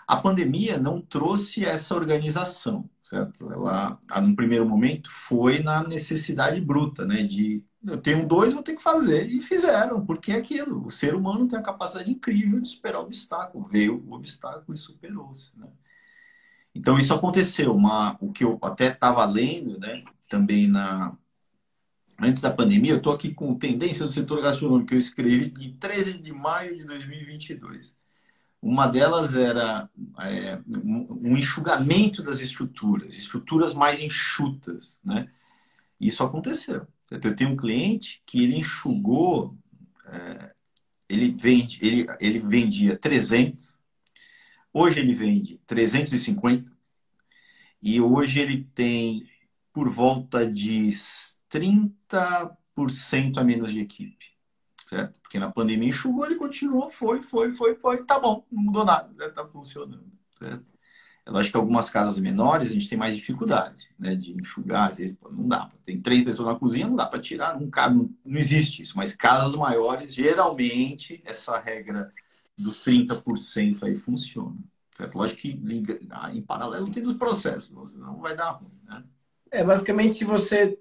A 0.06 0.16
pandemia 0.16 0.78
não 0.78 1.02
trouxe 1.02 1.64
essa 1.64 1.94
organização, 1.94 2.88
certo? 3.02 3.52
Ela, 3.52 3.98
no 4.22 4.34
primeiro 4.34 4.66
momento, 4.66 5.10
foi 5.10 5.62
na 5.62 5.86
necessidade 5.86 6.60
bruta, 6.60 7.04
né? 7.04 7.22
De 7.22 7.62
eu 7.84 7.98
tenho 7.98 8.26
dois, 8.26 8.52
vou 8.52 8.62
ter 8.62 8.74
que 8.74 8.82
fazer. 8.82 9.28
E 9.28 9.40
fizeram, 9.40 10.04
porque 10.04 10.32
é 10.32 10.36
aquilo. 10.36 10.86
O 10.86 10.90
ser 10.90 11.14
humano 11.14 11.46
tem 11.46 11.58
a 11.58 11.62
capacidade 11.62 12.10
incrível 12.10 12.60
de 12.60 12.68
superar 12.68 13.02
o 13.02 13.04
obstáculo. 13.04 13.64
Veio 13.64 14.02
o 14.06 14.14
obstáculo 14.14 14.74
e 14.74 14.76
superou-se, 14.78 15.50
né? 15.56 15.68
Então, 16.78 16.96
isso 16.96 17.12
aconteceu. 17.12 17.74
Uma, 17.74 18.16
o 18.20 18.32
que 18.32 18.44
eu 18.44 18.56
até 18.62 18.92
estava 18.92 19.24
lendo, 19.24 19.78
né? 19.80 20.04
Também 20.28 20.68
na, 20.68 21.12
antes 22.20 22.40
da 22.40 22.52
pandemia, 22.52 22.92
eu 22.92 22.98
estou 22.98 23.12
aqui 23.12 23.34
com 23.34 23.58
tendência 23.58 24.06
do 24.06 24.12
setor 24.12 24.40
gastronômico 24.40 24.88
que 24.88 24.94
eu 24.94 24.98
escrevi 24.98 25.50
de 25.50 25.72
13 25.72 26.18
de 26.18 26.32
maio 26.32 26.78
de 26.78 26.84
2022. 26.84 27.96
Uma 28.62 28.86
delas 28.86 29.34
era 29.34 29.90
é, 30.20 30.60
um 30.68 31.36
enxugamento 31.36 32.22
das 32.22 32.40
estruturas, 32.40 33.16
estruturas 33.16 33.74
mais 33.74 34.00
enxutas, 34.00 35.00
né? 35.04 35.28
Isso 36.00 36.22
aconteceu. 36.22 36.86
Eu 37.10 37.34
tenho 37.34 37.50
um 37.50 37.56
cliente 37.56 38.22
que 38.24 38.44
ele 38.44 38.56
enxugou 38.56 39.56
é, 40.06 40.52
ele, 41.08 41.32
vende, 41.32 41.78
ele, 41.82 42.06
ele 42.20 42.38
vendia 42.38 42.96
300, 42.96 43.76
hoje 44.72 45.00
ele 45.00 45.14
vende 45.14 45.60
350, 45.66 46.72
e 47.80 48.00
hoje 48.00 48.40
ele 48.40 48.64
tem 48.74 49.28
por 49.72 49.88
volta 49.88 50.50
de 50.50 50.90
30% 51.50 53.38
a 53.38 53.44
menos 53.44 53.72
de 53.72 53.80
equipe. 53.80 54.26
Certo? 54.88 55.20
Porque 55.20 55.38
na 55.38 55.50
pandemia 55.50 55.90
enxugou, 55.90 56.24
ele 56.24 56.36
continuou, 56.36 56.88
foi, 56.88 57.20
foi, 57.20 57.52
foi, 57.52 57.74
foi, 57.74 58.04
tá 58.04 58.18
bom, 58.18 58.44
não 58.50 58.62
mudou 58.62 58.84
nada, 58.84 59.26
está 59.26 59.46
funcionando. 59.46 60.10
Certo? 60.38 60.64
É 61.26 61.30
lógico 61.30 61.52
que 61.52 61.58
algumas 61.58 61.90
casas 61.90 62.18
menores 62.18 62.70
a 62.70 62.72
gente 62.72 62.88
tem 62.88 62.96
mais 62.96 63.14
dificuldade 63.14 63.86
né, 63.98 64.14
de 64.14 64.32
enxugar, 64.32 64.88
às 64.88 64.96
vezes 64.96 65.14
não 65.30 65.46
dá. 65.46 65.68
Tem 65.84 66.00
três 66.00 66.24
pessoas 66.24 66.48
na 66.48 66.58
cozinha, 66.58 66.88
não 66.88 66.96
dá 66.96 67.04
para 67.04 67.20
tirar, 67.20 67.60
não 67.60 67.68
cabe, 67.68 67.96
não, 67.96 68.10
não 68.24 68.38
existe 68.38 68.80
isso. 68.80 68.96
Mas 68.96 69.14
casas 69.14 69.54
maiores, 69.54 70.14
geralmente, 70.14 71.20
essa 71.26 71.58
regra 71.58 72.10
dos 72.58 72.84
30% 72.84 73.84
aí 73.84 73.94
funciona. 73.94 74.56
Certo? 74.96 75.16
Lógico 75.16 75.40
que 75.40 75.52
liga, 75.52 75.98
ah, 76.10 76.34
em 76.34 76.42
paralelo 76.42 76.90
tem 76.90 77.02
dos 77.02 77.14
processos, 77.14 77.94
não 77.94 78.18
vai 78.18 78.34
dar 78.36 78.50
ruim. 78.50 78.72
Né? 78.84 79.04
É, 79.50 79.64
basicamente, 79.64 80.16
se 80.16 80.24
você 80.24 80.78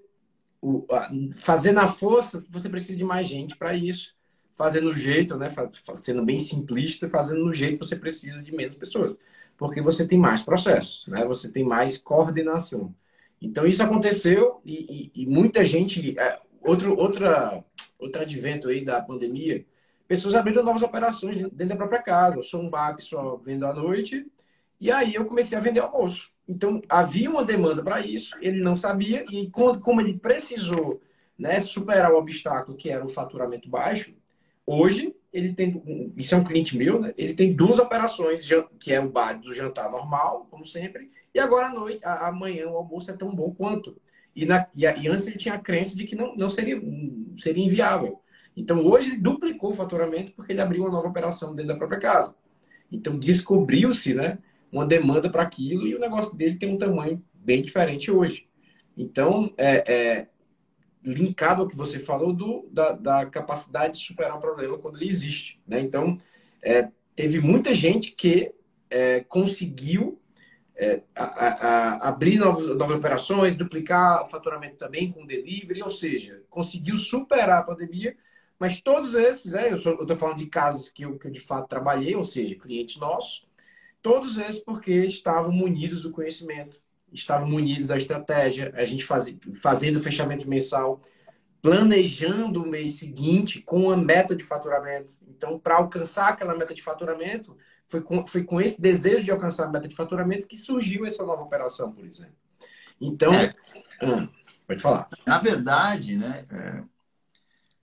fazer 1.36 1.72
na 1.72 1.86
força, 1.86 2.44
você 2.50 2.68
precisa 2.68 2.96
de 2.96 3.04
mais 3.04 3.28
gente 3.28 3.56
para 3.56 3.74
isso. 3.74 4.16
Fazendo 4.56 4.88
no 4.88 4.94
jeito, 4.94 5.36
né? 5.36 5.54
Sendo 5.94 6.24
bem 6.24 6.40
simplista, 6.40 7.08
fazendo 7.08 7.44
no 7.44 7.52
jeito, 7.52 7.78
você 7.78 7.94
precisa 7.94 8.42
de 8.42 8.50
menos 8.50 8.74
pessoas 8.74 9.16
porque 9.58 9.82
você 9.82 10.06
tem 10.06 10.18
mais 10.18 10.40
processos, 10.40 11.06
né? 11.08 11.26
Você 11.26 11.50
tem 11.50 11.64
mais 11.64 11.98
coordenação. 11.98 12.94
Então 13.42 13.66
isso 13.66 13.82
aconteceu 13.82 14.62
e, 14.64 15.10
e, 15.14 15.22
e 15.22 15.26
muita 15.26 15.64
gente, 15.64 16.18
é, 16.18 16.40
outro 16.62 16.96
outra 16.96 17.62
outro 17.98 18.22
advento 18.22 18.68
aí 18.68 18.84
da 18.84 19.02
pandemia, 19.02 19.66
pessoas 20.08 20.34
abriram 20.34 20.64
novas 20.64 20.82
operações 20.82 21.42
dentro 21.42 21.68
da 21.68 21.76
própria 21.76 22.02
casa. 22.02 22.38
Eu 22.38 22.42
sou 22.42 22.62
um 22.62 22.70
bar 22.70 22.96
que 22.96 23.02
só 23.02 23.36
vendo 23.36 23.66
à 23.66 23.72
noite 23.72 24.26
e 24.80 24.90
aí 24.90 25.14
eu 25.14 25.24
comecei 25.24 25.56
a 25.56 25.60
vender 25.60 25.80
almoço. 25.80 26.30
Então 26.48 26.80
havia 26.88 27.30
uma 27.30 27.44
demanda 27.44 27.82
para 27.82 28.00
isso, 28.00 28.34
ele 28.40 28.60
não 28.60 28.76
sabia 28.76 29.22
e 29.30 29.50
como 29.50 30.00
ele 30.00 30.18
precisou, 30.18 31.00
né, 31.38 31.60
superar 31.60 32.10
o 32.10 32.16
obstáculo 32.16 32.76
que 32.76 32.88
era 32.88 33.04
o 33.04 33.10
faturamento 33.10 33.68
baixo, 33.68 34.14
hoje 34.66 35.14
ele 35.30 35.52
tem, 35.52 36.12
isso 36.16 36.34
é 36.34 36.38
um 36.38 36.44
cliente 36.44 36.76
meu, 36.76 36.98
né? 36.98 37.12
Ele 37.16 37.34
tem 37.34 37.52
duas 37.52 37.78
operações, 37.78 38.48
que 38.80 38.92
é 38.92 38.98
o 38.98 39.10
bar 39.10 39.34
do 39.34 39.52
jantar 39.52 39.90
normal, 39.90 40.46
como 40.50 40.64
sempre, 40.64 41.10
e 41.34 41.38
agora 41.38 41.66
à 41.66 41.72
noite, 41.72 42.00
amanhã 42.02 42.66
o 42.68 42.76
almoço 42.76 43.10
é 43.10 43.16
tão 43.16 43.34
bom 43.34 43.54
quanto. 43.54 44.00
E, 44.34 44.46
na, 44.46 44.66
e, 44.74 44.86
antes 44.86 45.26
ele 45.26 45.36
tinha 45.36 45.54
a 45.54 45.58
crença 45.58 45.94
de 45.94 46.06
que 46.06 46.16
não, 46.16 46.34
não 46.34 46.48
seria, 46.48 46.80
seria 47.36 47.64
inviável. 47.64 48.20
Então 48.58 48.84
hoje 48.84 49.10
ele 49.10 49.18
duplicou 49.18 49.70
o 49.70 49.76
faturamento 49.76 50.32
porque 50.32 50.52
ele 50.52 50.60
abriu 50.60 50.82
uma 50.82 50.90
nova 50.90 51.08
operação 51.08 51.54
dentro 51.54 51.72
da 51.72 51.78
própria 51.78 52.00
casa. 52.00 52.34
Então 52.90 53.18
descobriu-se, 53.18 54.14
né, 54.14 54.38
uma 54.72 54.84
demanda 54.84 55.30
para 55.30 55.42
aquilo 55.42 55.86
e 55.86 55.94
o 55.94 56.00
negócio 56.00 56.34
dele 56.34 56.56
tem 56.56 56.74
um 56.74 56.78
tamanho 56.78 57.22
bem 57.34 57.62
diferente 57.62 58.10
hoje. 58.10 58.48
Então, 58.96 59.54
é, 59.56 59.94
é 59.94 60.26
linkado 61.04 61.62
ao 61.62 61.68
que 61.68 61.76
você 61.76 62.00
falou 62.00 62.32
do, 62.32 62.68
da, 62.70 62.92
da 62.92 63.26
capacidade 63.26 63.98
de 63.98 64.04
superar 64.04 64.36
um 64.36 64.40
problema 64.40 64.76
quando 64.76 64.96
ele 64.96 65.08
existe. 65.08 65.60
Né? 65.66 65.80
Então, 65.80 66.18
é, 66.62 66.88
teve 67.14 67.40
muita 67.40 67.72
gente 67.72 68.12
que 68.12 68.52
é, 68.90 69.20
conseguiu 69.20 70.20
é, 70.74 71.02
a, 71.14 71.24
a, 71.24 71.48
a 71.48 72.08
abrir 72.08 72.38
novas, 72.38 72.66
operações, 72.68 73.54
duplicar 73.54 74.24
o 74.24 74.28
faturamento 74.28 74.76
também 74.76 75.10
com 75.10 75.26
delivery, 75.26 75.82
ou 75.82 75.90
seja, 75.90 76.42
conseguiu 76.50 76.96
superar 76.96 77.60
a 77.60 77.64
pandemia, 77.64 78.16
mas 78.58 78.80
todos 78.80 79.14
esses, 79.14 79.54
é, 79.54 79.70
eu 79.70 79.76
estou 79.76 80.16
falando 80.16 80.38
de 80.38 80.46
casos 80.46 80.88
que 80.88 81.04
eu, 81.04 81.18
que 81.18 81.28
eu 81.28 81.30
de 81.30 81.40
fato 81.40 81.68
trabalhei, 81.68 82.16
ou 82.16 82.24
seja, 82.24 82.56
clientes 82.56 82.96
nossos, 82.96 83.46
todos 84.02 84.36
esses 84.36 84.60
porque 84.60 84.92
estavam 84.92 85.52
munidos 85.52 86.02
do 86.02 86.10
conhecimento, 86.10 86.80
estavam 87.12 87.48
munidos 87.48 87.86
da 87.86 87.96
estratégia, 87.96 88.72
a 88.74 88.84
gente 88.84 89.04
faz, 89.04 89.34
fazendo 89.60 90.00
fechamento 90.00 90.48
mensal, 90.48 91.00
planejando 91.62 92.62
o 92.62 92.66
mês 92.66 92.94
seguinte 92.94 93.60
com 93.60 93.90
a 93.90 93.96
meta 93.96 94.34
de 94.34 94.44
faturamento. 94.44 95.12
Então, 95.26 95.58
para 95.58 95.76
alcançar 95.76 96.28
aquela 96.28 96.54
meta 96.54 96.74
de 96.74 96.82
faturamento, 96.82 97.56
foi 97.88 98.00
com, 98.00 98.26
foi 98.26 98.44
com 98.44 98.60
esse 98.60 98.80
desejo 98.80 99.24
de 99.24 99.30
alcançar 99.30 99.64
a 99.64 99.70
meta 99.70 99.88
de 99.88 99.94
faturamento 99.94 100.46
que 100.46 100.56
surgiu 100.56 101.06
essa 101.06 101.24
nova 101.24 101.42
operação, 101.42 101.92
por 101.92 102.04
exemplo. 102.04 102.36
Então, 103.00 103.32
é. 103.32 103.54
hum, 104.02 104.28
pode 104.66 104.82
falar. 104.82 105.08
Na 105.26 105.38
verdade, 105.38 106.16
né, 106.16 106.44
é, 106.50 106.82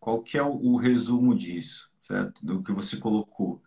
qual 0.05 0.21
que 0.21 0.37
é 0.37 0.43
o, 0.43 0.51
o 0.51 0.77
resumo 0.77 1.33
disso, 1.33 1.89
certo? 2.03 2.45
Do 2.45 2.61
que 2.61 2.71
você 2.71 2.95
colocou? 2.95 3.59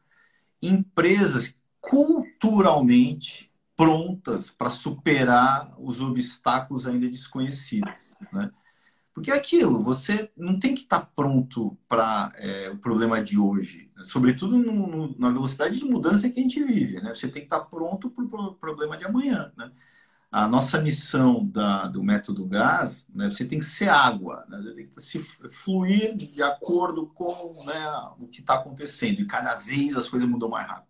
Empresas 0.62 1.52
culturalmente 1.80 3.50
prontas 3.76 4.48
para 4.48 4.70
superar 4.70 5.74
os 5.80 6.00
obstáculos 6.00 6.86
ainda 6.86 7.08
desconhecidos, 7.08 8.14
né? 8.32 8.52
Porque 9.12 9.32
é 9.32 9.34
aquilo, 9.34 9.82
você 9.82 10.30
não 10.36 10.60
tem 10.60 10.76
que 10.76 10.82
estar 10.82 11.00
tá 11.00 11.10
pronto 11.12 11.76
para 11.88 12.32
é, 12.36 12.70
o 12.70 12.78
problema 12.78 13.20
de 13.20 13.36
hoje, 13.36 13.90
sobretudo 14.04 14.58
no, 14.58 14.86
no, 14.86 15.18
na 15.18 15.30
velocidade 15.30 15.80
de 15.80 15.84
mudança 15.84 16.30
que 16.30 16.38
a 16.38 16.42
gente 16.42 16.62
vive, 16.62 17.00
né? 17.00 17.12
Você 17.12 17.26
tem 17.26 17.42
que 17.42 17.46
estar 17.46 17.58
tá 17.58 17.64
pronto 17.64 18.10
para 18.10 18.24
o 18.24 18.54
problema 18.54 18.96
de 18.96 19.04
amanhã, 19.04 19.52
né? 19.56 19.72
A 20.30 20.46
nossa 20.46 20.80
missão 20.80 21.46
da, 21.46 21.86
do 21.86 22.02
método 22.02 22.46
gás, 22.46 23.06
né, 23.14 23.30
você 23.30 23.46
tem 23.46 23.58
que 23.58 23.64
ser 23.64 23.88
água, 23.88 24.44
né? 24.48 24.58
Você 24.58 24.74
tem 24.74 24.86
que 24.86 25.00
se 25.00 25.18
fluir 25.20 26.16
de 26.16 26.42
acordo 26.42 27.06
com 27.06 27.64
né, 27.64 28.12
o 28.18 28.28
que 28.28 28.40
está 28.40 28.54
acontecendo. 28.54 29.20
E 29.20 29.26
cada 29.26 29.54
vez 29.54 29.96
as 29.96 30.08
coisas 30.08 30.28
mudam 30.28 30.50
mais 30.50 30.68
rápido 30.68 30.88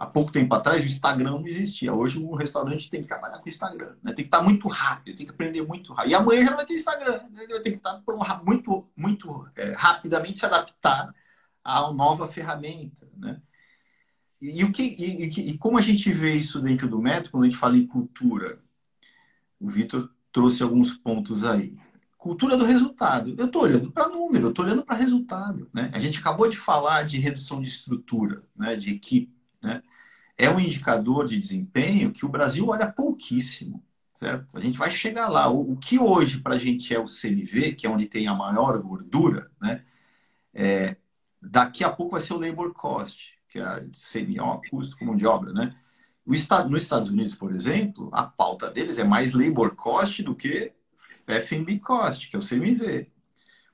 há 0.00 0.06
pouco 0.06 0.32
tempo 0.32 0.54
atrás 0.54 0.82
o 0.82 0.86
Instagram 0.86 1.32
não 1.32 1.46
existia. 1.46 1.92
Hoje 1.92 2.18
um 2.18 2.34
restaurante 2.34 2.88
tem 2.88 3.02
que 3.02 3.08
trabalhar 3.08 3.38
com 3.38 3.44
o 3.44 3.48
Instagram. 3.48 3.94
Né? 4.02 4.12
Tem 4.12 4.24
que 4.24 4.28
estar 4.28 4.42
muito 4.42 4.66
rápido, 4.66 5.16
tem 5.16 5.26
que 5.26 5.32
aprender 5.32 5.62
muito 5.62 5.92
rápido. 5.92 6.12
E 6.12 6.14
amanhã 6.14 6.46
já 6.46 6.56
vai 6.56 6.64
ter 6.66 6.74
Instagram. 6.74 7.22
Né? 7.30 7.44
Ele 7.44 7.52
vai 7.52 7.60
ter 7.60 7.72
que 7.72 7.76
estar 7.76 8.02
muito, 8.42 8.88
muito 8.96 9.48
é, 9.54 9.72
rapidamente 9.72 10.38
se 10.38 10.46
adaptar 10.46 11.14
à 11.62 11.92
nova 11.92 12.26
ferramenta. 12.26 13.06
Né? 13.16 13.40
E, 14.40 14.64
o 14.64 14.72
que, 14.72 14.82
e, 14.82 15.50
e, 15.50 15.58
como 15.58 15.76
a 15.78 15.82
gente 15.82 16.10
vê 16.12 16.34
isso 16.34 16.60
dentro 16.60 16.88
do 16.88 17.00
método, 17.00 17.30
quando 17.30 17.44
a 17.44 17.46
gente 17.46 17.58
fala 17.58 17.76
em 17.76 17.86
cultura? 17.86 18.58
O 19.58 19.68
Vitor 19.68 20.10
trouxe 20.32 20.62
alguns 20.62 20.94
pontos 20.94 21.44
aí. 21.44 21.76
Cultura 22.16 22.56
do 22.56 22.64
resultado. 22.64 23.34
Eu 23.36 23.46
estou 23.46 23.62
olhando 23.62 23.90
para 23.90 24.08
número, 24.08 24.46
eu 24.46 24.50
estou 24.50 24.64
olhando 24.64 24.84
para 24.84 24.96
resultado. 24.96 25.68
Né? 25.72 25.90
A 25.92 25.98
gente 25.98 26.18
acabou 26.18 26.48
de 26.48 26.56
falar 26.56 27.02
de 27.02 27.18
redução 27.18 27.60
de 27.60 27.66
estrutura, 27.66 28.42
né? 28.56 28.76
de 28.76 28.90
equipe 28.90 29.40
né? 29.62 29.82
É 30.36 30.48
um 30.48 30.58
indicador 30.58 31.26
de 31.26 31.38
desempenho 31.38 32.12
que 32.12 32.24
o 32.24 32.28
Brasil 32.28 32.68
olha 32.68 32.90
pouquíssimo, 32.90 33.84
certo? 34.14 34.56
A 34.56 34.60
gente 34.60 34.78
vai 34.78 34.90
chegar 34.90 35.28
lá. 35.28 35.48
O, 35.48 35.72
o 35.72 35.76
que 35.76 35.98
hoje 35.98 36.40
para 36.40 36.54
a 36.54 36.58
gente 36.58 36.94
é 36.94 36.98
o 36.98 37.04
CMV, 37.04 37.74
que 37.74 37.86
é 37.86 37.90
onde 37.90 38.06
tem 38.06 38.26
a 38.26 38.34
maior 38.34 38.78
gordura, 38.80 39.50
né? 39.60 39.84
É, 40.52 40.96
daqui 41.40 41.84
a 41.84 41.90
pouco 41.90 42.12
vai 42.12 42.20
ser 42.20 42.32
o 42.32 42.40
labor 42.40 42.72
cost, 42.72 43.38
que 43.50 43.58
é 43.58 43.62
a 43.62 43.80
CMO, 43.80 44.60
custo 44.70 44.96
comum 44.96 45.16
de 45.16 45.26
obra, 45.26 45.52
né? 45.52 45.74
O 46.24 46.32
estado, 46.32 46.70
nos 46.70 46.82
Estados 46.82 47.08
Unidos, 47.08 47.34
por 47.34 47.52
exemplo, 47.52 48.08
a 48.12 48.22
pauta 48.22 48.70
deles 48.70 48.98
é 48.98 49.04
mais 49.04 49.32
labor 49.32 49.74
cost 49.74 50.22
do 50.22 50.34
que 50.34 50.72
FMB 51.26 51.80
cost, 51.80 52.30
que 52.30 52.36
é 52.36 52.38
o 52.38 52.42
CMV. 52.42 53.10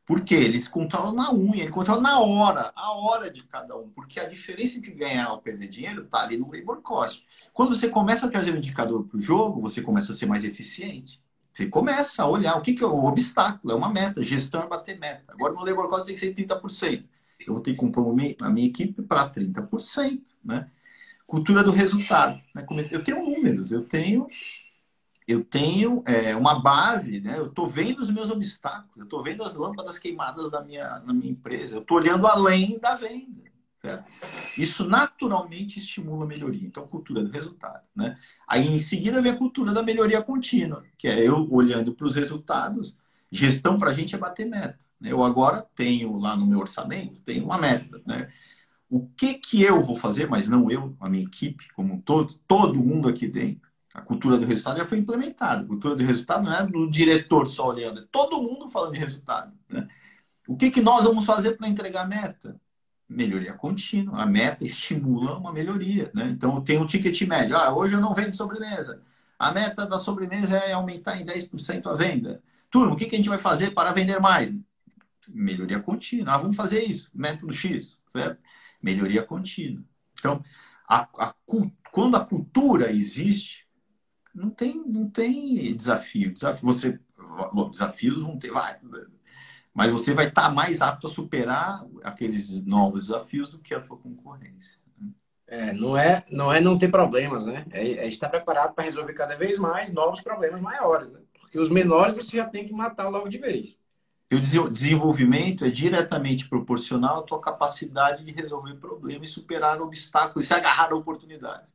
Porque 0.07 0.35
eles 0.35 0.69
controlam 0.69 1.13
na 1.13 1.33
unha, 1.33 1.63
eles 1.65 1.75
controlam 1.75 2.01
na 2.01 2.21
hora, 2.21 2.73
a 2.77 2.93
hora 2.93 3.31
de 3.31 3.43
cada 3.43 3.77
um. 3.77 3.91
Porque 3.91 4.21
a 4.21 4.29
diferença 4.29 4.79
entre 4.79 4.93
ganhar 4.93 5.33
ou 5.33 5.39
perder 5.39 5.69
dinheiro 5.69 6.05
está 6.05 6.23
ali 6.23 6.39
no 6.39 6.51
labor 6.51 6.81
cost. 6.81 7.27
Quando 7.53 7.75
você 7.75 7.89
começa 7.89 8.27
a 8.27 8.31
trazer 8.31 8.55
um 8.55 8.59
indicador 8.59 9.05
para 9.05 9.19
o 9.19 9.21
jogo, 9.21 9.61
você 9.61 9.83
começa 9.83 10.13
a 10.13 10.15
ser 10.15 10.27
mais 10.27 10.45
eficiente. 10.45 11.21
Você 11.53 11.67
começa 11.67 12.23
a 12.23 12.29
olhar 12.29 12.57
o 12.57 12.61
que, 12.61 12.75
que 12.75 12.85
é 12.85 12.87
o 12.87 13.05
obstáculo, 13.05 13.73
é 13.73 13.77
uma 13.77 13.89
meta, 13.89 14.23
gestão 14.23 14.63
é 14.63 14.67
bater 14.69 14.99
meta. 14.99 15.33
Agora 15.33 15.53
no 15.53 15.65
labor 15.65 15.89
cost 15.89 16.07
tem 16.07 16.15
que 16.15 16.21
ser 16.21 16.35
30%. 16.35 17.09
Eu 17.47 17.55
vou 17.55 17.63
ter 17.63 17.73
que 17.73 17.77
compor 17.77 18.09
a 18.41 18.51
minha 18.51 18.67
equipe 18.67 19.03
para 19.03 19.31
30%. 19.31 20.21
Né? 20.45 20.69
Cultura 21.27 21.63
do 21.63 21.71
resultado. 21.71 22.41
Né? 22.55 22.67
Eu 22.91 23.03
tenho 23.03 23.23
números, 23.25 23.71
eu 23.71 23.83
tenho 23.85 24.29
eu 25.29 25.43
tenho 25.43 26.05
é, 26.07 26.37
uma 26.37 26.61
base, 26.61 27.21
né? 27.21 27.37
Eu 27.37 27.47
estou 27.47 27.69
vendo 27.69 27.99
os 27.99 28.13
meus 28.13 28.31
obstáculos, 28.31 28.97
eu 28.97 29.03
estou 29.03 29.25
vendo 29.25 29.43
as 29.43 29.57
lâmpadas 29.57 29.99
queimadas 29.99 30.53
da 30.53 30.63
minha, 30.63 31.01
na 31.01 31.13
minha 31.13 31.33
empresa, 31.33 31.75
eu 31.75 31.81
estou 31.81 31.97
olhando 31.97 32.29
além 32.29 32.79
da 32.79 32.95
venda. 32.95 33.47
Isso 34.57 34.89
naturalmente 34.89 35.79
estimula 35.79 36.25
a 36.25 36.29
melhoria. 36.29 36.67
Então, 36.67 36.87
cultura 36.87 37.23
do 37.23 37.31
resultado. 37.31 37.83
Né? 37.95 38.19
Aí, 38.49 38.67
em 38.67 38.79
seguida, 38.79 39.21
vem 39.21 39.33
a 39.33 39.37
cultura 39.37 39.73
da 39.73 39.83
melhoria 39.83 40.23
contínua, 40.23 40.85
que 40.97 41.07
é 41.07 41.21
eu 41.21 41.47
olhando 41.51 41.93
para 41.93 42.07
os 42.07 42.15
resultados. 42.15 42.99
Gestão 43.37 43.79
para 43.79 43.91
a 43.91 43.95
gente 43.95 44.15
é 44.15 44.19
bater 44.19 44.47
meta. 44.47 44.79
Né? 45.01 45.13
Eu 45.13 45.23
agora 45.23 45.67
tenho 45.75 46.17
lá 46.19 46.37
no 46.37 46.47
meu 46.47 46.59
orçamento, 46.59 47.23
tenho 47.23 47.45
uma 47.45 47.59
meta. 47.59 48.01
Né? 48.07 48.31
O 48.89 49.09
que, 49.17 49.35
que 49.35 49.63
eu 49.63 49.83
vou 49.83 49.97
fazer, 49.97 50.29
mas 50.29 50.49
não 50.49 50.71
eu, 50.71 50.97
a 51.01 51.09
minha 51.09 51.25
equipe 51.25 51.69
como 51.75 51.95
um 51.95 52.01
todo, 52.01 52.35
todo 52.47 52.75
mundo 52.75 53.09
aqui 53.09 53.29
dentro 53.29 53.67
a 53.97 54.03
cultura 54.03 54.37
do 54.37 54.45
resultado 54.45 54.77
já 54.77 54.85
foi 54.85 54.99
implementada. 54.99 55.63
A 55.63 55.67
cultura 55.67 55.97
do 55.97 56.05
resultado 56.05 56.45
não 56.45 56.53
é 56.53 56.67
do 56.67 56.89
diretor 56.91 57.47
só 57.47 57.69
olhando, 57.69 58.01
é 58.01 58.05
todo 58.13 58.43
mundo 58.43 58.69
falando 58.69 58.93
de 58.93 58.99
resultado. 58.99 59.55
Né? 59.69 59.89
O 60.47 60.55
que, 60.55 60.71
que 60.71 60.83
nós 60.83 61.05
vamos 61.05 61.25
fazer 61.25 61.57
para 61.57 61.67
entregar 61.67 62.03
a 62.03 62.07
meta? 62.07 62.61
Melhoria 63.09 63.55
contínua. 63.55 64.21
A 64.21 64.27
meta 64.27 64.65
estimula 64.65 65.39
uma 65.39 65.51
melhoria. 65.51 66.11
Né? 66.13 66.29
Então, 66.29 66.61
tem 66.61 66.79
um 66.79 66.85
ticket 66.85 67.19
médio. 67.23 67.57
Ah, 67.57 67.75
hoje 67.75 67.95
eu 67.95 68.01
não 68.01 68.13
vendo 68.13 68.37
sobremesa. 68.37 69.03
A 69.39 69.51
meta 69.51 69.87
da 69.87 69.99
sobremesa 69.99 70.59
é 70.59 70.73
aumentar 70.73 71.19
em 71.19 71.25
10% 71.25 71.87
a 71.87 71.95
venda. 71.95 72.43
Turma, 72.77 72.93
o 72.93 72.97
que, 72.97 73.07
que 73.07 73.15
a 73.15 73.19
gente 73.19 73.31
vai 73.31 73.39
fazer 73.39 73.71
para 73.71 73.91
vender 73.91 74.21
mais? 74.21 74.55
Melhoria 75.31 75.81
contínua. 75.81 76.35
Ah, 76.35 76.37
vamos 76.37 76.55
fazer 76.55 76.85
isso. 76.85 77.11
Método 77.15 77.51
X. 77.51 78.05
Certo? 78.11 78.39
Melhoria 78.83 79.23
contínua. 79.23 79.83
Então, 80.13 80.45
a, 80.87 81.09
a, 81.19 81.35
quando 81.91 82.19
a 82.19 82.25
cultura 82.25 82.93
existe, 82.93 83.67
não 84.35 84.51
tem, 84.51 84.77
não 84.87 85.09
tem 85.09 85.75
desafio. 85.75 86.35
desafio 86.35 86.67
você, 86.67 87.01
desafios 87.71 88.23
vão 88.23 88.39
ter 88.39 88.51
vários. 88.51 88.83
Né? 88.91 89.07
Mas 89.73 89.91
você 89.91 90.13
vai 90.13 90.29
estar 90.29 90.51
mais 90.51 90.83
apto 90.83 91.07
a 91.07 91.11
superar 91.11 91.83
aqueles 92.05 92.63
novos 92.67 93.07
desafios 93.07 93.51
do 93.51 93.59
que 93.59 93.75
a 93.75 93.83
sua 93.83 93.97
concorrência. 93.97 94.79
Né? 94.99 95.09
É, 95.47 95.73
não 95.73 95.97
é, 95.97 96.27
não 96.31 96.53
é 96.53 96.61
não 96.61 96.77
ter 96.77 96.91
problemas, 96.91 97.47
né? 97.47 97.65
É, 97.71 97.89
é 98.05 98.07
estar 98.07 98.29
preparado 98.29 98.75
para 98.75 98.85
resolver 98.85 99.15
cada 99.15 99.35
vez 99.35 99.57
mais 99.57 99.91
novos 99.91 100.21
problemas 100.21 100.61
maiores, 100.61 101.11
né? 101.11 101.21
Porque 101.57 101.61
os 101.61 101.69
menores 101.71 102.15
você 102.15 102.37
já 102.37 102.45
tem 102.45 102.67
que 102.67 102.73
matar 102.75 103.09
logo 103.09 103.31
de 103.31 103.39
vez. 103.39 103.81
E 104.31 104.37
o 104.37 104.69
desenvolvimento 104.69 105.65
é 105.65 105.71
diretamente 105.71 106.47
proporcional 106.47 107.21
à 107.21 107.23
tua 107.23 107.41
capacidade 107.41 108.23
de 108.23 108.31
resolver 108.31 108.75
problemas 108.75 109.31
e 109.31 109.33
superar 109.33 109.81
obstáculos 109.81 110.45
e 110.45 110.49
se 110.49 110.53
agarrar 110.53 110.93
a 110.93 110.97
oportunidades. 110.97 111.75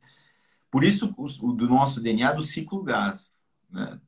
Por 0.70 0.84
isso, 0.84 1.12
o, 1.16 1.52
do 1.52 1.68
nosso 1.68 2.00
DNA 2.00 2.30
do 2.32 2.42
ciclo 2.42 2.80
gás. 2.84 3.32
Né? 3.68 3.98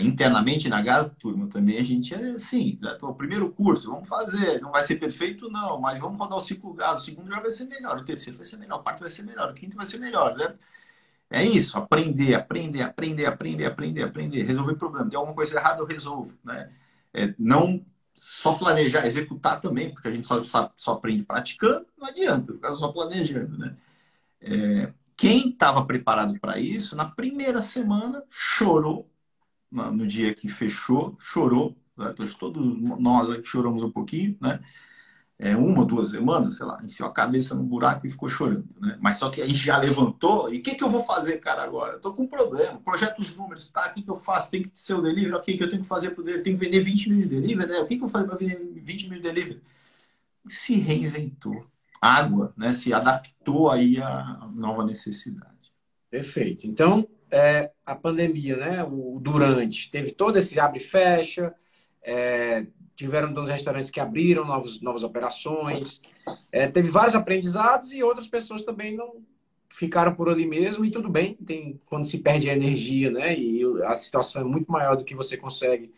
Internamente 0.00 0.70
na 0.70 0.80
Gás 0.80 1.12
Turma 1.12 1.46
também 1.46 1.76
a 1.76 1.82
gente 1.82 2.14
é 2.14 2.30
assim, 2.30 2.78
já 2.80 2.96
o 3.02 3.14
primeiro 3.14 3.52
curso, 3.52 3.90
vamos 3.90 4.08
fazer, 4.08 4.62
não 4.62 4.72
vai 4.72 4.82
ser 4.82 4.96
perfeito 4.96 5.50
não, 5.50 5.78
mas 5.78 5.98
vamos 5.98 6.18
rodar 6.18 6.38
o 6.38 6.40
ciclo 6.40 6.72
gás, 6.72 7.02
o 7.02 7.04
segundo 7.04 7.28
já 7.28 7.38
vai 7.38 7.50
ser 7.50 7.64
melhor, 7.66 7.98
o 7.98 8.04
terceiro 8.04 8.38
vai 8.38 8.46
ser 8.46 8.56
melhor, 8.56 8.80
o 8.80 8.82
quarto 8.82 9.00
vai 9.00 9.10
ser 9.10 9.24
melhor, 9.24 9.50
o 9.50 9.54
quinto 9.54 9.76
vai 9.76 9.84
ser 9.84 9.98
melhor, 9.98 10.34
né? 10.34 10.54
É 11.32 11.44
isso, 11.44 11.78
aprender, 11.78 12.34
aprender, 12.34 12.82
aprender, 12.82 13.26
aprender, 13.26 13.64
aprender, 13.66 14.02
aprender, 14.02 14.42
resolver 14.42 14.74
problema. 14.74 15.08
Tem 15.08 15.16
alguma 15.16 15.34
coisa 15.34 15.58
errada, 15.58 15.80
eu 15.80 15.86
resolvo, 15.86 16.36
né? 16.44 16.70
É, 17.14 17.34
não 17.38 17.84
só 18.14 18.54
planejar, 18.54 19.06
executar 19.06 19.60
também, 19.60 19.90
porque 19.90 20.08
a 20.08 20.10
gente 20.10 20.26
só, 20.26 20.42
só 20.76 20.92
aprende 20.92 21.24
praticando, 21.24 21.86
não 21.98 22.06
adianta, 22.06 22.52
ficar 22.52 22.72
só 22.74 22.88
planejando, 22.92 23.56
né? 23.56 23.76
É, 24.40 24.92
quem 25.16 25.48
estava 25.50 25.84
preparado 25.86 26.38
para 26.38 26.58
isso, 26.58 26.96
na 26.96 27.06
primeira 27.06 27.62
semana, 27.62 28.22
chorou, 28.30 29.08
no 29.70 30.06
dia 30.06 30.34
que 30.34 30.48
fechou, 30.48 31.16
chorou, 31.18 31.76
né? 31.96 32.14
todos 32.38 32.80
nós 33.00 33.30
aqui 33.30 33.46
choramos 33.46 33.82
um 33.82 33.90
pouquinho, 33.90 34.36
né? 34.40 34.60
É, 35.42 35.56
uma, 35.56 35.84
duas 35.84 36.10
semanas, 36.10 36.56
sei 36.56 36.64
lá, 36.64 36.80
enfiou 36.84 37.08
a 37.08 37.12
cabeça 37.12 37.52
no 37.52 37.64
buraco 37.64 38.06
e 38.06 38.10
ficou 38.10 38.28
chorando. 38.28 38.64
Né? 38.80 38.96
Mas 39.00 39.16
só 39.16 39.28
que 39.28 39.42
a 39.42 39.46
gente 39.46 39.58
já 39.58 39.76
levantou, 39.76 40.48
e 40.54 40.58
o 40.58 40.62
que, 40.62 40.76
que 40.76 40.84
eu 40.84 40.88
vou 40.88 41.02
fazer, 41.02 41.38
cara, 41.38 41.64
agora? 41.64 41.98
Tô 41.98 42.12
com 42.12 42.22
um 42.22 42.28
problema, 42.28 42.78
projeto 42.78 43.20
os 43.20 43.34
números, 43.34 43.68
tá? 43.68 43.90
O 43.90 43.94
que, 43.94 44.02
que 44.02 44.08
eu 44.08 44.14
faço? 44.14 44.52
Tem 44.52 44.62
que 44.62 44.70
ser 44.78 44.94
o 44.94 45.02
delivery, 45.02 45.34
ok, 45.34 45.52
o 45.52 45.58
que 45.58 45.64
eu 45.64 45.68
tenho 45.68 45.82
que 45.82 45.88
fazer 45.88 46.10
pro 46.10 46.22
delivery? 46.22 46.44
Tenho 46.44 46.56
que 46.56 46.64
vender 46.64 46.80
20 46.80 47.10
mil 47.10 47.18
de 47.22 47.26
delivery, 47.26 47.72
né? 47.72 47.80
O 47.80 47.86
que, 47.88 47.96
que 47.96 48.04
eu 48.04 48.08
faço 48.08 48.24
para 48.24 48.36
vender 48.36 48.56
20 48.56 49.08
mil 49.08 49.18
de 49.18 49.22
delivery? 49.24 49.60
Se 50.46 50.76
reinventou. 50.76 51.66
Água, 52.00 52.54
né? 52.56 52.72
Se 52.72 52.94
adaptou 52.94 53.68
aí 53.68 54.00
à 54.00 54.48
nova 54.54 54.84
necessidade. 54.84 55.72
Perfeito. 56.08 56.68
Então, 56.68 57.08
é, 57.28 57.72
a 57.84 57.96
pandemia, 57.96 58.56
né? 58.56 58.84
O 58.84 59.18
durante, 59.20 59.90
teve 59.90 60.12
todo 60.12 60.36
esse 60.36 60.60
abre 60.60 60.78
e 60.78 60.84
fecha, 60.84 61.52
é, 62.00 62.64
tiveram 63.02 63.30
então, 63.30 63.44
restaurantes 63.44 63.90
que 63.90 64.00
abriram 64.00 64.44
novos, 64.44 64.80
novas 64.80 65.02
operações. 65.02 66.00
É, 66.50 66.68
teve 66.68 66.88
vários 66.90 67.14
aprendizados 67.14 67.92
e 67.92 68.02
outras 68.02 68.28
pessoas 68.28 68.62
também 68.62 68.96
não 68.96 69.22
ficaram 69.68 70.14
por 70.14 70.28
ali 70.28 70.46
mesmo 70.46 70.84
e 70.84 70.90
tudo 70.90 71.08
bem. 71.08 71.34
Tem 71.34 71.80
quando 71.86 72.06
se 72.06 72.18
perde 72.18 72.48
a 72.48 72.52
energia, 72.54 73.10
né? 73.10 73.36
E 73.36 73.62
a 73.84 73.94
situação 73.94 74.42
é 74.42 74.44
muito 74.44 74.70
maior 74.70 74.96
do 74.96 75.04
que 75.04 75.14
você 75.14 75.36
consegue 75.36 75.92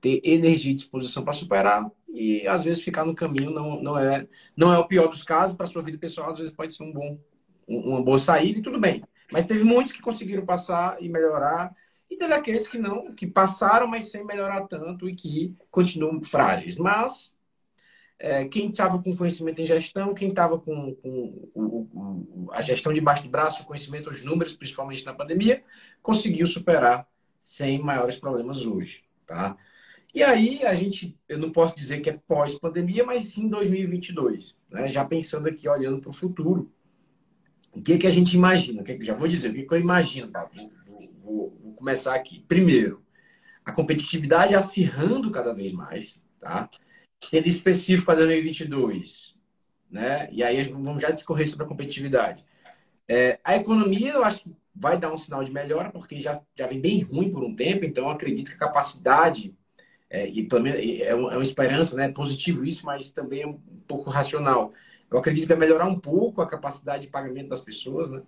ter 0.00 0.20
energia 0.24 0.72
e 0.72 0.74
disposição 0.74 1.24
para 1.24 1.32
superar 1.32 1.90
e 2.08 2.46
às 2.46 2.64
vezes 2.64 2.82
ficar 2.82 3.04
no 3.04 3.14
caminho 3.14 3.50
não, 3.50 3.82
não 3.82 3.98
é 3.98 4.26
não 4.56 4.72
é 4.72 4.78
o 4.78 4.86
pior 4.86 5.08
dos 5.08 5.22
casos 5.24 5.56
para 5.56 5.66
sua 5.66 5.82
vida 5.82 5.98
pessoal 5.98 6.30
às 6.30 6.38
vezes 6.38 6.52
pode 6.52 6.72
ser 6.72 6.84
um 6.84 6.92
bom 6.92 7.18
uma 7.66 8.00
boa 8.00 8.18
saída 8.18 8.60
e 8.60 8.62
tudo 8.62 8.78
bem 8.78 9.02
mas 9.32 9.44
teve 9.44 9.64
muitos 9.64 9.92
que 9.92 10.00
conseguiram 10.00 10.46
passar 10.46 10.96
e 11.00 11.08
melhorar 11.08 11.74
e 12.10 12.16
teve 12.16 12.32
aqueles 12.32 12.66
que 12.66 12.78
não, 12.78 13.14
que 13.14 13.26
passaram, 13.26 13.86
mas 13.86 14.10
sem 14.10 14.24
melhorar 14.24 14.66
tanto 14.66 15.08
e 15.08 15.14
que 15.14 15.54
continuam 15.70 16.22
frágeis. 16.22 16.76
Mas 16.76 17.34
é, 18.18 18.46
quem 18.46 18.70
estava 18.70 19.00
com 19.02 19.16
conhecimento 19.16 19.60
em 19.60 19.66
gestão, 19.66 20.14
quem 20.14 20.30
estava 20.30 20.58
com, 20.58 20.94
com 20.94 22.48
a 22.52 22.60
gestão 22.62 22.92
debaixo 22.92 23.22
do 23.22 23.28
braço, 23.28 23.62
o 23.62 23.66
conhecimento, 23.66 24.10
os 24.10 24.24
números, 24.24 24.54
principalmente 24.54 25.04
na 25.04 25.14
pandemia, 25.14 25.62
conseguiu 26.02 26.46
superar 26.46 27.06
sem 27.40 27.78
maiores 27.78 28.16
problemas 28.16 28.64
hoje, 28.64 29.04
tá? 29.26 29.56
E 30.14 30.22
aí 30.22 30.64
a 30.64 30.74
gente, 30.74 31.16
eu 31.28 31.38
não 31.38 31.52
posso 31.52 31.76
dizer 31.76 32.00
que 32.00 32.08
é 32.08 32.18
pós-pandemia, 32.26 33.04
mas 33.04 33.26
sim 33.26 33.48
2022, 33.48 34.56
né? 34.70 34.88
Já 34.88 35.04
pensando 35.04 35.46
aqui, 35.46 35.68
olhando 35.68 36.00
para 36.00 36.10
o 36.10 36.12
futuro, 36.12 36.72
o 37.70 37.82
que 37.82 37.98
que 37.98 38.06
a 38.06 38.10
gente 38.10 38.34
imagina? 38.34 38.82
já 39.02 39.14
vou 39.14 39.28
dizer 39.28 39.50
o 39.50 39.54
que, 39.54 39.62
que 39.62 39.74
eu 39.74 39.78
imagino, 39.78 40.32
Paulo 40.32 40.48
vou, 41.22 41.56
vou 41.62 41.74
começar 41.74 42.14
aqui. 42.14 42.44
Primeiro, 42.48 43.02
a 43.64 43.72
competitividade 43.72 44.54
acirrando 44.54 45.30
cada 45.30 45.52
vez 45.52 45.72
mais, 45.72 46.20
tá? 46.40 46.68
Sendo 47.22 47.46
específico 47.46 48.06
para 48.06 48.20
2022, 48.20 49.34
né? 49.90 50.28
E 50.32 50.42
aí 50.42 50.62
vamos 50.64 51.02
já 51.02 51.10
discorrer 51.10 51.48
sobre 51.48 51.64
a 51.64 51.68
competitividade. 51.68 52.44
É, 53.06 53.38
a 53.42 53.56
economia, 53.56 54.12
eu 54.12 54.24
acho 54.24 54.40
que 54.42 54.50
vai 54.74 54.98
dar 54.98 55.12
um 55.12 55.18
sinal 55.18 55.42
de 55.42 55.50
melhora, 55.50 55.90
porque 55.90 56.20
já, 56.20 56.40
já 56.56 56.66
vem 56.66 56.80
bem 56.80 57.00
ruim 57.00 57.30
por 57.30 57.42
um 57.42 57.54
tempo, 57.54 57.84
então 57.84 58.08
acredito 58.08 58.48
que 58.48 58.56
a 58.56 58.66
capacidade, 58.66 59.54
é, 60.08 60.26
e 60.26 60.46
pelo 60.46 60.62
menos 60.62 60.80
é, 60.80 61.08
é 61.08 61.14
uma 61.14 61.42
esperança, 61.42 61.96
né? 61.96 62.10
Positivo 62.10 62.64
isso, 62.64 62.86
mas 62.86 63.10
também 63.10 63.42
é 63.42 63.46
um 63.46 63.58
pouco 63.86 64.10
racional. 64.10 64.72
Eu 65.10 65.18
acredito 65.18 65.42
que 65.42 65.48
vai 65.48 65.58
melhorar 65.58 65.86
um 65.86 65.98
pouco 65.98 66.40
a 66.40 66.46
capacidade 66.46 67.04
de 67.04 67.10
pagamento 67.10 67.48
das 67.48 67.60
pessoas, 67.60 68.10
né? 68.10 68.22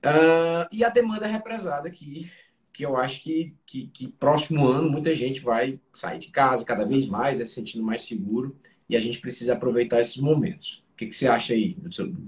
Uh, 0.00 0.66
e 0.72 0.82
a 0.82 0.88
demanda 0.88 1.26
represada 1.26 1.86
aqui, 1.86 2.30
que 2.72 2.84
eu 2.84 2.96
acho 2.96 3.20
que, 3.20 3.54
que, 3.66 3.88
que, 3.88 4.08
próximo 4.08 4.66
ano 4.66 4.88
muita 4.88 5.14
gente 5.14 5.40
vai 5.40 5.78
sair 5.92 6.18
de 6.18 6.28
casa 6.28 6.64
cada 6.64 6.84
vez 6.86 7.04
mais, 7.04 7.38
né, 7.38 7.44
se 7.44 7.54
sentindo 7.54 7.84
mais 7.84 8.02
seguro, 8.02 8.56
e 8.88 8.96
a 8.96 9.00
gente 9.00 9.20
precisa 9.20 9.52
aproveitar 9.52 10.00
esses 10.00 10.16
momentos. 10.16 10.82
O 10.92 10.96
que, 10.96 11.06
que 11.06 11.14
você 11.14 11.28
acha 11.28 11.52
aí? 11.52 11.76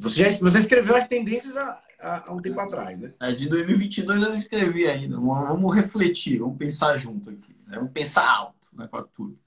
Você, 0.00 0.30
já, 0.30 0.38
você 0.40 0.58
escreveu 0.58 0.96
as 0.96 1.08
tendências 1.08 1.56
há, 1.56 1.82
há, 1.98 2.32
um 2.32 2.40
tempo 2.40 2.60
atrás, 2.60 2.98
né? 2.98 3.12
É, 3.20 3.32
de 3.32 3.48
2022 3.48 4.22
eu 4.22 4.28
não 4.28 4.36
escrevi 4.36 4.86
ainda. 4.86 5.16
Vamos 5.16 5.74
refletir, 5.74 6.38
vamos 6.38 6.58
pensar 6.58 6.96
junto 6.98 7.30
aqui. 7.30 7.54
Né? 7.66 7.76
Vamos 7.76 7.92
pensar 7.92 8.28
alto 8.28 8.68
né, 8.74 8.86
para 8.86 9.02
tudo. 9.04 9.38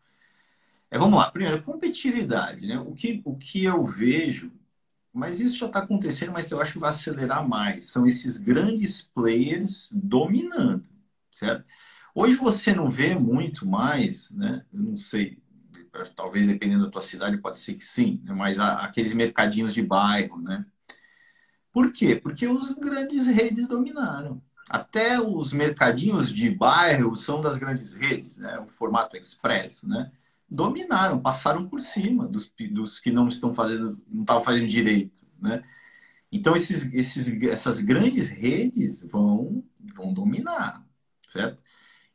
É, 0.92 0.98
vamos 0.98 1.18
lá. 1.18 1.32
Primeiro, 1.32 1.62
competitividade. 1.64 2.66
Né? 2.68 2.80
O, 2.80 2.94
que, 2.94 3.22
o 3.26 3.36
que 3.36 3.64
eu 3.64 3.84
vejo 3.86 4.52
mas 5.16 5.40
isso 5.40 5.58
já 5.58 5.68
está 5.68 5.80
acontecendo, 5.80 6.34
mas 6.34 6.52
eu 6.52 6.62
acho 6.62 6.74
que 6.74 6.80
vai 6.80 6.90
acelerar 6.90 7.48
mais. 7.48 7.86
São 7.86 8.06
esses 8.06 8.38
grandes 8.38 9.02
players 9.02 9.90
dominando, 9.94 10.86
certo? 11.32 11.64
Hoje 12.14 12.36
você 12.36 12.76
não 12.76 12.90
vê 12.90 13.16
muito 13.16 13.66
mais, 13.66 14.30
né? 14.32 14.66
Eu 14.74 14.80
não 14.82 14.98
sei, 14.98 15.38
talvez 16.18 16.46
dependendo 16.46 16.84
da 16.84 16.92
tua 16.92 17.02
cidade 17.02 17.38
pode 17.38 17.60
ser 17.60 17.76
que 17.76 17.86
sim, 17.86 18.22
né? 18.26 18.34
mas 18.34 18.60
aqueles 18.60 19.14
mercadinhos 19.14 19.74
de 19.74 19.82
bairro, 19.82 20.42
né? 20.42 20.66
Por 21.72 21.94
quê? 21.94 22.18
Porque 22.18 22.46
os 22.46 22.74
grandes 22.74 23.26
redes 23.28 23.70
dominaram. 23.70 24.42
Até 24.70 25.22
os 25.22 25.54
mercadinhos 25.54 26.30
de 26.30 26.50
bairro 26.50 27.16
são 27.16 27.40
das 27.40 27.58
grandes 27.58 27.94
redes, 27.94 28.36
né? 28.36 28.60
O 28.60 28.68
formato 28.68 29.16
express, 29.16 29.84
né? 29.84 30.12
Dominaram, 30.50 31.20
passaram 31.20 31.68
por 31.68 31.80
cima 31.82 32.28
dos, 32.28 32.54
dos 32.72 33.00
que 33.00 33.12
não 33.12 33.28
estão 33.28 33.54
fazendo, 33.54 34.02
não 34.08 34.22
estavam 34.22 34.44
fazendo 34.44 34.68
direito, 34.68 35.26
né? 35.40 35.64
Então 36.32 36.56
esses, 36.56 36.94
esses, 36.94 37.42
essas 37.44 37.82
grandes 37.82 38.28
redes 38.28 39.04
vão, 39.04 39.64
vão 39.96 40.14
dominar, 40.14 40.86
certo? 41.30 41.64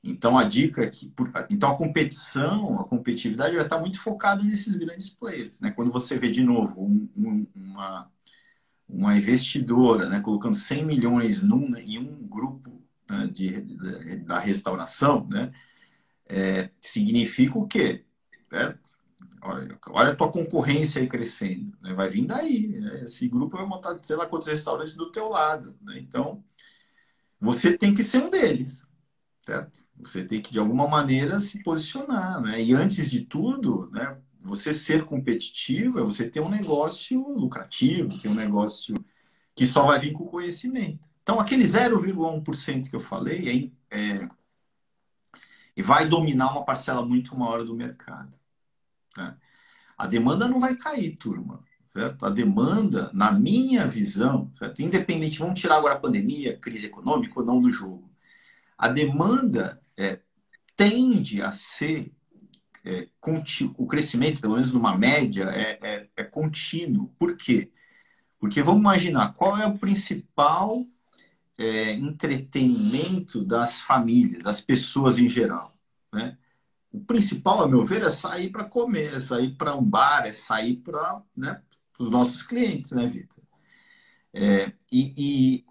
Então 0.02 0.38
a 0.38 0.44
dica 0.44 0.82
é 0.82 0.90
que, 0.90 1.12
então 1.50 1.72
a 1.72 1.76
competição, 1.76 2.80
a 2.80 2.84
competitividade 2.84 3.54
vai 3.54 3.64
estar 3.64 3.78
muito 3.78 4.00
focada 4.00 4.42
nesses 4.42 4.76
grandes 4.76 5.10
players, 5.10 5.60
né? 5.60 5.70
Quando 5.70 5.92
você 5.92 6.18
vê 6.18 6.30
de 6.30 6.42
novo 6.42 6.82
um, 6.82 7.08
um, 7.16 7.46
uma 7.54 8.10
uma 8.92 9.16
investidora, 9.16 10.08
né, 10.08 10.20
colocando 10.20 10.54
100 10.54 10.84
milhões 10.84 11.42
num, 11.42 11.76
em 11.76 11.98
um 11.98 12.26
grupo 12.26 12.82
né, 13.08 13.28
de, 13.28 13.60
da 14.24 14.38
restauração, 14.38 15.26
né, 15.28 15.52
é, 16.28 16.70
significa 16.80 17.58
o 17.58 17.66
quê? 17.66 18.04
Certo? 18.50 18.98
Olha, 19.42 19.78
olha 19.88 20.10
a 20.10 20.16
tua 20.16 20.30
concorrência 20.30 21.00
aí 21.00 21.08
crescendo. 21.08 21.72
Né? 21.80 21.94
Vai 21.94 22.08
vir 22.10 22.26
daí. 22.26 22.68
Né? 22.68 23.04
Esse 23.04 23.28
grupo 23.28 23.56
vai 23.56 23.66
montar, 23.66 23.98
sei 24.02 24.16
lá, 24.16 24.26
quantos 24.26 24.48
restaurantes 24.48 24.94
do 24.94 25.10
teu 25.10 25.28
lado. 25.28 25.74
Né? 25.80 25.98
Então, 26.00 26.44
você 27.40 27.76
tem 27.76 27.94
que 27.94 28.02
ser 28.02 28.22
um 28.22 28.28
deles. 28.30 28.86
Certo? 29.42 29.80
Você 29.98 30.24
tem 30.24 30.42
que, 30.42 30.52
de 30.52 30.58
alguma 30.58 30.86
maneira, 30.86 31.38
se 31.38 31.62
posicionar. 31.62 32.40
Né? 32.42 32.62
E 32.62 32.74
antes 32.74 33.08
de 33.10 33.20
tudo, 33.24 33.88
né, 33.92 34.18
você 34.40 34.72
ser 34.72 35.04
competitivo 35.04 35.98
é 35.98 36.02
você 36.02 36.28
ter 36.28 36.40
um 36.40 36.48
negócio 36.48 37.20
lucrativo, 37.30 38.18
ter 38.20 38.28
um 38.28 38.34
negócio 38.34 38.94
que 39.54 39.66
só 39.66 39.86
vai 39.86 39.98
vir 39.98 40.12
com 40.12 40.26
conhecimento. 40.26 41.08
Então, 41.22 41.38
aquele 41.38 41.64
0,1% 41.64 42.90
que 42.90 42.96
eu 42.96 43.00
falei 43.00 43.72
é, 43.90 44.18
é, 44.18 44.28
vai 45.82 46.06
dominar 46.06 46.52
uma 46.52 46.64
parcela 46.64 47.04
muito 47.04 47.36
maior 47.38 47.64
do 47.64 47.74
mercado. 47.74 48.39
Né? 49.16 49.36
A 49.96 50.06
demanda 50.06 50.48
não 50.48 50.60
vai 50.60 50.76
cair, 50.76 51.16
turma. 51.16 51.62
Certo? 51.90 52.24
A 52.24 52.30
demanda, 52.30 53.10
na 53.12 53.32
minha 53.32 53.86
visão, 53.86 54.50
certo? 54.54 54.80
independente, 54.80 55.40
vamos 55.40 55.58
tirar 55.58 55.76
agora 55.76 55.94
a 55.94 56.00
pandemia, 56.00 56.56
crise 56.56 56.86
econômica 56.86 57.40
ou 57.40 57.44
não 57.44 57.60
do 57.60 57.70
jogo. 57.70 58.08
A 58.78 58.88
demanda 58.88 59.82
é, 59.96 60.20
tende 60.76 61.42
a 61.42 61.50
ser 61.50 62.12
é, 62.84 63.08
o 63.76 63.86
crescimento, 63.86 64.40
pelo 64.40 64.54
menos 64.54 64.72
numa 64.72 64.96
média, 64.96 65.44
é, 65.50 65.78
é, 65.82 66.08
é, 66.16 66.24
contínuo. 66.24 67.14
Por 67.18 67.36
quê? 67.36 67.70
Porque 68.38 68.62
vamos 68.62 68.80
imaginar 68.80 69.34
qual 69.34 69.58
é 69.58 69.66
o 69.66 69.76
principal 69.76 70.86
é, 71.58 71.92
entretenimento 71.92 73.44
das 73.44 73.82
famílias, 73.82 74.44
das 74.44 74.60
pessoas 74.60 75.18
em 75.18 75.28
geral. 75.28 75.76
Né? 76.12 76.38
O 76.92 77.00
principal, 77.00 77.62
a 77.62 77.68
meu 77.68 77.84
ver, 77.84 78.02
é 78.02 78.10
sair 78.10 78.50
para 78.50 78.64
comer, 78.64 79.14
é 79.14 79.20
sair 79.20 79.54
para 79.54 79.76
um 79.76 79.84
bar, 79.84 80.26
é 80.26 80.32
sair 80.32 80.76
para 80.76 81.22
né, 81.36 81.62
os 81.98 82.10
nossos 82.10 82.42
clientes, 82.42 82.92
né, 82.92 83.06
Vitor? 83.06 83.44
É, 84.32 84.72
e, 84.90 85.64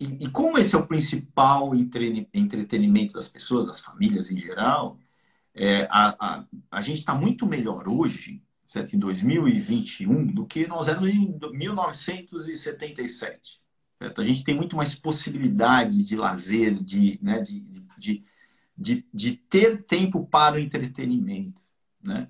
e, 0.00 0.24
e, 0.24 0.30
como 0.30 0.58
esse 0.58 0.74
é 0.74 0.78
o 0.78 0.86
principal 0.86 1.74
entretenimento 1.74 3.14
das 3.14 3.28
pessoas, 3.28 3.66
das 3.66 3.80
famílias 3.80 4.30
em 4.30 4.38
geral, 4.38 4.98
é, 5.54 5.86
a, 5.90 6.16
a, 6.18 6.44
a 6.70 6.82
gente 6.82 6.98
está 6.98 7.14
muito 7.14 7.46
melhor 7.46 7.88
hoje, 7.88 8.42
certo? 8.68 8.96
em 8.96 8.98
2021, 8.98 10.26
do 10.26 10.46
que 10.46 10.66
nós 10.66 10.88
éramos 10.88 11.10
em 11.10 11.38
1977. 11.52 13.62
Certo? 13.98 14.20
A 14.20 14.24
gente 14.24 14.42
tem 14.42 14.54
muito 14.54 14.76
mais 14.76 14.94
possibilidade 14.94 16.02
de 16.02 16.16
lazer, 16.16 16.74
de, 16.74 17.18
né, 17.22 17.40
de, 17.40 17.60
de, 17.98 18.24
de, 18.76 19.06
de 19.12 19.36
ter 19.36 19.82
tempo 19.84 20.26
para 20.26 20.56
o 20.56 20.58
entretenimento. 20.58 21.60
Né? 22.02 22.28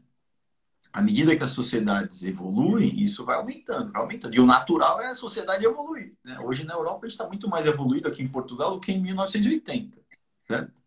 À 0.92 1.02
medida 1.02 1.36
que 1.36 1.42
as 1.42 1.50
sociedades 1.50 2.22
evoluem, 2.22 3.02
isso 3.02 3.24
vai 3.24 3.36
aumentando, 3.36 3.90
vai 3.92 4.02
aumentando. 4.02 4.34
E 4.34 4.40
o 4.40 4.46
natural 4.46 5.00
é 5.00 5.08
a 5.08 5.14
sociedade 5.14 5.64
evoluir. 5.64 6.14
Né? 6.22 6.38
Hoje 6.40 6.64
na 6.64 6.74
Europa 6.74 7.06
a 7.06 7.08
gente 7.08 7.18
está 7.18 7.26
muito 7.26 7.48
mais 7.48 7.66
evoluído 7.66 8.08
aqui 8.08 8.22
em 8.22 8.28
Portugal 8.28 8.72
do 8.72 8.80
que 8.80 8.92
em 8.92 9.00
1980. 9.00 9.98
Certo? 10.46 10.82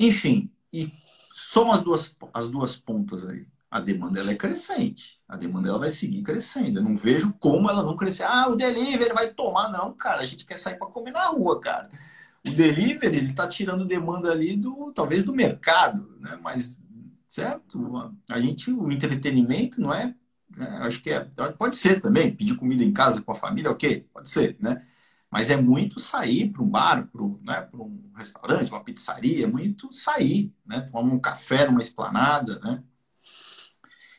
Enfim, 0.00 0.50
e 0.72 0.92
são 1.32 1.70
as 1.70 1.82
duas, 1.82 2.16
as 2.32 2.50
duas 2.50 2.76
pontas 2.76 3.28
aí. 3.28 3.46
A 3.70 3.80
demanda 3.80 4.20
ela 4.20 4.30
é 4.30 4.36
crescente. 4.36 5.20
A 5.28 5.36
demanda 5.36 5.68
ela 5.68 5.80
vai 5.80 5.90
seguir 5.90 6.22
crescendo. 6.22 6.78
Eu 6.78 6.84
não 6.84 6.96
vejo 6.96 7.32
como 7.40 7.68
ela 7.68 7.82
não 7.82 7.96
crescer. 7.96 8.22
Ah, 8.22 8.48
o 8.48 8.54
delivery 8.54 9.12
vai 9.12 9.34
tomar. 9.34 9.68
Não, 9.68 9.92
cara. 9.92 10.20
A 10.20 10.24
gente 10.24 10.46
quer 10.46 10.56
sair 10.56 10.78
para 10.78 10.86
comer 10.86 11.10
na 11.10 11.26
rua, 11.26 11.60
cara. 11.60 11.90
O 12.46 12.50
delivery 12.50 13.16
ele 13.16 13.30
está 13.30 13.48
tirando 13.48 13.86
demanda 13.86 14.30
ali 14.30 14.56
do 14.56 14.92
talvez 14.92 15.22
do 15.22 15.34
mercado, 15.34 16.16
né? 16.20 16.38
Mas 16.42 16.78
certo? 17.34 18.14
A 18.30 18.40
gente 18.40 18.70
o 18.70 18.92
entretenimento 18.92 19.80
não 19.80 19.92
é, 19.92 20.14
né? 20.56 20.78
acho 20.82 21.02
que 21.02 21.10
é, 21.10 21.24
pode 21.58 21.76
ser 21.76 22.00
também 22.00 22.34
pedir 22.34 22.54
comida 22.56 22.84
em 22.84 22.92
casa 22.92 23.20
com 23.20 23.32
a 23.32 23.34
família, 23.34 23.72
ok, 23.72 24.08
pode 24.12 24.28
ser, 24.28 24.56
né? 24.60 24.86
Mas 25.28 25.50
é 25.50 25.56
muito 25.56 25.98
sair 25.98 26.50
para 26.50 26.62
um 26.62 26.68
bar, 26.68 27.08
para 27.08 27.22
né, 27.42 27.68
um 27.74 28.12
restaurante, 28.16 28.70
uma 28.70 28.84
pizzaria, 28.84 29.46
é 29.46 29.48
muito 29.48 29.92
sair, 29.92 30.54
né? 30.64 30.82
Tomar 30.82 31.00
um 31.00 31.18
café 31.18 31.66
numa 31.66 31.80
esplanada, 31.80 32.60
né? 32.60 32.84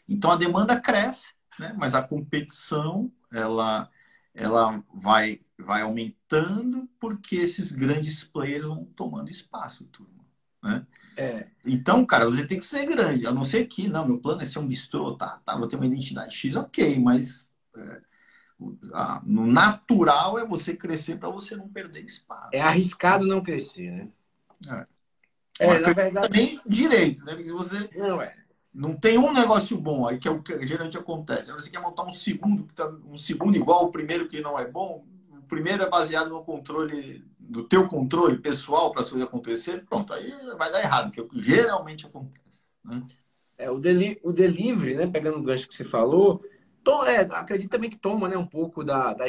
Então 0.09 0.30
a 0.30 0.36
demanda 0.36 0.78
cresce, 0.78 1.34
né? 1.57 1.73
Mas 1.78 1.95
a 1.95 2.03
competição 2.03 3.09
ela 3.32 3.89
ela 4.36 4.83
vai 4.93 5.39
vai 5.57 5.81
aumentando 5.81 6.88
porque 6.99 7.38
esses 7.38 7.71
grandes 7.71 8.23
players 8.23 8.65
vão 8.65 8.83
tomando 8.83 9.31
espaço, 9.31 9.88
turma, 9.88 10.25
né? 10.61 10.86
É. 11.17 11.47
Então, 11.65 12.05
cara, 12.05 12.25
você 12.25 12.45
tem 12.45 12.59
que 12.59 12.65
ser 12.65 12.86
grande. 12.86 13.25
A 13.25 13.31
não 13.31 13.45
ser 13.45 13.65
que, 13.67 13.88
não, 13.88 14.05
meu 14.05 14.19
plano 14.19 14.41
é 14.41 14.45
ser 14.45 14.59
um 14.59 14.67
bistrô, 14.67 15.15
tá? 15.15 15.41
tá 15.45 15.55
vou 15.55 15.65
ter 15.65 15.77
uma 15.77 15.86
identidade 15.86 16.36
X, 16.36 16.57
ok, 16.57 16.99
mas 16.99 17.49
é, 17.77 18.01
no 19.23 19.47
natural 19.47 20.38
é 20.38 20.45
você 20.45 20.75
crescer 20.75 21.17
para 21.17 21.29
você 21.29 21.55
não 21.55 21.69
perder 21.69 22.03
espaço. 22.03 22.49
É 22.51 22.61
arriscado 22.61 23.25
não 23.25 23.41
crescer, 23.41 23.91
né? 23.91 24.09
É, 25.59 25.65
é 25.67 25.79
na 25.79 25.93
verdade. 25.93 26.27
Também 26.27 26.59
direito, 26.65 27.23
né? 27.23 27.33
Porque 27.33 27.47
se 27.47 27.53
você 27.53 27.89
não, 27.95 28.21
é. 28.21 28.36
Não 28.76 28.93
tem 28.93 29.17
um 29.17 29.32
negócio 29.32 29.78
bom, 29.78 30.05
aí 30.05 30.17
que 30.17 30.28
é 30.28 30.32
o 30.32 30.43
que 30.43 30.67
geralmente 30.67 30.97
acontece. 30.97 31.51
Você 31.53 31.69
quer 31.69 31.80
montar 31.80 32.03
um 32.03 32.11
segundo, 32.11 32.67
tá, 32.76 32.86
um 33.09 33.17
segundo 33.17 33.55
igual 33.55 33.80
ao 33.80 33.91
primeiro 33.91 34.28
que 34.28 34.41
não 34.41 34.59
é 34.59 34.67
bom, 34.67 35.05
o 35.32 35.41
primeiro 35.43 35.84
é 35.84 35.89
baseado 35.89 36.30
no 36.30 36.43
controle, 36.43 37.23
do 37.39 37.63
teu 37.63 37.88
controle 37.88 38.38
pessoal 38.38 38.91
para 38.91 39.01
as 39.01 39.09
coisas 39.09 39.26
acontecer, 39.26 39.86
pronto, 39.86 40.11
aí 40.11 40.30
vai 40.57 40.69
dar 40.69 40.82
errado, 40.82 41.09
que 41.09 41.21
é 41.21 41.23
o 41.23 41.28
que 41.28 41.41
geralmente 41.41 42.05
acontece. 42.05 42.65
Né? 42.84 43.01
É, 43.57 43.71
o, 43.71 43.80
deli 43.80 44.19
o 44.21 44.34
delivery, 44.34 44.95
né, 44.95 45.07
pegando 45.07 45.38
o 45.38 45.43
gancho 45.43 45.67
que 45.69 45.73
você 45.73 45.86
falou, 45.86 46.43
é, 47.07 47.21
acredito 47.21 47.71
também 47.71 47.89
que 47.89 47.97
toma 47.97 48.27
né, 48.27 48.38
um 48.38 48.45
pouco 48.45 48.83
da, 48.83 49.11
da, 49.13 49.25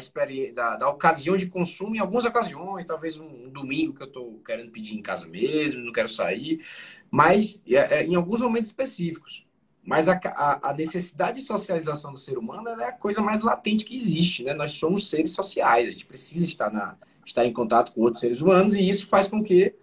da, 0.54 0.76
da 0.76 0.90
ocasião 0.90 1.38
de 1.38 1.46
consumo 1.46 1.96
em 1.96 1.98
algumas 1.98 2.26
ocasiões, 2.26 2.84
talvez 2.84 3.16
um, 3.16 3.46
um 3.46 3.48
domingo 3.48 3.94
que 3.94 4.02
eu 4.02 4.06
estou 4.06 4.40
querendo 4.44 4.70
pedir 4.70 4.94
em 4.94 5.02
casa 5.02 5.26
mesmo, 5.26 5.82
não 5.82 5.92
quero 5.92 6.08
sair, 6.08 6.62
mas 7.10 7.62
é, 7.66 8.00
é, 8.00 8.06
em 8.06 8.14
alguns 8.14 8.42
momentos 8.42 8.68
específicos. 8.68 9.46
Mas 9.82 10.06
a, 10.06 10.20
a, 10.22 10.70
a, 10.70 10.74
necessidade 10.74 11.40
de 11.40 11.46
socialização 11.46 12.12
do 12.12 12.18
ser 12.18 12.36
humano 12.36 12.68
é 12.68 12.88
a 12.88 12.92
coisa 12.92 13.22
mais 13.22 13.42
latente 13.42 13.84
que 13.84 13.96
existe. 13.96 14.42
Né? 14.42 14.52
Nós 14.52 14.72
somos 14.72 15.08
seres 15.08 15.30
sociais, 15.30 15.88
a 15.88 15.92
gente 15.92 16.04
precisa 16.04 16.44
estar, 16.44 16.70
na, 16.70 16.96
estar 17.24 17.46
em 17.46 17.52
contato 17.52 17.92
com 17.92 18.02
outros 18.02 18.20
seres 18.20 18.40
humanos 18.42 18.74
e 18.74 18.86
isso 18.86 19.06
faz 19.06 19.28
com 19.28 19.42
que 19.42 19.74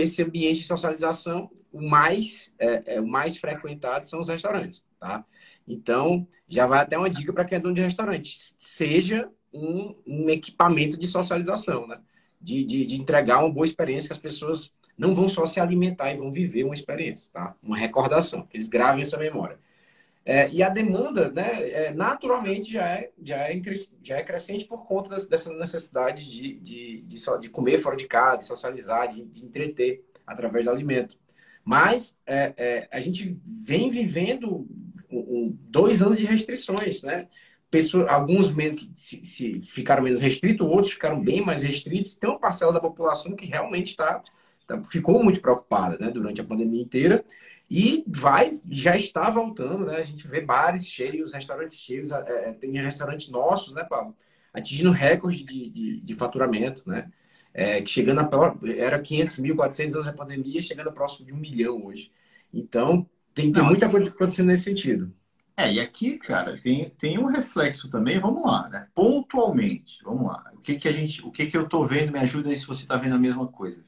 esse 0.00 0.22
ambiente 0.22 0.60
de 0.60 0.66
socialização, 0.66 1.50
o 1.70 1.82
mais, 1.82 2.52
é, 2.58 2.94
é, 2.96 3.00
o 3.00 3.06
mais 3.06 3.36
frequentado 3.36 4.08
são 4.08 4.18
os 4.18 4.28
restaurantes. 4.28 4.82
Tá? 4.98 5.24
Então, 5.66 6.26
já 6.48 6.66
vai 6.66 6.80
até 6.80 6.96
uma 6.96 7.10
dica 7.10 7.32
para 7.32 7.44
quem 7.44 7.56
é 7.56 7.60
dono 7.60 7.74
de 7.74 7.82
restaurante. 7.82 8.36
Seja 8.58 9.28
um, 9.52 9.94
um 10.06 10.30
equipamento 10.30 10.96
de 10.96 11.06
socialização, 11.06 11.86
né? 11.86 11.96
De, 12.40 12.64
de, 12.64 12.86
de, 12.86 13.00
entregar 13.00 13.38
uma 13.40 13.52
boa 13.52 13.66
experiência 13.66 14.08
que 14.08 14.12
as 14.12 14.18
pessoas 14.18 14.70
não 14.96 15.14
vão 15.14 15.28
só 15.28 15.46
se 15.46 15.58
alimentar 15.58 16.12
e 16.12 16.16
vão 16.16 16.30
viver 16.30 16.64
uma 16.64 16.74
experiência, 16.74 17.28
tá? 17.32 17.56
Uma 17.62 17.76
recordação, 17.76 18.46
eles 18.52 18.68
gravem 18.68 19.02
essa 19.02 19.16
memória. 19.16 19.58
É, 20.28 20.50
e 20.50 20.60
a 20.60 20.68
demanda, 20.68 21.30
né, 21.30 21.70
é, 21.70 21.94
naturalmente 21.94 22.72
já 22.72 22.84
é, 22.84 23.10
já, 23.22 23.36
é, 23.48 23.62
já 24.02 24.16
é 24.16 24.24
crescente 24.24 24.64
por 24.64 24.84
conta 24.84 25.24
dessa 25.24 25.52
necessidade 25.54 26.28
de, 26.28 26.58
de, 26.58 27.02
de, 27.02 27.16
de, 27.40 27.48
comer 27.48 27.78
fora 27.78 27.96
de 27.96 28.08
casa, 28.08 28.38
de 28.38 28.44
socializar, 28.44 29.08
de, 29.08 29.24
de 29.24 29.44
entreter 29.44 30.04
através 30.26 30.64
do 30.64 30.72
alimento. 30.72 31.16
Mas 31.64 32.16
é, 32.26 32.52
é, 32.56 32.88
a 32.90 33.00
gente 33.00 33.40
vem 33.44 33.88
vivendo 33.88 34.66
um, 35.10 35.56
dois 35.68 36.02
anos 36.02 36.18
de 36.18 36.26
restrições, 36.26 37.02
né? 37.02 37.28
Pessoas, 37.70 38.08
alguns 38.08 38.50
menos, 38.50 38.88
se, 38.94 39.24
se 39.24 39.60
ficaram 39.60 40.02
menos 40.02 40.20
restritos, 40.20 40.66
outros 40.66 40.92
ficaram 40.92 41.20
bem 41.20 41.44
mais 41.44 41.62
restritos. 41.62 42.14
Tem 42.14 42.30
uma 42.30 42.38
parcela 42.38 42.72
da 42.72 42.80
população 42.80 43.34
que 43.34 43.44
realmente 43.44 43.88
está 43.88 44.22
tá, 44.66 44.82
ficou 44.84 45.22
muito 45.22 45.40
preocupada 45.40 45.98
né, 45.98 46.10
durante 46.10 46.40
a 46.40 46.44
pandemia 46.44 46.82
inteira 46.82 47.24
e 47.70 48.04
vai 48.06 48.60
já 48.70 48.96
está 48.96 49.28
voltando, 49.28 49.84
né? 49.86 49.96
A 49.96 50.02
gente 50.02 50.26
vê 50.28 50.40
bares 50.40 50.86
cheios, 50.86 51.32
restaurantes 51.32 51.76
cheios, 51.76 52.12
é, 52.12 52.52
tem 52.52 52.70
restaurantes 52.72 53.28
nossos, 53.28 53.74
né, 53.74 53.84
Paulo? 53.84 54.16
Atingindo 54.52 54.90
recorde 54.90 55.44
de, 55.44 55.70
de, 55.70 56.00
de 56.00 56.14
faturamento, 56.14 56.88
né? 56.88 57.10
É, 57.52 57.84
chegando 57.86 58.20
a 58.20 58.56
era 58.76 58.98
500 59.00 59.38
mil, 59.38 59.56
400 59.56 59.96
anos 59.96 60.06
da 60.06 60.12
pandemia, 60.12 60.60
chegando 60.60 60.92
próximo 60.92 61.26
de 61.26 61.32
um 61.32 61.38
milhão 61.38 61.86
hoje. 61.86 62.12
Então, 62.52 63.08
tem, 63.36 63.52
tem 63.52 63.62
Não, 63.62 63.68
muita 63.68 63.88
coisa 63.90 64.08
acontecendo 64.08 64.46
nesse 64.46 64.64
sentido. 64.64 65.14
É, 65.56 65.72
e 65.74 65.80
aqui, 65.80 66.18
cara, 66.18 66.58
tem, 66.60 66.88
tem 66.90 67.18
um 67.18 67.26
reflexo 67.26 67.90
também, 67.90 68.18
vamos 68.18 68.42
lá, 68.44 68.68
né? 68.68 68.88
Pontualmente, 68.94 70.02
vamos 70.02 70.26
lá. 70.28 70.50
O 70.54 70.60
que 70.60 70.76
que 70.76 70.88
a 70.88 70.92
gente, 70.92 71.22
o 71.24 71.30
que 71.30 71.46
que 71.46 71.56
eu 71.56 71.68
tô 71.68 71.84
vendo, 71.84 72.12
me 72.12 72.18
ajuda 72.18 72.48
aí 72.48 72.56
se 72.56 72.66
você 72.66 72.82
está 72.82 72.96
vendo 72.96 73.14
a 73.14 73.18
mesma 73.18 73.46
coisa. 73.46 73.84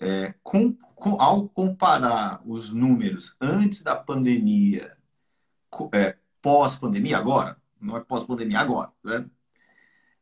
É, 0.00 0.34
com, 0.42 0.72
com, 0.72 1.20
ao 1.20 1.48
comparar 1.48 2.40
os 2.46 2.72
números 2.72 3.36
antes 3.40 3.82
da 3.82 3.96
pandemia, 3.96 4.96
é, 5.92 6.16
pós-pandemia, 6.40 7.18
agora, 7.18 7.56
não 7.80 7.96
é 7.96 8.00
pós-pandemia, 8.00 8.60
agora, 8.60 8.92
né? 9.04 9.28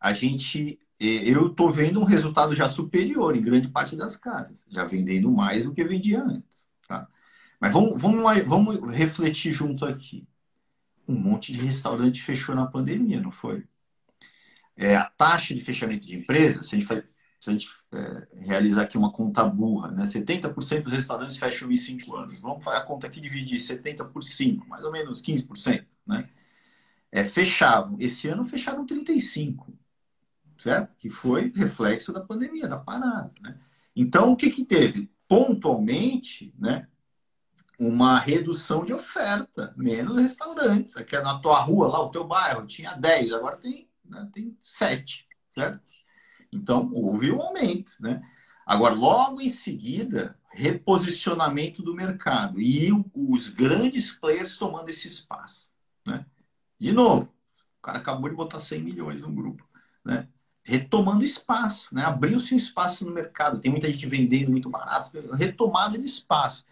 A 0.00 0.12
gente, 0.14 0.78
eu 0.98 1.50
tô 1.50 1.70
vendo 1.70 2.00
um 2.00 2.04
resultado 2.04 2.54
já 2.54 2.68
superior 2.68 3.36
em 3.36 3.42
grande 3.42 3.68
parte 3.68 3.96
das 3.96 4.16
casas, 4.16 4.64
já 4.68 4.84
vendendo 4.84 5.30
mais 5.30 5.64
do 5.66 5.74
que 5.74 5.84
vendia 5.84 6.22
antes, 6.22 6.65
tá? 6.65 6.65
Mas 7.60 7.72
vamos, 7.72 8.00
vamos, 8.00 8.42
vamos 8.44 8.94
refletir 8.94 9.52
junto 9.52 9.84
aqui. 9.84 10.26
Um 11.08 11.14
monte 11.18 11.52
de 11.52 11.58
restaurante 11.58 12.22
fechou 12.22 12.54
na 12.54 12.66
pandemia, 12.66 13.20
não 13.20 13.30
foi? 13.30 13.64
É, 14.76 14.96
a 14.96 15.04
taxa 15.04 15.54
de 15.54 15.60
fechamento 15.60 16.06
de 16.06 16.16
empresas, 16.16 16.66
se 16.68 16.74
a 16.74 16.78
gente 16.78 16.86
se 17.40 17.50
a 17.50 17.52
gente 17.52 17.68
é, 17.92 18.26
realizar 18.40 18.82
aqui 18.82 18.98
uma 18.98 19.12
conta 19.12 19.44
burra, 19.44 19.90
né? 19.92 20.04
70% 20.04 20.82
dos 20.82 20.92
restaurantes 20.92 21.36
fecham 21.36 21.70
em 21.70 21.76
5 21.76 22.16
anos. 22.16 22.40
Vamos 22.40 22.64
fazer 22.64 22.78
a 22.78 22.82
conta 22.82 23.06
aqui 23.06 23.20
dividir 23.20 23.58
70 23.58 24.04
por 24.06 24.22
5, 24.22 24.66
mais 24.68 24.84
ou 24.84 24.90
menos 24.90 25.22
15%, 25.22 25.86
né? 26.06 26.28
É, 27.12 27.24
fechavam. 27.24 27.96
Esse 28.00 28.28
ano 28.28 28.42
fecharam 28.42 28.84
35, 28.84 29.72
certo? 30.58 30.96
Que 30.98 31.08
foi 31.08 31.52
reflexo 31.54 32.12
da 32.12 32.20
pandemia, 32.20 32.68
da 32.68 32.78
parada, 32.78 33.32
né? 33.40 33.58
Então, 33.94 34.32
o 34.32 34.36
que 34.36 34.50
que 34.50 34.64
teve? 34.64 35.10
Pontualmente, 35.28 36.52
né? 36.58 36.88
Uma 37.78 38.18
redução 38.18 38.84
de 38.84 38.92
oferta, 38.92 39.74
menos 39.76 40.16
restaurantes. 40.16 40.96
Aqui 40.96 41.16
na 41.18 41.38
tua 41.38 41.58
rua, 41.60 41.88
lá, 41.88 42.00
o 42.00 42.10
teu 42.10 42.24
bairro, 42.26 42.66
tinha 42.66 42.94
10, 42.94 43.32
agora 43.32 43.56
tem, 43.56 43.88
né, 44.04 44.28
tem 44.32 44.56
7, 44.62 45.26
certo? 45.54 45.80
Então, 46.50 46.90
houve 46.92 47.30
um 47.30 47.40
aumento, 47.42 47.92
né? 48.00 48.22
Agora, 48.64 48.94
logo 48.94 49.40
em 49.40 49.48
seguida, 49.48 50.36
reposicionamento 50.50 51.82
do 51.82 51.94
mercado 51.94 52.60
e 52.60 52.90
os 53.14 53.48
grandes 53.48 54.10
players 54.10 54.56
tomando 54.56 54.88
esse 54.88 55.06
espaço, 55.06 55.68
né? 56.04 56.24
De 56.78 56.92
novo, 56.92 57.32
o 57.78 57.82
cara 57.82 57.98
acabou 57.98 58.28
de 58.28 58.36
botar 58.36 58.58
100 58.58 58.82
milhões 58.82 59.20
no 59.20 59.30
grupo, 59.30 59.68
né? 60.04 60.28
Retomando 60.64 61.22
espaço, 61.22 61.94
né? 61.94 62.02
Abriu-se 62.04 62.54
um 62.54 62.56
espaço 62.56 63.04
no 63.04 63.12
mercado, 63.12 63.60
tem 63.60 63.70
muita 63.70 63.90
gente 63.90 64.06
vendendo 64.06 64.50
muito 64.50 64.70
barato, 64.70 65.10
retomada 65.34 65.98
de 65.98 66.06
espaço. 66.06 66.64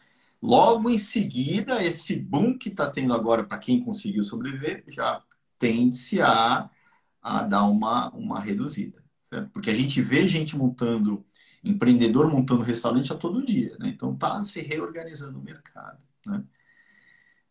Logo 0.45 0.91
em 0.91 0.99
seguida, 0.99 1.83
esse 1.83 2.15
boom 2.17 2.59
que 2.59 2.69
está 2.69 2.91
tendo 2.91 3.15
agora 3.15 3.45
para 3.45 3.57
quem 3.57 3.83
conseguiu 3.83 4.23
sobreviver 4.23 4.85
já 4.89 5.23
tende-se 5.59 6.21
a, 6.21 6.69
a 7.23 7.43
dar 7.45 7.65
uma, 7.65 8.11
uma 8.11 8.41
reduzida. 8.41 9.03
Certo? 9.25 9.49
Porque 9.49 9.71
a 9.71 9.75
gente 9.75 10.03
vê 10.03 10.29
gente 10.29 10.55
montando, 10.55 11.25
empreendedor 11.65 12.31
montando 12.31 12.61
restaurante 12.61 13.11
a 13.11 13.17
todo 13.17 13.43
dia. 13.43 13.75
Né? 13.79 13.89
Então 13.89 14.13
está 14.13 14.45
se 14.45 14.61
reorganizando 14.61 15.39
o 15.39 15.43
mercado. 15.43 15.99
Né? 16.27 16.45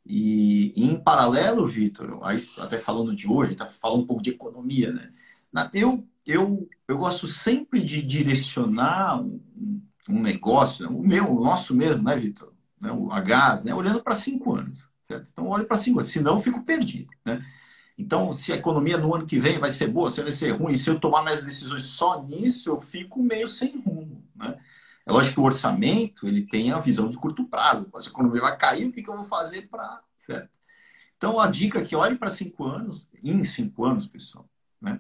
E, 0.06 0.72
em 0.76 0.96
paralelo, 1.02 1.66
Vitor, 1.66 2.20
até 2.60 2.78
falando 2.78 3.16
de 3.16 3.28
hoje, 3.28 3.54
está 3.54 3.66
falando 3.66 4.04
um 4.04 4.08
pouco 4.08 4.22
de 4.22 4.30
economia, 4.30 4.91
né? 4.91 5.12
Eu, 5.74 6.08
eu, 6.28 6.70
eu 6.88 6.98
gosto 7.00 7.28
sempre 7.28 7.84
de 7.84 8.04
direcionar 8.04 9.20
um, 9.20 9.41
um 10.08 10.22
negócio, 10.22 10.88
o 10.89 11.02
meu, 11.02 11.32
o 11.32 11.44
nosso 11.44 11.76
mesmo, 11.76 12.04
né, 12.04 12.16
Vitor? 12.16 12.53
Né, 12.84 12.90
a 13.12 13.22
gás, 13.22 13.64
né? 13.64 13.74
Olhando 13.74 14.04
para 14.04 14.14
cinco 14.14 14.56
anos. 14.56 14.92
Certo? 15.06 15.30
Então, 15.32 15.48
olhe 15.48 15.66
para 15.66 15.78
cinco 15.78 16.00
anos, 16.00 16.12
senão 16.12 16.36
eu 16.36 16.42
fico 16.42 16.64
perdido. 16.64 17.10
Né? 17.24 17.46
Então, 17.98 18.34
se 18.34 18.52
a 18.52 18.58
economia 18.58 18.98
no 18.98 19.16
ano 19.16 19.26
que 19.26 19.40
vem 19.40 19.58
vai 19.58 19.72
ser 19.72 19.88
boa, 19.88 20.12
se 20.12 20.22
vai 20.22 20.34
ser 20.34 20.52
ruim, 20.52 20.76
se 20.76 20.90
eu 20.90 21.00
tomar 21.00 21.24
minhas 21.24 21.46
decisões 21.46 21.84
só 21.84 22.22
nisso, 22.24 22.70
eu 22.70 22.80
fico 22.80 23.24
meio 23.24 23.48
sem 23.48 23.82
rumo. 23.82 24.22
Né? 24.36 24.60
É 25.06 25.12
lógico 25.14 25.36
que 25.36 25.40
o 25.40 25.46
orçamento 25.46 26.28
ele 26.28 26.46
tem 26.46 26.74
a 26.74 26.80
visão 26.80 27.10
de 27.10 27.16
curto 27.16 27.46
prazo. 27.46 27.90
Se 28.00 28.08
a 28.08 28.12
economia 28.12 28.42
vai 28.42 28.58
cair, 28.58 28.88
o 28.88 28.92
que, 28.92 29.02
que 29.02 29.10
eu 29.10 29.16
vou 29.16 29.24
fazer 29.24 29.70
para. 29.70 30.02
Certo? 30.18 30.50
Então, 31.16 31.40
a 31.40 31.48
dica 31.48 31.80
é 31.80 31.86
que 31.86 31.96
olhe 31.96 32.18
para 32.18 32.30
cinco 32.30 32.66
anos, 32.66 33.10
em 33.24 33.46
cinco 33.46 33.86
anos, 33.86 34.06
pessoal. 34.06 34.50
Né? 34.82 35.00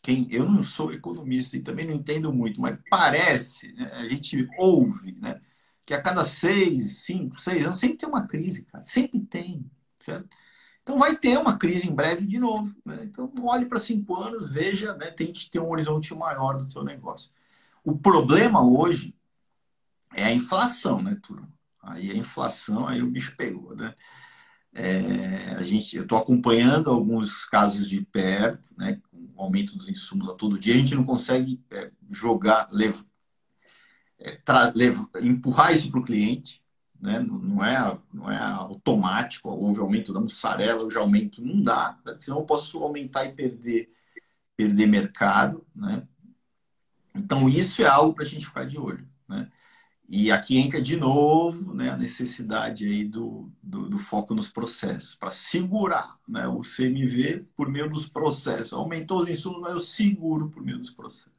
Quem, 0.00 0.28
eu 0.30 0.48
não 0.48 0.62
sou 0.62 0.92
economista 0.92 1.56
e 1.56 1.60
também 1.60 1.86
não 1.86 1.94
entendo 1.94 2.32
muito, 2.32 2.60
mas 2.60 2.78
parece, 2.88 3.72
né? 3.72 3.90
a 3.94 4.08
gente 4.08 4.48
ouve, 4.58 5.16
né? 5.20 5.40
Que 5.86 5.94
a 5.94 6.02
cada 6.02 6.24
seis, 6.24 7.04
cinco, 7.04 7.40
seis 7.40 7.64
anos 7.64 7.78
sempre 7.78 7.98
tem 7.98 8.08
uma 8.08 8.26
crise, 8.26 8.64
cara. 8.64 8.82
Sempre 8.82 9.20
tem, 9.20 9.70
certo? 10.00 10.28
Então 10.82 10.98
vai 10.98 11.16
ter 11.16 11.38
uma 11.38 11.56
crise 11.56 11.88
em 11.88 11.94
breve 11.94 12.26
de 12.26 12.40
novo. 12.40 12.74
Né? 12.84 13.04
Então 13.04 13.32
olhe 13.42 13.66
para 13.66 13.78
cinco 13.78 14.16
anos, 14.16 14.50
veja, 14.50 14.94
né? 14.94 15.12
tente 15.12 15.48
ter 15.48 15.60
um 15.60 15.70
horizonte 15.70 16.12
maior 16.12 16.58
do 16.58 16.70
seu 16.70 16.82
negócio. 16.82 17.30
O 17.84 17.96
problema 17.96 18.60
hoje 18.62 19.14
é 20.14 20.24
a 20.24 20.32
inflação, 20.32 21.00
né, 21.00 21.16
turma? 21.22 21.48
Aí 21.80 22.10
a 22.10 22.16
inflação, 22.16 22.88
aí 22.88 23.00
o 23.00 23.10
bicho 23.10 23.36
pegou, 23.36 23.76
né? 23.76 23.94
É, 24.72 25.54
a 25.56 25.62
gente, 25.62 25.96
eu 25.96 26.02
estou 26.02 26.18
acompanhando 26.18 26.90
alguns 26.90 27.44
casos 27.44 27.88
de 27.88 28.02
perto, 28.04 28.68
né, 28.76 29.00
com 29.10 29.16
o 29.34 29.42
aumento 29.42 29.76
dos 29.76 29.88
insumos 29.88 30.28
a 30.28 30.34
todo 30.34 30.58
dia, 30.58 30.74
a 30.74 30.76
gente 30.76 30.94
não 30.94 31.04
consegue 31.04 31.64
é, 31.70 31.90
jogar, 32.10 32.68
lev, 32.70 33.00
é, 34.18 34.38
empurrar 35.22 35.72
isso 35.72 35.90
para 35.90 36.00
o 36.00 36.04
cliente, 36.04 36.62
né? 37.00 37.18
não, 37.20 37.64
é, 37.64 37.98
não 38.12 38.30
é 38.30 38.38
automático, 38.38 39.48
houve 39.48 39.80
aumento 39.80 40.12
da 40.12 40.20
mussarela, 40.20 40.90
já 40.90 41.00
aumento, 41.00 41.44
não 41.44 41.62
dá, 41.62 41.98
né? 42.04 42.16
senão 42.20 42.38
eu 42.38 42.44
posso 42.44 42.82
aumentar 42.82 43.24
e 43.26 43.32
perder, 43.32 43.90
perder 44.56 44.86
mercado. 44.86 45.66
Né? 45.74 46.02
Então, 47.14 47.48
isso 47.48 47.82
é 47.82 47.86
algo 47.86 48.14
para 48.14 48.24
a 48.24 48.28
gente 48.28 48.46
ficar 48.46 48.64
de 48.64 48.78
olho. 48.78 49.06
Né? 49.28 49.50
E 50.08 50.30
aqui 50.30 50.56
entra 50.56 50.80
de 50.80 50.96
novo 50.96 51.74
né, 51.74 51.90
a 51.90 51.96
necessidade 51.96 52.86
aí 52.86 53.04
do, 53.04 53.50
do, 53.60 53.88
do 53.88 53.98
foco 53.98 54.34
nos 54.34 54.48
processos, 54.48 55.16
para 55.16 55.32
segurar 55.32 56.16
né, 56.28 56.46
o 56.46 56.60
CMV 56.60 57.44
por 57.56 57.68
meio 57.68 57.90
dos 57.90 58.08
processos. 58.08 58.72
Aumentou 58.72 59.20
os 59.20 59.28
insumos, 59.28 59.60
mas 59.60 59.72
eu 59.72 59.80
seguro 59.80 60.48
por 60.48 60.62
meio 60.62 60.78
dos 60.78 60.90
processos. 60.90 61.35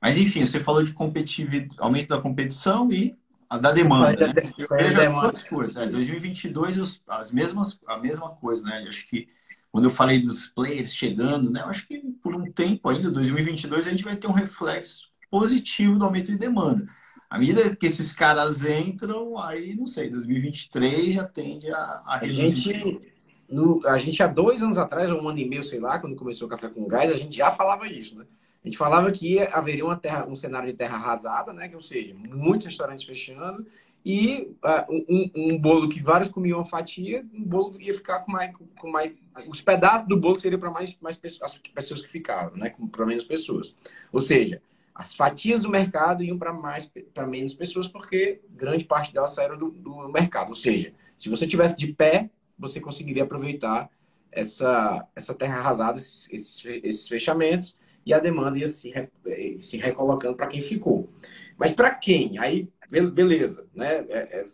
Mas, 0.00 0.18
enfim, 0.18 0.44
você 0.44 0.60
falou 0.60 0.82
de 0.82 0.92
competitividade, 0.92 1.74
aumento 1.78 2.08
da 2.08 2.20
competição 2.20 2.90
e 2.92 3.16
a 3.48 3.58
da 3.58 3.72
demanda. 3.72 4.26
Né? 4.26 4.52
Eu 4.58 4.68
vejo 4.68 5.20
duas 5.20 5.42
coisas. 5.44 5.76
É, 5.76 5.86
2022, 5.86 7.02
as 7.08 7.32
mesmas, 7.32 7.80
a 7.86 7.98
mesma 7.98 8.30
coisa, 8.30 8.62
né? 8.64 8.82
Eu 8.84 8.88
acho 8.88 9.06
que 9.08 9.28
quando 9.70 9.84
eu 9.84 9.90
falei 9.90 10.20
dos 10.20 10.46
players 10.46 10.94
chegando, 10.94 11.50
né? 11.50 11.60
Eu 11.60 11.66
acho 11.66 11.86
que 11.86 11.98
por 12.22 12.34
um 12.34 12.50
tempo 12.50 12.88
ainda, 12.88 13.10
2022, 13.10 13.86
a 13.86 13.90
gente 13.90 14.04
vai 14.04 14.16
ter 14.16 14.26
um 14.26 14.32
reflexo 14.32 15.08
positivo 15.30 15.98
do 15.98 16.04
aumento 16.04 16.32
de 16.32 16.38
demanda. 16.38 16.88
À 17.28 17.38
medida 17.38 17.74
que 17.74 17.86
esses 17.86 18.12
caras 18.12 18.64
entram, 18.64 19.36
aí, 19.38 19.74
não 19.74 19.86
sei, 19.86 20.08
2023 20.08 21.14
já 21.14 21.24
tende 21.24 21.70
a, 21.70 22.02
a 22.06 22.18
reduzir. 22.18 22.42
A 22.42 22.78
gente, 22.78 23.12
no, 23.48 23.86
a 23.86 23.98
gente, 23.98 24.22
há 24.22 24.26
dois 24.26 24.62
anos 24.62 24.78
atrás, 24.78 25.10
ou 25.10 25.20
um 25.20 25.28
ano 25.28 25.38
e 25.38 25.48
meio, 25.48 25.64
sei 25.64 25.80
lá, 25.80 25.98
quando 25.98 26.16
começou 26.16 26.46
o 26.46 26.50
Café 26.50 26.68
com 26.68 26.86
Gás, 26.86 27.10
a 27.10 27.16
gente 27.16 27.36
já 27.36 27.50
falava 27.50 27.86
isso, 27.88 28.16
né? 28.16 28.24
A 28.66 28.68
gente 28.68 28.78
falava 28.78 29.12
que 29.12 29.38
haveria 29.38 29.84
uma 29.84 29.94
terra, 29.94 30.26
um 30.26 30.34
cenário 30.34 30.68
de 30.68 30.74
terra 30.74 30.96
arrasada, 30.96 31.52
né? 31.52 31.70
Ou 31.72 31.80
seja, 31.80 32.12
muitos 32.14 32.66
restaurantes 32.66 33.06
fechando 33.06 33.64
e 34.04 34.56
uh, 34.60 34.92
um, 35.08 35.30
um, 35.36 35.56
bolo 35.58 35.88
que 35.88 36.02
vários 36.02 36.28
comiam 36.28 36.58
uma 36.58 36.64
fatia, 36.64 37.24
um 37.32 37.44
bolo 37.44 37.80
ia 37.80 37.94
ficar 37.94 38.24
com 38.24 38.32
mais, 38.32 38.52
com 38.76 38.90
mais 38.90 39.12
os 39.46 39.60
pedaços 39.60 40.08
do 40.08 40.16
bolo 40.16 40.40
seriam 40.40 40.58
para 40.58 40.68
mais, 40.68 40.98
mais 41.00 41.16
pessoas, 41.16 41.52
as 41.52 41.58
pessoas 41.58 42.02
que 42.02 42.08
ficavam, 42.08 42.56
né? 42.56 42.74
Para 42.90 43.06
menos 43.06 43.22
pessoas. 43.22 43.72
Ou 44.12 44.20
seja, 44.20 44.60
as 44.92 45.14
fatias 45.14 45.62
do 45.62 45.70
mercado 45.70 46.24
iam 46.24 46.36
para 46.36 46.52
mais 46.52 46.90
para 47.14 47.24
menos 47.24 47.54
pessoas 47.54 47.86
porque 47.86 48.40
grande 48.50 48.84
parte 48.84 49.14
delas 49.14 49.30
saíram 49.30 49.56
do, 49.56 49.70
do 49.70 50.08
mercado. 50.08 50.48
Ou 50.48 50.56
seja, 50.56 50.92
se 51.16 51.28
você 51.28 51.46
tivesse 51.46 51.76
de 51.76 51.92
pé, 51.92 52.30
você 52.58 52.80
conseguiria 52.80 53.22
aproveitar 53.22 53.88
essa 54.32 55.06
essa 55.14 55.32
terra 55.32 55.58
arrasada, 55.60 55.98
esses, 55.98 56.64
esses 56.82 57.06
fechamentos 57.06 57.78
e 58.06 58.14
a 58.14 58.20
demanda 58.20 58.56
ia 58.56 58.68
se, 58.68 58.92
eh, 58.94 59.56
se 59.58 59.76
recolocando 59.76 60.36
para 60.36 60.46
quem 60.46 60.62
ficou. 60.62 61.12
Mas 61.58 61.72
para 61.72 61.90
quem? 61.90 62.38
Aí, 62.38 62.68
beleza. 62.88 63.66
Né? 63.74 64.06
É, 64.08 64.38
é, 64.40 64.46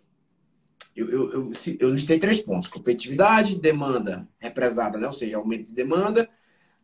eu, 0.96 1.10
eu, 1.10 1.32
eu, 1.32 1.52
eu, 1.78 1.90
listei 1.90 2.18
três 2.18 2.40
pontos: 2.40 2.68
competitividade, 2.68 3.60
demanda 3.60 4.26
represada, 4.38 4.96
né? 4.98 5.06
ou 5.06 5.12
seja, 5.12 5.36
aumento 5.36 5.66
de 5.66 5.74
demanda 5.74 6.28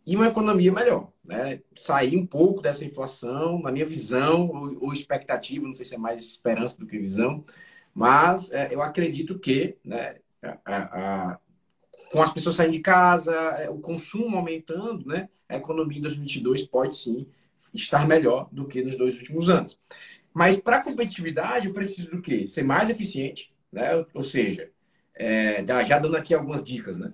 e 0.06 0.14
uma 0.14 0.28
economia 0.28 0.70
melhor. 0.70 1.10
Né? 1.24 1.60
Sair 1.74 2.16
um 2.16 2.26
pouco 2.26 2.60
dessa 2.60 2.84
inflação, 2.84 3.60
na 3.62 3.72
minha 3.72 3.86
visão, 3.86 4.48
ou, 4.48 4.84
ou 4.86 4.92
expectativa, 4.92 5.66
não 5.66 5.74
sei 5.74 5.86
se 5.86 5.94
é 5.94 5.98
mais 5.98 6.22
esperança 6.22 6.78
do 6.78 6.86
que 6.86 6.98
visão, 6.98 7.44
mas 7.94 8.52
é, 8.52 8.74
eu 8.74 8.82
acredito 8.82 9.38
que 9.38 9.76
né, 9.82 10.16
a, 10.42 11.32
a, 11.32 11.38
com 12.10 12.22
as 12.22 12.32
pessoas 12.32 12.56
saindo 12.56 12.72
de 12.72 12.80
casa, 12.80 13.34
é, 13.34 13.68
o 13.70 13.78
consumo 13.78 14.36
aumentando, 14.36 15.06
né? 15.06 15.28
a 15.48 15.56
economia 15.56 15.98
em 15.98 16.02
2022 16.02 16.62
pode 16.62 16.96
sim 16.96 17.26
estar 17.72 18.06
melhor 18.06 18.48
do 18.52 18.66
que 18.66 18.82
nos 18.82 18.96
dois 18.96 19.18
últimos 19.18 19.48
anos. 19.48 19.78
Mas 20.32 20.58
para 20.58 20.82
competitividade, 20.82 21.66
eu 21.66 21.72
preciso 21.72 22.10
do 22.10 22.20
quê? 22.20 22.46
Ser 22.46 22.62
mais 22.62 22.90
eficiente, 22.90 23.52
né? 23.72 24.04
Ou 24.14 24.22
seja, 24.22 24.70
é, 25.14 25.64
já 25.86 25.98
dando 25.98 26.16
aqui 26.16 26.34
algumas 26.34 26.62
dicas, 26.62 26.98
né? 26.98 27.12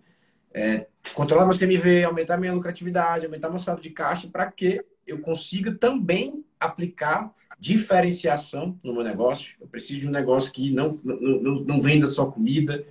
É, 0.52 0.86
controlar 1.14 1.46
meu 1.46 1.58
CMV, 1.58 2.04
aumentar 2.04 2.36
minha 2.36 2.52
lucratividade, 2.52 3.24
aumentar 3.24 3.48
meu 3.48 3.58
saldo 3.58 3.82
de 3.82 3.90
caixa, 3.90 4.28
para 4.28 4.50
que 4.50 4.84
eu 5.06 5.20
consiga 5.20 5.72
também 5.72 6.44
aplicar 6.58 7.32
diferenciação 7.58 8.76
no 8.84 8.92
meu 8.92 9.02
negócio. 9.02 9.56
Eu 9.60 9.66
preciso 9.66 10.00
de 10.00 10.08
um 10.08 10.12
negócio 10.12 10.52
que 10.52 10.70
não, 10.72 10.90
não, 11.02 11.54
não 11.64 11.80
venda 11.80 12.06
só 12.06 12.26
comida, 12.26 12.86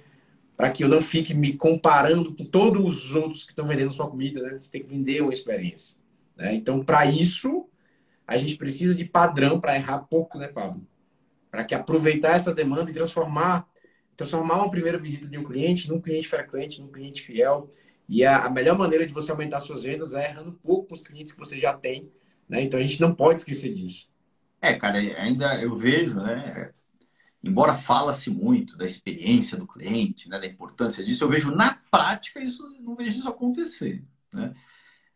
para 0.56 0.70
que 0.70 0.84
eu 0.84 0.88
não 0.88 1.02
fique 1.02 1.34
me 1.34 1.54
comparando 1.54 2.34
com 2.36 2.46
todos 2.46 3.06
os 3.06 3.16
outros 3.16 3.44
que 3.44 3.52
estão 3.52 3.68
vendendo 3.68 3.92
sua 3.92 4.10
comida, 4.10 4.42
né? 4.42 4.60
Você 4.60 4.70
tem 4.72 4.82
que 4.82 4.88
vender 4.88 5.22
uma 5.22 5.34
experiência. 5.34 5.98
Né? 6.36 6.54
Então, 6.56 6.84
para 6.84 7.06
isso, 7.06 7.68
a 8.28 8.38
gente 8.38 8.56
precisa 8.56 8.96
de 8.96 9.06
padrão 9.06 9.60
para 9.60 9.76
errar 9.76 10.00
pouco, 10.00 10.38
né, 10.38 10.48
Pablo? 10.48 10.86
Para 11.50 11.64
que 11.64 11.76
aproveitar 11.76 12.32
essa 12.36 12.54
demanda 12.54 12.92
e 12.92 12.94
transformar, 12.94 13.68
transformar 14.16 14.58
uma 14.58 14.72
primeira 14.72 14.98
visita 14.98 15.28
de 15.28 15.38
um 15.38 15.44
cliente 15.44 15.90
num 15.90 16.02
cliente 16.02 16.28
frequente, 16.28 16.82
num 16.82 16.92
cliente 16.92 17.22
fiel. 17.22 17.70
E 18.08 18.24
a, 18.26 18.46
a 18.46 18.50
melhor 18.50 18.78
maneira 18.78 19.06
de 19.06 19.14
você 19.14 19.32
aumentar 19.32 19.62
suas 19.62 19.84
vendas 19.84 20.14
é 20.14 20.30
errando 20.30 20.54
pouco 20.64 20.90
com 20.90 20.94
os 20.96 21.04
clientes 21.04 21.32
que 21.34 21.40
você 21.40 21.60
já 21.60 21.74
tem, 21.74 22.12
Né? 22.48 22.62
Então 22.64 22.80
a 22.80 22.84
gente 22.84 23.02
não 23.02 23.14
pode 23.16 23.40
esquecer 23.42 23.74
disso. 23.74 24.10
É, 24.62 24.74
cara, 24.76 24.98
ainda 24.98 25.62
eu 25.62 25.76
vejo, 25.76 26.22
né? 26.22 26.74
Embora 27.44 27.74
fala-se 27.74 28.30
muito 28.30 28.78
da 28.78 28.86
experiência 28.86 29.58
do 29.58 29.68
cliente, 29.68 30.30
né, 30.30 30.40
da 30.40 30.48
importância 30.48 31.04
disso, 31.04 31.24
eu 31.26 31.30
vejo 31.30 31.54
na 31.54 31.74
prática 31.92 32.42
isso, 32.42 32.64
não 32.80 32.96
vejo 32.96 33.18
isso 33.18 33.28
acontecer, 33.28 34.04
né? 34.32 34.56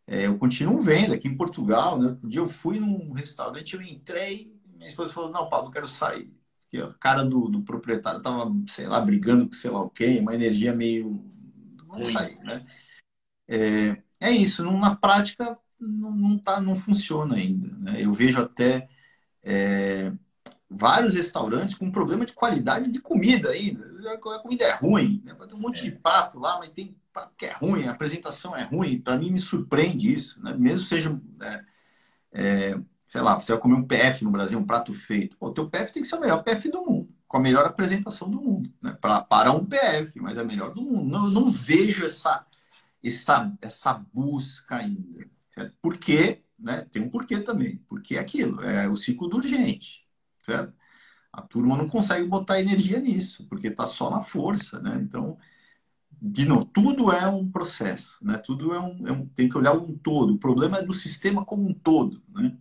É, 0.06 0.26
eu 0.26 0.38
continuo 0.38 0.82
vendo 0.82 1.14
aqui 1.14 1.28
em 1.28 1.36
Portugal, 1.36 2.00
né? 2.00 2.18
Um 2.24 2.28
dia 2.28 2.40
eu 2.40 2.48
fui 2.48 2.80
num 2.80 3.12
restaurante, 3.12 3.76
eu 3.76 3.82
entrei, 3.82 4.54
minha 4.76 4.90
esposa 4.90 5.14
falou, 5.14 5.32
não, 5.32 5.50
Paulo, 5.50 5.68
eu 5.68 5.72
quero 5.72 5.88
sair. 5.88 6.32
Porque 6.62 6.78
a 6.78 6.94
cara 6.94 7.24
do, 7.24 7.48
do 7.48 7.62
proprietário 7.62 8.22
tava, 8.22 8.54
sei 8.68 8.88
lá, 8.88 9.00
brigando 9.02 9.48
com 9.48 9.54
sei 9.54 9.72
lá 9.72 9.82
o 9.82 9.90
quê, 9.90 10.18
uma 10.20 10.36
energia 10.36 10.74
meio... 10.74 11.24
Não 11.88 12.06
sair, 12.06 12.38
né? 12.44 12.66
É, 13.48 14.02
é 14.20 14.32
isso, 14.32 14.64
não, 14.64 14.78
na 14.78 14.96
prática 14.96 15.58
não, 15.80 16.12
não, 16.12 16.38
tá, 16.38 16.60
não 16.60 16.76
funciona 16.76 17.36
ainda. 17.36 17.68
Né? 17.78 18.04
Eu 18.04 18.14
vejo 18.14 18.42
até 18.42 18.90
é, 19.44 20.12
vários 20.70 21.14
restaurantes 21.14 21.76
com 21.76 21.92
problema 21.92 22.26
de 22.26 22.34
qualidade 22.34 22.92
de 22.92 23.00
comida 23.00 23.50
ainda. 23.50 23.86
A 24.12 24.40
comida 24.40 24.66
é 24.66 24.74
ruim, 24.74 25.22
né? 25.26 25.34
tem 25.34 25.58
um 25.58 25.62
monte 25.62 25.84
de 25.84 25.92
prato 25.92 26.40
lá, 26.40 26.60
mas 26.60 26.72
tem 26.72 26.96
prato 27.18 27.34
que 27.38 27.46
é 27.46 27.54
ruim, 27.54 27.88
a 27.88 27.92
apresentação 27.92 28.56
é 28.56 28.64
ruim. 28.64 29.00
Para 29.00 29.18
mim, 29.18 29.32
me 29.32 29.40
surpreende 29.40 30.14
isso. 30.14 30.42
Né? 30.44 30.54
Mesmo 30.58 30.86
seja, 30.86 31.20
é, 31.42 31.64
é, 32.32 32.80
sei 33.06 33.22
lá, 33.22 33.40
você 33.40 33.52
vai 33.54 33.62
comer 33.62 33.76
um 33.76 33.88
PF 33.88 34.24
no 34.24 34.32
Brasil, 34.32 34.60
um 34.60 34.66
prato 34.66 34.94
feito. 34.94 35.36
O 35.40 35.52
teu 35.52 35.70
PF 35.70 35.92
tem 35.92 36.04
que 36.04 36.08
ser 36.08 36.16
o 36.16 36.22
melhor 36.22 36.44
PF 36.44 36.70
do 36.70 36.86
mundo, 36.86 37.10
com 37.28 37.38
a 37.38 37.42
melhor 37.42 37.66
apresentação 37.66 38.30
do 38.30 38.42
mundo. 38.42 38.72
Né? 38.82 38.96
Pra, 39.00 39.22
para 39.22 39.52
um 39.52 39.66
PF, 39.66 40.20
mas 40.20 40.38
é 40.38 40.44
o 40.44 40.48
melhor 40.48 40.74
do 40.74 40.82
mundo. 40.82 41.10
Não, 41.10 41.30
não 41.30 41.52
vejo 41.52 42.06
essa, 42.06 42.46
essa, 43.04 43.54
essa 43.62 43.94
busca 44.14 44.76
ainda. 44.76 45.28
Certo? 45.54 45.74
Por 45.82 45.98
quê? 45.98 46.44
Né? 46.60 46.86
Tem 46.92 47.02
um 47.02 47.10
porquê 47.10 47.40
também. 47.40 47.78
Porque 47.90 48.16
é 48.18 48.20
aquilo, 48.20 48.64
é 48.64 48.88
o 48.88 48.96
ciclo 48.96 49.28
do 49.28 49.38
urgente, 49.38 50.07
certo? 50.48 50.74
A 51.32 51.42
turma 51.42 51.78
não 51.78 51.88
consegue 51.88 52.26
botar 52.28 52.60
energia 52.60 53.00
nisso, 53.00 53.46
porque 53.50 53.68
está 53.68 53.86
só 53.86 54.10
na 54.10 54.22
força, 54.22 54.80
né? 54.80 54.98
Então, 55.02 55.38
de 56.22 56.46
novo, 56.46 56.66
tudo 56.66 57.12
é 57.12 57.28
um 57.28 57.50
processo, 57.52 58.18
né? 58.22 58.38
Tudo 58.38 58.74
é 58.74 58.80
um, 58.80 59.08
é 59.08 59.12
um, 59.12 59.28
tem 59.28 59.50
que 59.50 59.58
olhar 59.58 59.74
um 59.74 59.98
todo. 59.98 60.34
O 60.34 60.40
problema 60.40 60.80
é 60.80 60.84
do 60.84 60.94
sistema 60.94 61.46
como 61.46 61.68
um 61.68 61.74
todo, 61.74 62.24
né? 62.30 62.58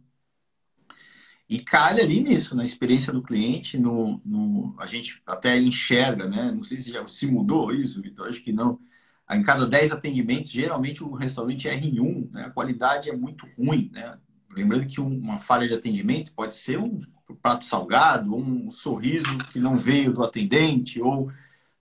E 1.48 1.60
calha 1.60 2.02
ali 2.02 2.20
nisso, 2.20 2.56
na 2.56 2.64
experiência 2.64 3.12
do 3.12 3.22
cliente, 3.22 3.78
no, 3.78 4.20
no, 4.24 4.74
a 4.80 4.86
gente 4.86 5.22
até 5.24 5.56
enxerga, 5.58 6.28
né? 6.28 6.50
Não 6.50 6.64
sei 6.64 6.80
se 6.80 6.90
já 6.90 7.06
se 7.06 7.26
mudou 7.28 7.72
isso, 7.72 8.02
Vitor, 8.02 8.28
acho 8.28 8.42
que 8.42 8.52
não 8.52 8.80
em 9.30 9.42
cada 9.42 9.66
10 9.66 9.92
atendimentos, 9.92 10.52
geralmente 10.52 11.02
o 11.02 11.12
restaurante 11.12 11.68
é 11.68 11.76
R1, 11.76 12.30
né? 12.30 12.44
a 12.44 12.50
qualidade 12.50 13.10
é 13.10 13.16
muito 13.16 13.44
ruim. 13.58 13.90
Né? 13.92 14.16
Lembrando 14.50 14.86
que 14.86 15.00
uma 15.00 15.40
falha 15.40 15.66
de 15.66 15.74
atendimento 15.74 16.32
pode 16.32 16.54
ser 16.54 16.78
um 16.78 17.00
prato 17.34 17.64
salgado, 17.64 18.36
um 18.36 18.70
sorriso 18.70 19.36
que 19.52 19.58
não 19.58 19.76
veio 19.76 20.12
do 20.12 20.22
atendente, 20.22 21.00
ou 21.00 21.30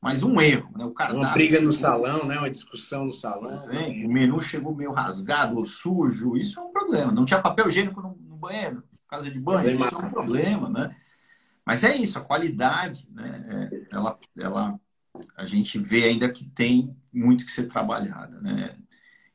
mas 0.01 0.21
um 0.21 0.39
erro. 0.39 0.71
Né? 0.77 0.85
O 0.85 0.93
Uma 1.15 1.33
briga 1.33 1.59
no 1.59 1.73
salão, 1.73 2.25
né? 2.25 2.37
uma 2.37 2.49
discussão 2.49 3.05
no 3.05 3.13
salão. 3.13 3.51
Exemplo, 3.51 4.07
o 4.07 4.11
menu 4.11 4.39
chegou 4.39 4.75
meio 4.75 4.91
rasgado 4.91 5.57
ou 5.57 5.65
sujo, 5.65 6.37
isso 6.37 6.59
é 6.59 6.63
um 6.63 6.71
problema. 6.71 7.11
Não 7.11 7.25
tinha 7.25 7.41
papel 7.41 7.69
higiênico 7.69 8.01
no, 8.01 8.15
no 8.27 8.35
banheiro, 8.35 8.83
casa 9.09 9.31
de 9.31 9.39
banho, 9.39 9.75
isso 9.75 9.95
é 9.95 9.97
um 9.97 10.09
problema. 10.09 10.69
Né? 10.69 10.95
Mas 11.65 11.83
é 11.83 11.95
isso, 11.95 12.19
a 12.19 12.21
qualidade, 12.21 13.07
né? 13.11 13.69
É, 13.71 13.95
ela, 13.95 14.19
ela 14.37 14.79
a 15.35 15.45
gente 15.45 15.79
vê 15.79 16.03
ainda 16.03 16.29
que 16.29 16.45
tem 16.45 16.95
muito 17.11 17.45
que 17.45 17.51
ser 17.51 17.67
trabalhada, 17.67 18.39
né? 18.41 18.75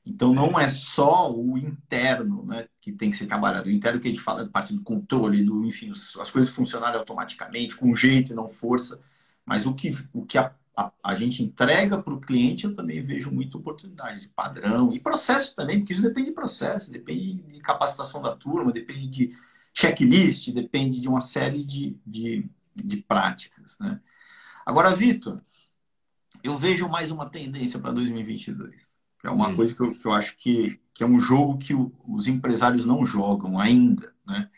Então 0.05 0.33
não 0.33 0.59
é 0.59 0.69
só 0.69 1.33
o 1.33 1.59
interno, 1.59 2.45
né, 2.47 2.67
que 2.81 2.93
tem 2.93 3.11
que 3.11 3.17
ser 3.17 3.27
trabalhado. 3.27 3.69
O 3.69 3.73
interno 3.73 4.01
que 4.01 4.09
a 4.09 4.11
gente 4.11 4.23
fala 4.23 4.45
da 4.45 4.51
parte 4.51 4.73
do 4.73 4.83
controle, 4.83 5.45
do 5.45 5.65
enfim, 5.65 5.91
as 5.91 6.31
coisas 6.31 6.51
funcionarem 6.51 6.99
automaticamente, 6.99 7.77
com 7.77 7.95
jeito 7.95 8.33
e 8.33 8.35
não 8.35 8.49
força. 8.49 9.01
Mas 9.45 9.67
o 9.67 9.75
que, 9.75 9.95
o 10.13 10.25
que 10.25 10.39
a, 10.39 10.55
a, 10.77 10.93
a 11.03 11.15
gente 11.15 11.43
entrega 11.43 12.01
para 12.03 12.15
o 12.15 12.21
cliente, 12.21 12.65
eu 12.65 12.75
também 12.75 13.03
vejo 13.03 13.31
muita 13.31 13.59
oportunidade 13.59 14.21
de 14.21 14.29
padrão 14.29 14.93
e 14.93 15.01
processo 15.01 15.55
também, 15.55 15.79
porque 15.81 15.93
isso 15.93 16.03
depende 16.03 16.29
de 16.29 16.35
processo, 16.35 16.91
depende 16.91 17.35
de 17.35 17.61
capacitação 17.61 18.23
da 18.23 18.35
turma, 18.35 18.73
depende 18.73 19.07
de 19.09 19.37
checklist, 19.75 20.51
depende 20.53 21.01
de 21.01 21.09
uma 21.09 21.21
série 21.21 21.65
de, 21.65 21.97
de, 22.07 22.49
de 22.75 22.97
práticas, 22.99 23.79
né? 23.79 24.01
Agora, 24.65 24.95
Vitor, 24.95 25.41
eu 26.43 26.57
vejo 26.57 26.89
mais 26.89 27.11
uma 27.11 27.29
tendência 27.29 27.79
para 27.79 27.93
2022. 27.93 28.90
Que 29.21 29.27
é 29.27 29.31
uma 29.31 29.49
hum. 29.49 29.57
coisa 29.57 29.75
que 29.75 29.81
eu, 29.81 29.91
que 29.93 30.07
eu 30.07 30.13
acho 30.13 30.37
que, 30.37 30.81
que 30.95 31.05
é 31.05 31.07
um 31.07 31.21
jogo 31.21 31.59
que 31.59 31.75
o, 31.75 31.93
os 32.07 32.27
empresários 32.27 32.87
não 32.87 33.05
jogam 33.05 33.59
ainda, 33.59 34.15
né? 34.27 34.51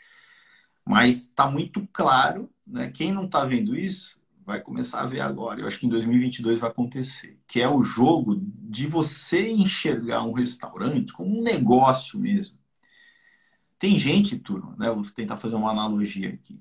Mas 0.85 1.23
está 1.23 1.51
muito 1.51 1.87
claro, 1.93 2.51
né? 2.67 2.91
Quem 2.91 3.13
não 3.13 3.25
está 3.25 3.45
vendo 3.45 3.77
isso 3.77 4.21
vai 4.45 4.61
começar 4.61 5.03
a 5.03 5.07
ver 5.07 5.21
agora. 5.21 5.61
Eu 5.61 5.67
acho 5.67 5.79
que 5.79 5.87
em 5.87 5.91
2022 5.91 6.59
vai 6.59 6.71
acontecer. 6.71 7.39
Que 7.47 7.61
é 7.61 7.69
o 7.69 7.83
jogo 7.83 8.41
de 8.45 8.87
você 8.87 9.51
enxergar 9.51 10.25
um 10.25 10.33
restaurante 10.33 11.13
como 11.13 11.39
um 11.39 11.43
negócio 11.43 12.19
mesmo. 12.19 12.59
Tem 13.79 13.99
gente, 13.99 14.39
turma, 14.39 14.75
né? 14.79 14.91
Vou 14.91 15.05
tentar 15.05 15.37
fazer 15.37 15.55
uma 15.55 15.71
analogia 15.71 16.31
aqui. 16.31 16.61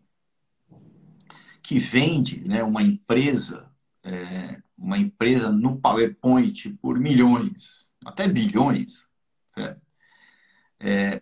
Que 1.62 1.80
vende 1.80 2.48
né, 2.48 2.64
uma 2.64 2.82
empresa 2.82 3.72
é, 4.04 4.62
uma 4.78 4.98
empresa 4.98 5.52
no 5.52 5.80
PowerPoint 5.80 6.70
por 6.82 7.00
milhões, 7.00 7.81
até 8.06 8.28
bilhões. 8.28 9.08
É, 10.80 11.22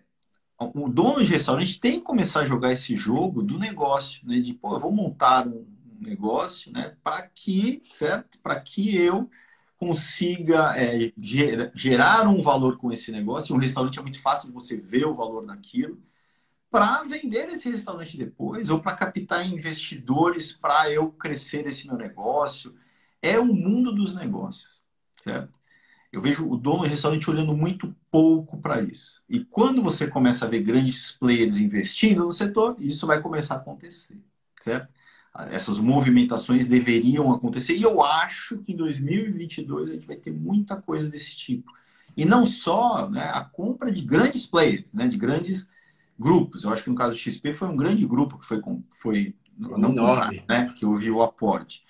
o 0.57 0.89
dono 0.89 1.23
de 1.23 1.31
restaurante 1.31 1.79
tem 1.79 1.99
que 1.99 2.05
começar 2.05 2.41
a 2.41 2.47
jogar 2.47 2.71
esse 2.71 2.95
jogo 2.97 3.41
do 3.41 3.57
negócio, 3.57 4.25
né? 4.27 4.39
De, 4.39 4.53
pô, 4.53 4.75
eu 4.75 4.79
vou 4.79 4.91
montar 4.91 5.47
um 5.47 5.65
negócio, 5.99 6.71
né? 6.71 6.97
Para 7.03 7.23
que, 7.27 7.81
certo? 7.85 8.39
Para 8.39 8.59
que 8.59 8.95
eu 8.95 9.29
consiga 9.77 10.75
é, 10.77 11.13
gerar 11.73 12.27
um 12.27 12.41
valor 12.41 12.77
com 12.77 12.91
esse 12.91 13.11
negócio. 13.11 13.55
Um 13.55 13.59
restaurante 13.59 13.99
é 13.99 14.01
muito 14.01 14.21
fácil 14.21 14.47
de 14.47 14.53
você 14.53 14.77
ver 14.77 15.05
o 15.05 15.15
valor 15.15 15.45
naquilo 15.45 16.01
para 16.69 17.03
vender 17.03 17.47
esse 17.49 17.69
restaurante 17.69 18.17
depois 18.17 18.69
ou 18.69 18.79
para 18.81 18.95
captar 18.95 19.47
investidores 19.47 20.51
para 20.55 20.91
eu 20.91 21.11
crescer 21.11 21.65
esse 21.65 21.87
meu 21.87 21.97
negócio 21.97 22.75
é 23.21 23.39
o 23.39 23.45
mundo 23.45 23.93
dos 23.93 24.13
negócios, 24.15 24.81
certo? 25.21 25.58
Eu 26.11 26.21
vejo 26.21 26.49
o 26.49 26.57
dono 26.57 26.79
do 26.79 26.87
restaurante 26.87 27.29
olhando 27.29 27.55
muito 27.55 27.95
pouco 28.09 28.57
para 28.57 28.81
isso. 28.81 29.21
E 29.29 29.41
quando 29.41 29.81
você 29.81 30.07
começa 30.07 30.45
a 30.45 30.49
ver 30.49 30.63
grandes 30.63 31.11
players 31.11 31.57
investindo 31.57 32.25
no 32.25 32.31
setor, 32.31 32.75
isso 32.79 33.05
vai 33.05 33.21
começar 33.21 33.55
a 33.55 33.57
acontecer, 33.57 34.17
certo? 34.59 34.87
Essas 35.51 35.79
movimentações 35.79 36.67
deveriam 36.67 37.31
acontecer 37.31 37.75
e 37.75 37.83
eu 37.83 38.01
acho 38.03 38.57
que 38.57 38.73
em 38.73 38.75
2022 38.75 39.89
a 39.89 39.93
gente 39.93 40.07
vai 40.07 40.15
ter 40.15 40.31
muita 40.31 40.75
coisa 40.75 41.07
desse 41.07 41.35
tipo. 41.37 41.71
E 42.17 42.25
não 42.25 42.45
só 42.45 43.07
né, 43.07 43.29
a 43.31 43.43
compra 43.45 43.91
de 43.91 44.01
grandes 44.01 44.47
players, 44.47 44.95
né, 44.95 45.07
de 45.07 45.15
grandes 45.15 45.69
grupos. 46.17 46.63
Eu 46.63 46.71
acho 46.71 46.83
que 46.83 46.89
no 46.89 46.95
caso 46.95 47.11
do 47.11 47.17
XP 47.17 47.53
foi 47.53 47.67
um 47.67 47.77
grande 47.77 48.05
grupo 48.05 48.39
que 48.39 48.45
foi, 48.45 48.61
foi 48.89 49.35
não 49.57 49.95
comprado, 49.95 50.43
né, 50.49 50.73
que 50.75 50.85
houve 50.85 51.11
o 51.11 51.21
aporte. 51.21 51.83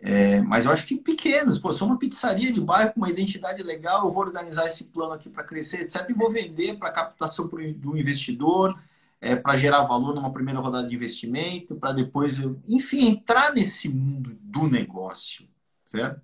É, 0.00 0.40
mas 0.42 0.64
eu 0.64 0.70
acho 0.70 0.86
que 0.86 0.96
pequenos, 0.96 1.58
pô, 1.58 1.72
sou 1.72 1.88
uma 1.88 1.98
pizzaria 1.98 2.52
de 2.52 2.60
bairro 2.60 2.92
com 2.92 3.00
uma 3.00 3.10
identidade 3.10 3.62
legal, 3.64 4.04
eu 4.04 4.12
vou 4.12 4.22
organizar 4.22 4.66
esse 4.66 4.84
plano 4.84 5.12
aqui 5.12 5.28
para 5.28 5.42
crescer, 5.42 5.80
etc. 5.80 6.08
E 6.08 6.12
vou 6.12 6.30
vender 6.30 6.76
para 6.76 6.92
captação 6.92 7.48
do 7.48 7.96
investidor, 7.96 8.78
é, 9.20 9.34
para 9.34 9.58
gerar 9.58 9.82
valor 9.82 10.14
numa 10.14 10.32
primeira 10.32 10.60
rodada 10.60 10.86
de 10.86 10.94
investimento, 10.94 11.74
para 11.74 11.92
depois, 11.92 12.40
eu, 12.40 12.60
enfim, 12.68 13.08
entrar 13.08 13.52
nesse 13.52 13.88
mundo 13.88 14.38
do 14.40 14.68
negócio, 14.68 15.48
certo? 15.84 16.22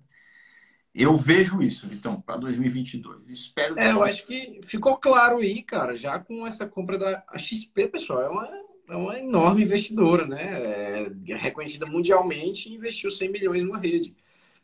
Eu 0.93 1.17
vejo 1.17 1.61
isso, 1.61 1.89
então, 1.91 2.21
para 2.21 2.37
2022. 2.37 3.27
Espero 3.27 3.75
que. 3.75 3.81
É, 3.81 3.91
eu 3.91 4.01
acho 4.01 4.25
que 4.25 4.61
ficou 4.63 4.95
claro 4.95 5.39
aí, 5.39 5.61
cara, 5.61 5.93
já 5.93 6.17
com 6.17 6.47
essa 6.47 6.65
compra 6.65 6.97
da 6.97 7.21
XP, 7.37 7.89
pessoal, 7.89 8.21
é 8.21 8.29
uma 8.29 8.64
é 8.87 8.95
uma 8.95 9.17
enorme 9.17 9.63
investidora, 9.63 10.25
né? 10.25 11.07
É 11.27 11.35
reconhecida 11.35 11.85
mundialmente 11.85 12.69
e 12.69 12.75
investiu 12.75 13.09
100 13.09 13.29
milhões 13.29 13.63
numa 13.63 13.77
rede. 13.77 14.15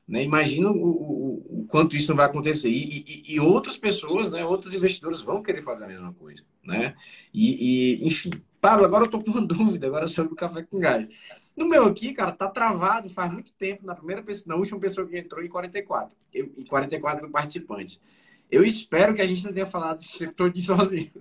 Né? 0.08 0.24
Imagina 0.24 0.70
o, 0.70 0.76
o, 0.76 1.62
o, 1.62 1.66
quanto 1.68 1.96
isso 1.96 2.10
não 2.10 2.18
vai 2.18 2.26
acontecer. 2.26 2.70
E, 2.70 3.06
e, 3.08 3.34
e, 3.36 3.40
outras 3.40 3.78
pessoas, 3.78 4.30
né, 4.30 4.44
outros 4.44 4.74
investidores 4.74 5.22
vão 5.22 5.42
querer 5.42 5.62
fazer 5.62 5.86
a 5.86 5.88
mesma 5.88 6.14
coisa. 6.14 6.44
Né? 6.64 6.96
E, 7.34 8.02
e 8.02 8.08
enfim, 8.08 8.32
Pablo, 8.60 8.86
agora 8.86 9.04
eu 9.04 9.06
estou 9.06 9.24
com 9.24 9.32
uma 9.32 9.42
dúvida 9.46 9.88
agora 9.88 10.08
sobre 10.08 10.34
o 10.34 10.36
café 10.36 10.64
com 10.64 10.80
gás. 10.80 11.08
No 11.56 11.66
meu 11.66 11.86
aqui, 11.86 12.14
cara, 12.14 12.32
tá 12.32 12.48
travado 12.50 13.10
faz 13.10 13.32
muito 13.32 13.54
tempo. 13.54 13.86
Na 13.86 13.96
primeira 13.96 14.22
pessoa, 14.22 14.46
na 14.48 14.56
última 14.56 14.80
pessoa 14.80 15.08
que 15.08 15.18
entrou 15.18 15.44
em 15.44 15.50
44, 15.50 16.16
eu, 16.34 16.52
em 16.58 16.66
44 16.66 17.30
participantes. 17.30 18.02
Eu 18.50 18.66
espero 18.66 19.14
que 19.14 19.22
a 19.22 19.28
gente 19.28 19.46
não 19.46 19.54
tenha 19.54 19.66
falado 19.66 20.00
isso 20.02 20.32
todo 20.34 20.60
sozinho. 20.60 21.12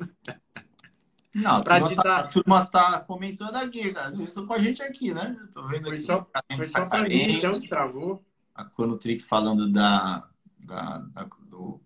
Não, 1.34 1.58
a, 1.58 1.62
turma 1.62 1.88
ditar... 1.88 2.02
tá, 2.02 2.16
a 2.16 2.28
turma 2.28 2.66
tá 2.66 3.00
comentando 3.00 3.56
aqui, 3.56 3.92
cara. 3.92 4.10
Vocês 4.10 4.28
estão 4.28 4.46
com 4.46 4.52
a 4.52 4.58
gente 4.58 4.82
aqui, 4.82 5.14
né? 5.14 5.36
Tô 5.52 5.66
vendo 5.68 5.84
foi 5.84 5.94
aqui. 5.94 6.02
Só, 6.02 6.26
foi 6.54 6.64
só 6.64 6.86
pra 6.86 7.02
mim, 7.02 7.36
então, 7.36 7.58
que 7.58 7.68
travou. 7.68 8.24
A 8.54 8.64
Conotrick 8.64 9.22
falando 9.22 9.70
da, 9.70 10.28
da, 10.58 10.98
da, 10.98 11.28
do, 11.48 11.80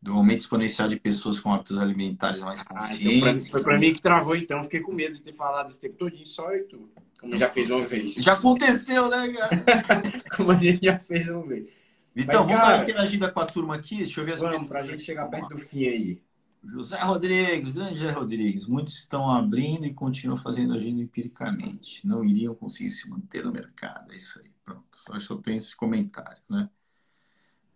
do 0.00 0.12
aumento 0.12 0.40
exponencial 0.40 0.88
de 0.88 0.96
pessoas 0.96 1.40
com 1.40 1.52
hábitos 1.52 1.78
alimentares 1.78 2.42
mais 2.42 2.62
conscientes. 2.62 3.24
Ah, 3.24 3.30
então 3.30 3.50
foi 3.50 3.62
para 3.62 3.78
mim 3.78 3.94
que 3.94 4.02
travou, 4.02 4.36
então. 4.36 4.62
Fiquei 4.62 4.80
com 4.80 4.92
medo 4.92 5.14
de 5.14 5.22
ter 5.22 5.32
falado 5.32 5.70
esse 5.70 5.80
tempo 5.80 5.96
todinho 5.96 6.26
só 6.26 6.54
e 6.54 6.64
tu. 6.64 6.90
Como 7.18 7.36
já 7.36 7.48
fez 7.48 7.70
uma 7.70 7.84
vez. 7.84 8.14
Já 8.14 8.34
aconteceu, 8.34 9.08
né, 9.08 9.32
cara? 9.32 10.02
como 10.36 10.52
a 10.52 10.56
gente 10.56 10.84
já 10.84 10.98
fez 10.98 11.26
uma 11.28 11.46
vez. 11.46 11.66
Então, 12.14 12.44
Mas, 12.44 12.52
vamos 12.52 12.62
cara, 12.62 12.76
dar 12.76 12.82
interagida 12.82 13.30
com 13.30 13.40
a 13.40 13.46
turma 13.46 13.74
aqui? 13.76 13.98
Deixa 13.98 14.20
eu 14.20 14.24
ver 14.24 14.32
as 14.32 14.40
Vamos, 14.40 14.68
para 14.68 14.80
a 14.80 14.82
gente 14.82 15.02
chegar 15.02 15.26
perto 15.26 15.48
do 15.48 15.58
fim 15.58 15.86
aí. 15.86 16.22
José 16.64 16.98
Rodrigues, 17.00 17.72
grande 17.72 17.96
José 17.96 18.10
Rodrigues. 18.10 18.66
Muitos 18.66 18.98
estão 18.98 19.30
abrindo 19.30 19.86
e 19.86 19.94
continuam 19.94 20.36
fazendo 20.36 20.74
agindo 20.74 21.00
empiricamente. 21.00 22.06
Não 22.06 22.24
iriam 22.24 22.54
conseguir 22.54 22.90
se 22.90 23.08
manter 23.08 23.44
no 23.44 23.52
mercado. 23.52 24.12
É 24.12 24.16
isso 24.16 24.40
aí. 24.40 24.50
Pronto. 24.64 24.84
Só, 25.06 25.18
só 25.20 25.36
tem 25.36 25.56
esse 25.56 25.76
comentário, 25.76 26.42
né? 26.48 26.68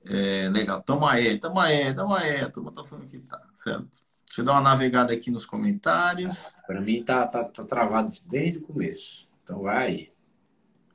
É, 0.05 0.49
legal. 0.51 0.83
Tamo 0.83 1.07
aí, 1.07 1.39
tamo 1.39 1.61
aí, 1.61 1.95
tamo 1.95 2.15
aí. 2.15 2.41
A 2.41 2.51
turma 2.51 2.73
tá 2.73 2.85
falando 2.85 3.09
que 3.09 3.21
tá, 3.21 3.41
certo? 3.55 4.03
Deixa 4.27 4.41
eu 4.41 4.45
dar 4.45 4.53
uma 4.53 4.61
navegada 4.63 5.13
aqui 5.13 5.31
nos 5.31 5.47
comentários. 5.47 6.37
Para 6.67 6.81
mim 6.81 7.05
tá, 7.05 7.27
tá, 7.27 7.45
tá 7.45 7.65
travado 7.65 8.15
desde 8.27 8.59
o 8.59 8.63
começo. 8.63 9.29
Então 9.45 9.63
vai. 9.63 10.11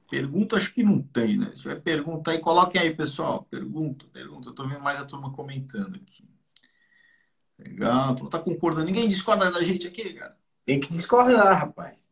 Pergunta, 0.09 0.55
acho 0.55 0.73
que 0.73 0.83
não 0.83 1.01
tem, 1.01 1.37
né? 1.37 1.51
Se 1.53 1.61
tiver 1.61 1.81
pergunta 1.81 2.31
aí, 2.31 2.39
coloquem 2.39 2.81
aí, 2.81 2.95
pessoal. 2.95 3.45
Pergunta, 3.49 4.05
pergunta. 4.11 4.49
Eu 4.49 4.53
tô 4.53 4.67
vendo 4.67 4.81
mais 4.81 4.99
a 4.99 5.05
turma 5.05 5.31
comentando 5.31 5.95
aqui. 5.95 6.26
Legal, 7.57 8.15
tu 8.15 8.23
não 8.23 8.29
tá 8.29 8.39
concordando. 8.39 8.85
Ninguém 8.85 9.09
discorda 9.09 9.51
da 9.51 9.63
gente 9.63 9.87
aqui, 9.87 10.13
cara. 10.13 10.37
Tem 10.65 10.79
que 10.79 10.91
discordar, 10.91 11.57
rapaz. 11.57 12.07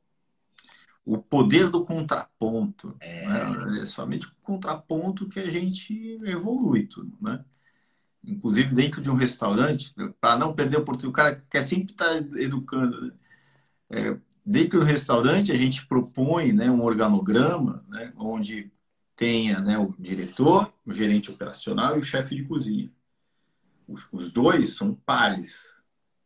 O 1.06 1.20
poder 1.20 1.70
do 1.70 1.86
contraponto. 1.86 2.96
É, 3.00 3.28
né? 3.28 3.80
é 3.82 3.86
somente 3.86 4.28
o 4.28 4.32
contraponto 4.42 5.30
que 5.30 5.40
a 5.40 5.50
gente 5.50 6.18
evolui 6.24 6.88
tudo, 6.88 7.16
né? 7.22 7.46
Inclusive 8.24 8.74
dentro 8.74 9.02
de 9.02 9.10
um 9.10 9.16
restaurante, 9.16 9.94
para 10.20 10.36
não 10.36 10.54
perder 10.56 10.78
a 10.78 10.80
oportunidade, 10.80 11.12
o 11.12 11.14
cara 11.14 11.44
quer 11.48 11.62
sempre 11.62 11.92
estar 11.92 12.08
tá 12.08 12.42
educando. 12.42 13.00
Né? 13.02 13.12
É, 13.92 14.18
dentro 14.44 14.80
do 14.80 14.86
restaurante, 14.86 15.52
a 15.52 15.56
gente 15.56 15.86
propõe 15.86 16.52
né, 16.52 16.72
um 16.72 16.82
organograma, 16.82 17.86
né, 17.88 18.12
onde 18.18 18.72
tenha 19.16 19.60
né, 19.60 19.78
o 19.78 19.94
diretor, 20.00 20.74
o 20.84 20.92
gerente 20.92 21.30
operacional 21.30 21.96
e 21.96 22.00
o 22.00 22.04
chefe 22.04 22.36
de 22.36 22.46
cozinha 22.46 22.92
os, 23.88 24.08
os 24.12 24.32
dois 24.32 24.76
são 24.76 24.96
pares, 24.96 25.74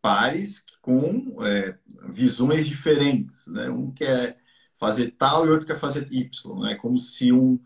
pares 0.01 0.63
com 0.81 1.37
é, 1.45 1.77
visões 2.09 2.67
diferentes, 2.67 3.47
né? 3.47 3.69
Um 3.69 3.91
quer 3.91 4.39
fazer 4.77 5.11
tal 5.11 5.45
e 5.45 5.49
outro 5.49 5.67
quer 5.67 5.77
fazer 5.79 6.07
Y, 6.11 6.59
né? 6.61 6.75
Como 6.75 6.97
se 6.97 7.31
um 7.31 7.59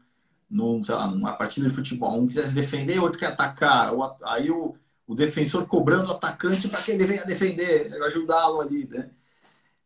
num, 0.50 0.84
sei 0.84 0.94
lá, 0.94 1.08
numa 1.08 1.34
partida 1.34 1.68
de 1.68 1.74
futebol, 1.74 2.22
um 2.22 2.28
quisesse 2.28 2.54
defender, 2.54 3.00
outro 3.00 3.18
quer 3.18 3.28
atacar, 3.28 3.92
aí 4.24 4.52
o, 4.52 4.76
o 5.08 5.16
defensor 5.16 5.66
cobrando 5.68 6.10
o 6.12 6.14
atacante 6.14 6.68
para 6.68 6.82
que 6.84 6.92
ele 6.92 7.06
venha 7.06 7.26
defender, 7.26 7.92
ajudá-lo 8.04 8.62
ali, 8.62 8.88
né? 8.88 9.10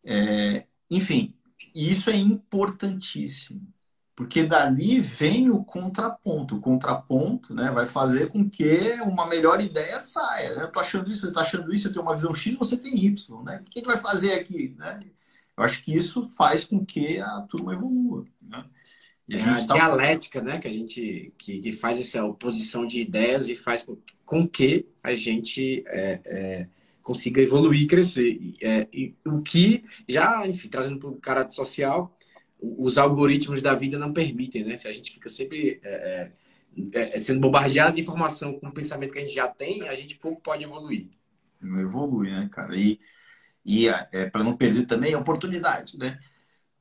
É, 0.03 0.66
enfim, 0.91 1.34
isso 1.74 2.10
é 2.10 2.18
importantíssimo 2.18 3.74
porque 4.18 4.41
dali 4.41 4.99
vem 4.99 5.51
o 5.51 5.63
contraponto. 5.63 6.55
O 6.55 6.59
contraponto 6.59 7.53
né, 7.53 7.70
vai 7.70 7.86
fazer 7.86 8.30
com 8.30 8.49
que 8.49 8.99
uma 9.03 9.28
melhor 9.28 9.61
ideia 9.61 9.99
saia. 9.99 10.55
Né? 10.55 10.63
Eu 10.63 10.68
estou 10.70 10.82
achando 10.82 11.07
isso, 11.07 11.22
você 11.22 11.28
está 11.28 11.41
achando 11.41 11.72
isso, 11.72 11.88
eu 11.88 11.93
tenho 11.93 12.03
uma 12.03 12.15
visão 12.15 12.34
X, 12.34 12.55
você 12.55 12.76
tem 12.76 12.97
Y. 12.97 13.43
Né? 13.43 13.61
O 13.61 13.70
que 13.70 13.78
a 13.78 13.80
gente 13.80 13.93
vai 13.93 13.97
fazer 13.97 14.34
aqui? 14.34 14.74
Né? 14.76 15.01
Eu 15.55 15.63
acho 15.63 15.84
que 15.84 15.95
isso 15.95 16.32
faz 16.32 16.65
com 16.65 16.84
que 16.84 17.20
a 17.20 17.41
turma 17.41 17.74
evolua. 17.74 18.26
Né? 18.41 18.65
E 19.30 19.36
a, 19.36 19.38
é 19.38 19.43
a 19.43 19.68
tá... 19.68 19.76
dialética 19.76 20.41
né, 20.41 20.57
que 20.57 20.68
a 20.68 20.72
gente 20.72 21.32
que, 21.38 21.61
que, 21.61 21.72
faz 21.74 21.99
essa 21.99 22.26
oposição 22.26 22.88
de 22.88 22.99
ideias 22.99 23.47
e 23.47 23.55
faz 23.55 23.84
com, 23.84 23.99
com 24.26 24.47
que 24.47 24.88
a 25.03 25.13
gente 25.13 25.84
é, 25.86 26.20
é, 26.26 26.68
consiga 27.03 27.39
evoluir 27.39 27.84
e 27.84 27.88
crescer. 27.88 28.55
É, 28.63 28.88
e 28.91 29.13
o 29.24 29.43
que 29.43 29.86
já, 30.09 30.47
enfim, 30.47 30.70
trazendo 30.70 30.97
para 30.97 31.09
o 31.09 31.18
caráter 31.18 31.53
social, 31.53 32.16
os 32.60 32.97
algoritmos 32.97 33.62
da 33.62 33.76
vida 33.76 33.99
não 33.99 34.14
permitem, 34.14 34.64
né? 34.64 34.78
Se 34.78 34.88
a 34.88 34.93
gente 34.93 35.12
fica 35.12 35.30
sempre 35.30 35.80
é, 35.84 36.32
é, 36.93 37.16
é, 37.16 37.20
sendo 37.20 37.39
bombardeado 37.39 37.95
de 37.95 38.01
informação 38.01 38.60
com 38.60 38.68
o 38.68 38.74
pensamento 38.74 39.14
que 39.14 39.20
a 39.20 39.22
gente 39.22 39.36
já 39.36 39.47
tem, 39.47 39.88
a 39.88 39.95
gente 39.95 40.16
pouco 40.16 40.41
pode 40.41 40.64
evoluir. 40.64 41.10
Não 41.62 41.80
evolui, 41.80 42.32
né, 42.32 42.49
cara? 42.51 42.76
E, 42.76 42.99
e 43.66 43.88
é, 43.88 44.30
para 44.30 44.43
não 44.43 44.55
perder 44.55 44.86
também 44.86 45.14
a 45.14 45.20
oportunidade, 45.20 45.97
né? 45.97 46.20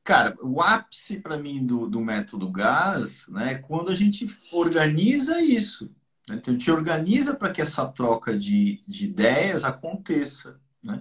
Cara, 0.06 0.36
o 0.40 0.62
ápice 0.62 1.18
para 1.18 1.36
mim 1.36 1.66
do, 1.66 1.88
do 1.88 2.00
método 2.00 2.48
GAS 2.48 3.26
né, 3.26 3.54
é 3.54 3.54
quando 3.56 3.90
a 3.90 3.94
gente 3.94 4.24
organiza 4.52 5.42
isso. 5.42 5.92
Né? 6.28 6.36
Então, 6.36 6.54
a 6.54 6.56
gente 6.56 6.70
organiza 6.70 7.34
para 7.34 7.50
que 7.50 7.60
essa 7.60 7.84
troca 7.88 8.38
de, 8.38 8.84
de 8.86 9.06
ideias 9.06 9.64
aconteça. 9.64 10.60
Né? 10.80 11.00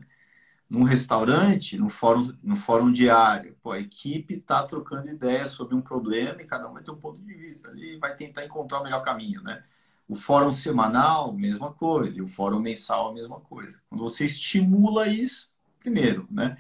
Num 0.70 0.84
restaurante, 0.84 1.78
no 1.78 1.90
fórum, 1.90 2.34
no 2.44 2.56
fórum 2.56 2.92
diário, 2.92 3.56
pô, 3.62 3.72
a 3.72 3.80
equipe 3.80 4.36
está 4.36 4.64
trocando 4.66 5.10
ideias 5.10 5.52
sobre 5.52 5.76
um 5.76 5.82
problema 5.82 6.42
e 6.42 6.46
cada 6.46 6.68
um 6.70 6.74
vai 6.74 6.84
ter 6.84 6.92
um 6.92 6.96
ponto 6.98 7.22
de 7.22 7.34
vista 7.36 7.70
ali 7.70 7.96
e 7.96 8.00
vai 8.00 8.16
tentar 8.16 8.46
encontrar 8.46 8.80
o 8.82 8.84
melhor 8.84 9.04
caminho, 9.04 9.42
né? 9.44 9.64
O 10.08 10.16
fórum 10.16 10.52
semanal, 10.52 11.34
mesma 11.34 11.72
coisa, 11.74 12.20
e 12.20 12.22
o 12.22 12.28
fórum 12.28 12.60
mensal, 12.60 13.14
mesma 13.14 13.40
coisa. 13.40 13.82
Quando 13.90 14.04
você 14.04 14.26
estimula 14.26 15.08
isso, 15.08 15.52
primeiro, 15.80 16.28
né? 16.32 16.58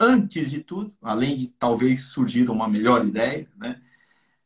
Antes 0.00 0.50
de 0.50 0.60
tudo, 0.60 0.94
além 1.02 1.36
de 1.36 1.48
talvez 1.48 2.06
surgir 2.06 2.48
uma 2.50 2.68
melhor 2.68 3.04
ideia, 3.06 3.48
né? 3.56 3.80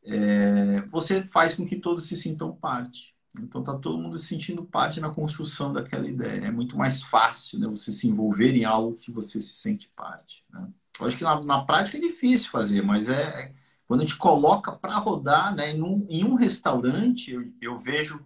É, 0.04 0.80
você 0.82 1.24
faz 1.26 1.54
com 1.54 1.66
que 1.66 1.76
todos 1.76 2.06
se 2.06 2.16
sintam 2.16 2.54
parte. 2.54 3.11
Então 3.38 3.62
tá 3.62 3.78
todo 3.78 3.98
mundo 3.98 4.18
se 4.18 4.26
sentindo 4.26 4.64
parte 4.64 5.00
na 5.00 5.10
construção 5.10 5.72
daquela 5.72 6.06
ideia. 6.06 6.46
É 6.46 6.50
muito 6.50 6.76
mais 6.76 7.02
fácil 7.02 7.58
né, 7.58 7.66
você 7.66 7.92
se 7.92 8.06
envolver 8.06 8.54
em 8.54 8.64
algo 8.64 8.96
que 8.96 9.10
você 9.10 9.40
se 9.40 9.54
sente 9.54 9.88
parte. 9.96 10.44
Né? 10.50 10.68
Eu 11.00 11.06
acho 11.06 11.16
que 11.16 11.24
na, 11.24 11.40
na, 11.42 11.64
prática 11.64 11.96
é 11.96 12.00
difícil 12.00 12.50
fazer, 12.50 12.82
mas 12.82 13.08
é, 13.08 13.22
é 13.22 13.54
quando 13.86 14.00
a 14.00 14.04
gente 14.04 14.16
coloca 14.16 14.72
para 14.72 14.96
rodar 14.98 15.54
né, 15.54 15.72
num, 15.72 16.06
em 16.08 16.24
um 16.24 16.34
restaurante, 16.34 17.32
eu, 17.32 17.52
eu, 17.60 17.78
vejo 17.78 18.24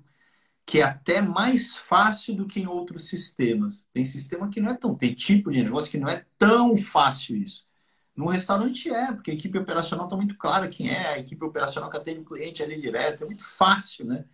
que 0.65 0.81
é 0.81 0.85
até 0.85 1.21
mais 1.21 1.77
fácil 1.77 2.35
do 2.35 2.47
que 2.47 2.61
em 2.61 2.67
outros 2.67 3.09
sistemas. 3.09 3.89
Tem 3.93 4.05
sistema 4.05 4.49
que 4.49 4.61
não 4.61 4.71
é 4.71 4.75
tão. 4.75 4.95
Tem 4.95 5.15
tipo 5.15 5.51
de 5.51 5.63
negócio 5.63 5.91
que 5.91 5.99
não 5.99 6.09
é 6.09 6.25
tão 6.39 6.77
fácil 6.77 7.37
isso. 7.37 7.67
No 8.15 8.29
restaurante 8.29 8.91
é, 8.91 9.13
porque 9.13 9.31
a 9.31 9.35
equipe 9.35 9.59
operacional 9.59 10.07
está 10.07 10.17
muito 10.17 10.37
clara 10.37 10.69
quem 10.69 10.89
é, 10.89 11.15
a 11.15 11.19
equipe 11.19 11.45
operacional 11.45 11.91
que 11.91 11.97
atende 11.97 12.21
o 12.21 12.25
cliente 12.25 12.63
ali 12.63 12.81
direto, 12.81 13.23
é 13.23 13.27
muito 13.27 13.45
fácil, 13.45 14.07
né? 14.07 14.25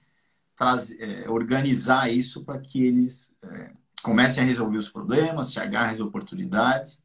É, 0.98 1.28
organizar 1.28 2.12
isso 2.12 2.44
para 2.44 2.60
que 2.60 2.84
eles 2.84 3.34
é, 3.42 3.72
comecem 4.02 4.42
a 4.42 4.46
resolver 4.46 4.78
os 4.78 4.88
problemas, 4.88 5.48
se 5.48 5.60
agarrem 5.60 5.94
às 5.94 6.00
oportunidades 6.00 7.02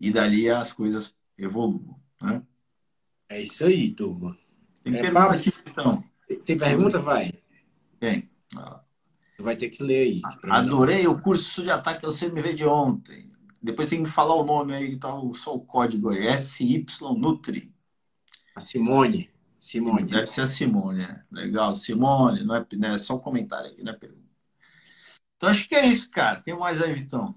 e 0.00 0.10
dali 0.10 0.48
as 0.48 0.72
coisas 0.72 1.14
evoluam. 1.38 1.98
Né? 2.22 2.42
É 3.28 3.42
isso 3.42 3.64
aí, 3.64 3.90
turma. 3.92 4.36
Tem 4.82 4.96
é, 4.96 5.02
pergunta 5.02 5.34
aqui, 5.34 5.50
então. 5.66 6.04
Tem 6.44 6.56
pergunta? 6.56 6.98
Vai. 7.00 7.32
Tem. 7.98 8.30
Ah. 8.56 8.80
Vai 9.38 9.56
ter 9.56 9.70
que 9.70 9.82
ler 9.82 10.02
aí. 10.02 10.22
Adorei 10.44 11.06
o 11.06 11.20
curso 11.20 11.62
de 11.62 11.70
ataque 11.70 12.04
ao 12.04 12.12
CMV 12.12 12.54
de 12.54 12.64
ontem. 12.64 13.28
Depois 13.62 13.90
tem 13.90 14.02
que 14.02 14.10
falar 14.10 14.34
o 14.34 14.44
nome 14.44 14.74
aí, 14.74 14.96
tá 14.96 15.08
só 15.34 15.54
o 15.54 15.60
código 15.60 16.10
aí. 16.10 16.36
SY 16.36 16.86
Nutri. 17.16 17.72
A 18.54 18.60
Simone. 18.60 19.29
Simone. 19.60 20.04
Deve 20.04 20.26
ser 20.26 20.40
a 20.40 20.46
Simone, 20.46 21.00
né? 21.00 21.22
Legal, 21.30 21.76
Simone, 21.76 22.42
não 22.42 22.56
é, 22.56 22.66
não 22.72 22.88
é 22.88 22.98
só 22.98 23.14
um 23.16 23.20
comentário 23.20 23.70
aqui, 23.70 23.84
né, 23.84 23.92
pergunta. 23.92 24.30
Então 25.36 25.48
acho 25.48 25.68
que 25.68 25.74
é 25.74 25.86
isso, 25.86 26.10
cara. 26.10 26.40
Tem 26.40 26.58
mais 26.58 26.82
aí, 26.82 26.92
Vitão? 26.94 27.34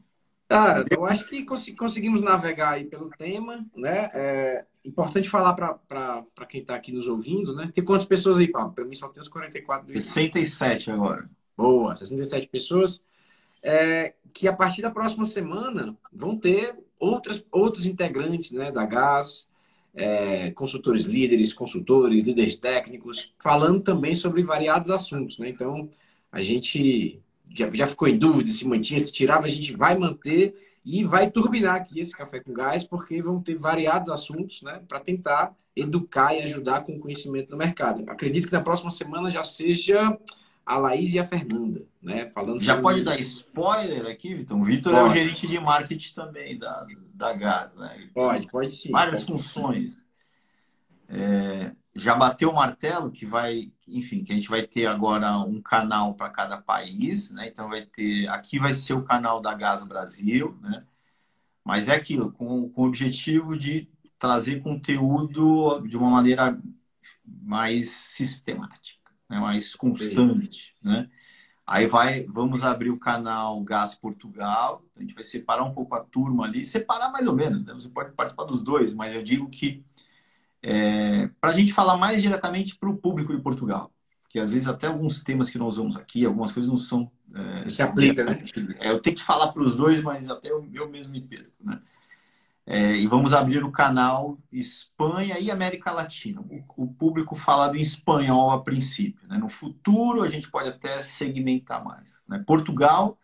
Cara, 0.48 0.86
eu 0.90 1.06
acho 1.06 1.28
que 1.28 1.44
cons 1.44 1.70
conseguimos 1.78 2.22
navegar 2.22 2.72
aí 2.72 2.86
pelo 2.86 3.10
tema, 3.10 3.66
né? 3.76 4.10
É 4.14 4.66
importante 4.86 5.30
falar 5.30 5.54
para 5.54 6.46
quem 6.48 6.62
está 6.62 6.76
aqui 6.76 6.92
nos 6.92 7.08
ouvindo, 7.08 7.56
né? 7.56 7.72
Tem 7.74 7.84
quantas 7.84 8.06
pessoas 8.06 8.40
aí, 8.40 8.48
Pablo? 8.48 8.74
Para 8.74 8.86
mim 8.86 8.94
só 8.94 9.08
tem 9.08 9.22
os 9.22 9.30
44. 9.30 9.92
67 9.94 10.92
agora. 10.92 11.30
Boa, 11.58 11.96
67 11.96 12.48
pessoas. 12.48 13.02
É, 13.64 14.14
que 14.34 14.48
a 14.48 14.54
partir 14.54 14.82
da 14.82 14.92
próxima 14.92 15.26
semana 15.26 15.98
vão 16.12 16.38
ter 16.38 16.76
outras, 17.00 17.46
outros 17.52 17.86
integrantes 17.86 18.52
né, 18.52 18.72
da 18.72 18.86
GAS, 18.86 19.50
é, 19.94 20.52
consultores 20.52 21.06
líderes, 21.06 21.54
consultores, 21.54 22.24
líderes 22.24 22.56
técnicos, 22.56 23.34
falando 23.40 23.82
também 23.82 24.16
sobre 24.16 24.44
variados 24.44 24.90
assuntos. 24.90 25.38
Né? 25.38 25.50
Então, 25.50 25.90
a 26.32 26.42
gente 26.42 27.22
já, 27.54 27.70
já 27.72 27.88
ficou 27.88 28.08
em 28.08 28.18
dúvida 28.18 28.52
se 28.52 28.68
mantinha, 28.68 29.00
se 29.00 29.12
tirava, 29.12 29.46
a 29.46 29.50
gente 29.50 29.76
vai 29.76 29.98
manter 29.98 30.56
e 30.86 31.04
vai 31.04 31.30
turbinar 31.30 31.76
aqui 31.76 32.00
esse 32.00 32.16
café 32.16 32.40
com 32.40 32.52
gás, 32.52 32.84
porque 32.84 33.22
vão 33.22 33.42
ter 33.42 33.56
variados 33.56 34.10
assuntos 34.10 34.62
né, 34.64 34.82
para 34.88 35.00
tentar 35.00 35.56
educar 35.76 36.34
e 36.34 36.42
ajudar 36.42 36.82
com 36.82 36.94
o 36.94 37.00
conhecimento 37.00 37.50
do 37.50 37.58
mercado. 37.58 38.04
Acredito 38.08 38.48
que 38.48 38.54
na 38.54 38.62
próxima 38.62 38.92
semana 38.92 39.30
já 39.30 39.44
seja 39.44 40.18
a 40.66 40.78
Laís 40.78 41.14
e 41.14 41.20
a 41.20 41.28
Fernanda, 41.28 41.86
né? 42.02 42.30
Falando 42.30 42.62
Já 42.62 42.80
pode 42.80 43.00
isso. 43.00 43.06
dar 43.06 43.20
spoiler 43.20 44.06
aqui, 44.08 44.34
Vitor? 44.34 44.58
O 44.58 44.64
Vitor 44.64 44.96
é 44.96 45.04
o 45.04 45.10
gerente 45.10 45.46
de 45.48 45.60
marketing 45.60 46.14
também 46.14 46.58
da, 46.58 46.86
da 47.14 47.34
GAS, 47.34 47.76
né? 47.76 48.10
Pode, 48.14 48.48
pode 48.48 48.72
sim. 48.72 48.92
Várias 48.92 49.24
pode 49.24 49.32
funções. 49.32 50.04
É, 51.10 51.72
já 51.96 52.16
bateu 52.16 52.50
o 52.50 52.56
martelo 52.56 53.12
que 53.12 53.26
vai, 53.26 53.72
enfim, 53.88 54.24
que 54.24 54.32
a 54.32 54.36
gente 54.36 54.50
vai 54.50 54.64
ter 54.64 54.86
agora 54.86 55.38
um 55.40 55.62
canal 55.62 56.16
para 56.16 56.30
cada 56.30 56.58
país, 56.58 57.30
né? 57.32 57.48
Então 57.48 57.70
vai 57.70 57.86
ter, 57.86 58.28
aqui 58.30 58.58
vai 58.58 58.74
ser 58.74 58.94
o 58.94 59.04
canal 59.04 59.42
da 59.42 59.54
Gás 59.54 59.84
Brasil, 59.84 60.58
né? 60.62 60.84
Mas 61.64 61.88
é 61.88 61.96
aquilo, 61.96 62.32
com, 62.32 62.70
com 62.70 62.82
o 62.82 62.88
objetivo 62.88 63.58
de 63.58 63.90
trazer 64.18 64.62
conteúdo 64.62 65.82
de 65.88 65.96
uma 65.98 66.10
maneira 66.10 66.60
mais 67.26 67.90
sistemática, 67.90 69.03
né? 69.34 69.40
mais 69.40 69.76
constante, 69.76 70.76
né? 70.82 71.10
Aí 71.66 71.88
vai, 71.88 72.26
vamos 72.26 72.62
abrir 72.62 72.90
o 72.90 73.00
canal 73.00 73.62
Gás 73.64 73.96
Portugal. 73.96 74.84
A 74.98 75.02
gente 75.02 75.14
vai 75.14 75.24
separar 75.24 75.64
um 75.64 75.72
pouco 75.72 75.96
a 75.96 76.04
turma 76.04 76.44
ali, 76.44 76.66
separar 76.66 77.10
mais 77.10 77.26
ou 77.26 77.34
menos, 77.34 77.66
né? 77.66 77.74
Você 77.74 77.90
pode 77.90 78.12
participar 78.12 78.44
dos 78.44 78.62
dois, 78.62 78.94
mas 78.94 79.16
eu 79.16 79.24
digo 79.24 79.50
que 79.50 79.84
é, 80.62 81.30
para 81.40 81.52
a 81.52 81.54
gente 81.54 81.74
falar 81.74 81.98
mais 81.98 82.22
diretamente 82.22 82.76
para 82.76 82.90
o 82.90 82.98
público 82.98 83.36
de 83.36 83.42
Portugal, 83.42 83.94
porque 84.22 84.40
às 84.40 84.52
vezes 84.52 84.68
até 84.68 84.88
alguns 84.88 85.24
temas 85.24 85.50
que 85.50 85.58
nós 85.58 85.76
usamos 85.76 85.96
aqui, 85.96 86.26
algumas 86.26 86.52
coisas 86.52 86.70
não 86.70 86.78
são 86.78 87.10
é, 87.34 87.70
se 87.70 87.82
aplica, 87.82 88.24
né? 88.24 88.38
É, 88.80 88.92
eu 88.92 89.00
tenho 89.00 89.16
que 89.16 89.24
falar 89.24 89.52
para 89.52 89.64
os 89.64 89.76
dois, 89.76 90.02
mas 90.02 90.30
até 90.30 90.52
eu, 90.52 90.70
eu 90.74 90.90
mesmo 90.90 91.14
me 91.14 91.22
perco, 91.22 91.52
né? 91.64 91.82
É, 92.66 92.96
e 92.96 93.06
vamos 93.08 93.34
abrir 93.34 93.64
o 93.64 93.72
canal 93.72 94.38
Espanha 94.52 95.38
e 95.38 95.52
América 95.52 95.92
Latina. 95.92 96.42
O, 96.42 96.84
o, 96.84 96.88
público 96.88 97.36
falado 97.36 97.76
em 97.76 97.82
espanhol 97.82 98.52
a 98.52 98.62
princípio. 98.62 99.28
Né? 99.28 99.38
No 99.38 99.50
futuro, 99.50 100.24
a 100.24 100.30
gente 100.30 100.50
pode 100.50 100.70
até 100.70 101.02
segmentar 101.02 101.84
mais. 101.84 102.22
Né? 102.28 102.42
Portugal, 102.48 103.20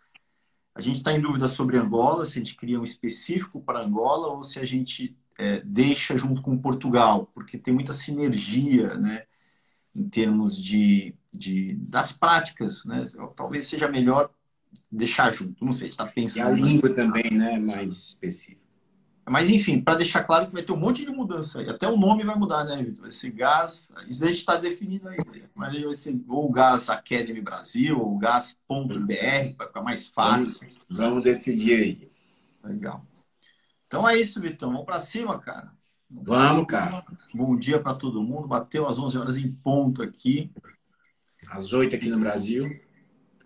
a 0.75 0.81
gente 0.81 0.97
está 0.97 1.13
em 1.13 1.21
dúvida 1.21 1.47
sobre 1.47 1.77
Angola, 1.77 2.25
se 2.25 2.37
a 2.37 2.41
gente 2.41 2.55
cria 2.55 2.79
um 2.79 2.83
específico 2.83 3.61
para 3.61 3.79
Angola 3.79 4.27
ou 4.27 4.43
se 4.43 4.59
a 4.59 4.65
gente 4.65 5.17
é, 5.37 5.61
deixa 5.61 6.17
junto 6.17 6.41
com 6.41 6.57
Portugal, 6.57 7.31
porque 7.33 7.57
tem 7.57 7.73
muita 7.73 7.93
sinergia 7.93 8.95
né? 8.95 9.23
em 9.95 10.09
termos 10.09 10.61
de, 10.61 11.15
de 11.33 11.75
das 11.75 12.11
práticas. 12.11 12.83
Né? 12.83 13.05
Talvez 13.37 13.67
seja 13.67 13.87
melhor 13.87 14.29
deixar 14.91 15.31
junto. 15.31 15.63
Não 15.63 15.71
sei, 15.71 15.83
a 15.83 15.85
gente 15.85 15.93
está 15.93 16.05
pensando. 16.05 16.57
E 16.57 16.61
a 16.61 16.65
língua 16.65 16.93
também, 16.93 17.31
né? 17.31 17.57
Mais 17.57 17.95
específica. 17.95 18.68
Mas, 19.29 19.49
enfim, 19.49 19.79
para 19.79 19.95
deixar 19.95 20.23
claro 20.23 20.47
que 20.47 20.53
vai 20.53 20.63
ter 20.63 20.71
um 20.71 20.77
monte 20.77 21.05
de 21.05 21.11
mudança 21.11 21.59
aí. 21.59 21.69
Até 21.69 21.87
o 21.87 21.95
nome 21.95 22.23
vai 22.23 22.35
mudar, 22.35 22.63
né, 22.63 22.77
Vitor? 22.83 23.03
Vai 23.03 23.11
ser 23.11 23.31
Gás. 23.31 23.89
Isso 24.07 24.19
daí 24.19 24.31
está 24.31 24.57
definido 24.57 25.07
aí. 25.07 25.17
Mas 25.53 25.75
aí 25.75 25.83
vai 25.83 25.93
ser 25.93 26.19
ou 26.27 26.51
Gás 26.51 26.89
Academy 26.89 27.41
Brasil, 27.41 27.99
ou 27.99 28.17
Gás.br, 28.17 29.55
vai 29.57 29.67
ficar 29.67 29.81
mais 29.81 30.07
fácil. 30.07 30.59
Vamos, 30.59 30.87
vamos 30.89 31.23
decidir 31.23 31.73
aí. 31.73 32.11
Legal. 32.63 33.05
Então 33.87 34.07
é 34.07 34.17
isso, 34.17 34.41
Vitão. 34.41 34.71
Vamos 34.71 34.85
para 34.85 34.99
cima, 34.99 35.39
cara. 35.39 35.71
Vamos, 36.09 36.65
cara. 36.65 37.05
Bom 37.33 37.55
dia 37.55 37.79
para 37.79 37.93
todo 37.93 38.23
mundo. 38.23 38.47
Bateu 38.47 38.87
às 38.87 38.97
11 38.97 39.17
horas 39.17 39.37
em 39.37 39.51
ponto 39.51 40.01
aqui. 40.01 40.51
Às 41.47 41.71
8 41.71 41.95
aqui 41.95 42.09
no 42.09 42.19
Brasil. 42.19 42.67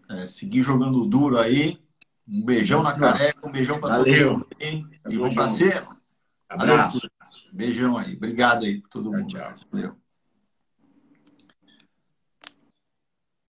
É, 0.09 0.27
seguir 0.27 0.61
jogando 0.61 1.05
duro 1.05 1.37
aí. 1.37 1.82
Um 2.27 2.43
beijão 2.43 2.81
na 2.81 2.97
careca, 2.97 3.47
um 3.47 3.51
beijão 3.51 3.79
para 3.79 3.97
todo 3.97 4.07
mundo. 4.09 4.47
E 4.59 5.17
vamos 5.17 5.35
para 5.35 5.47
cima. 5.47 5.97
Abraço. 6.47 7.09
Beijão 7.51 7.97
aí. 7.97 8.15
Obrigado 8.15 8.65
aí 8.65 8.81
por 8.81 8.89
todo 8.89 9.11
mundo. 9.11 9.27
Tchau. 9.27 9.53
Valeu. 9.71 10.02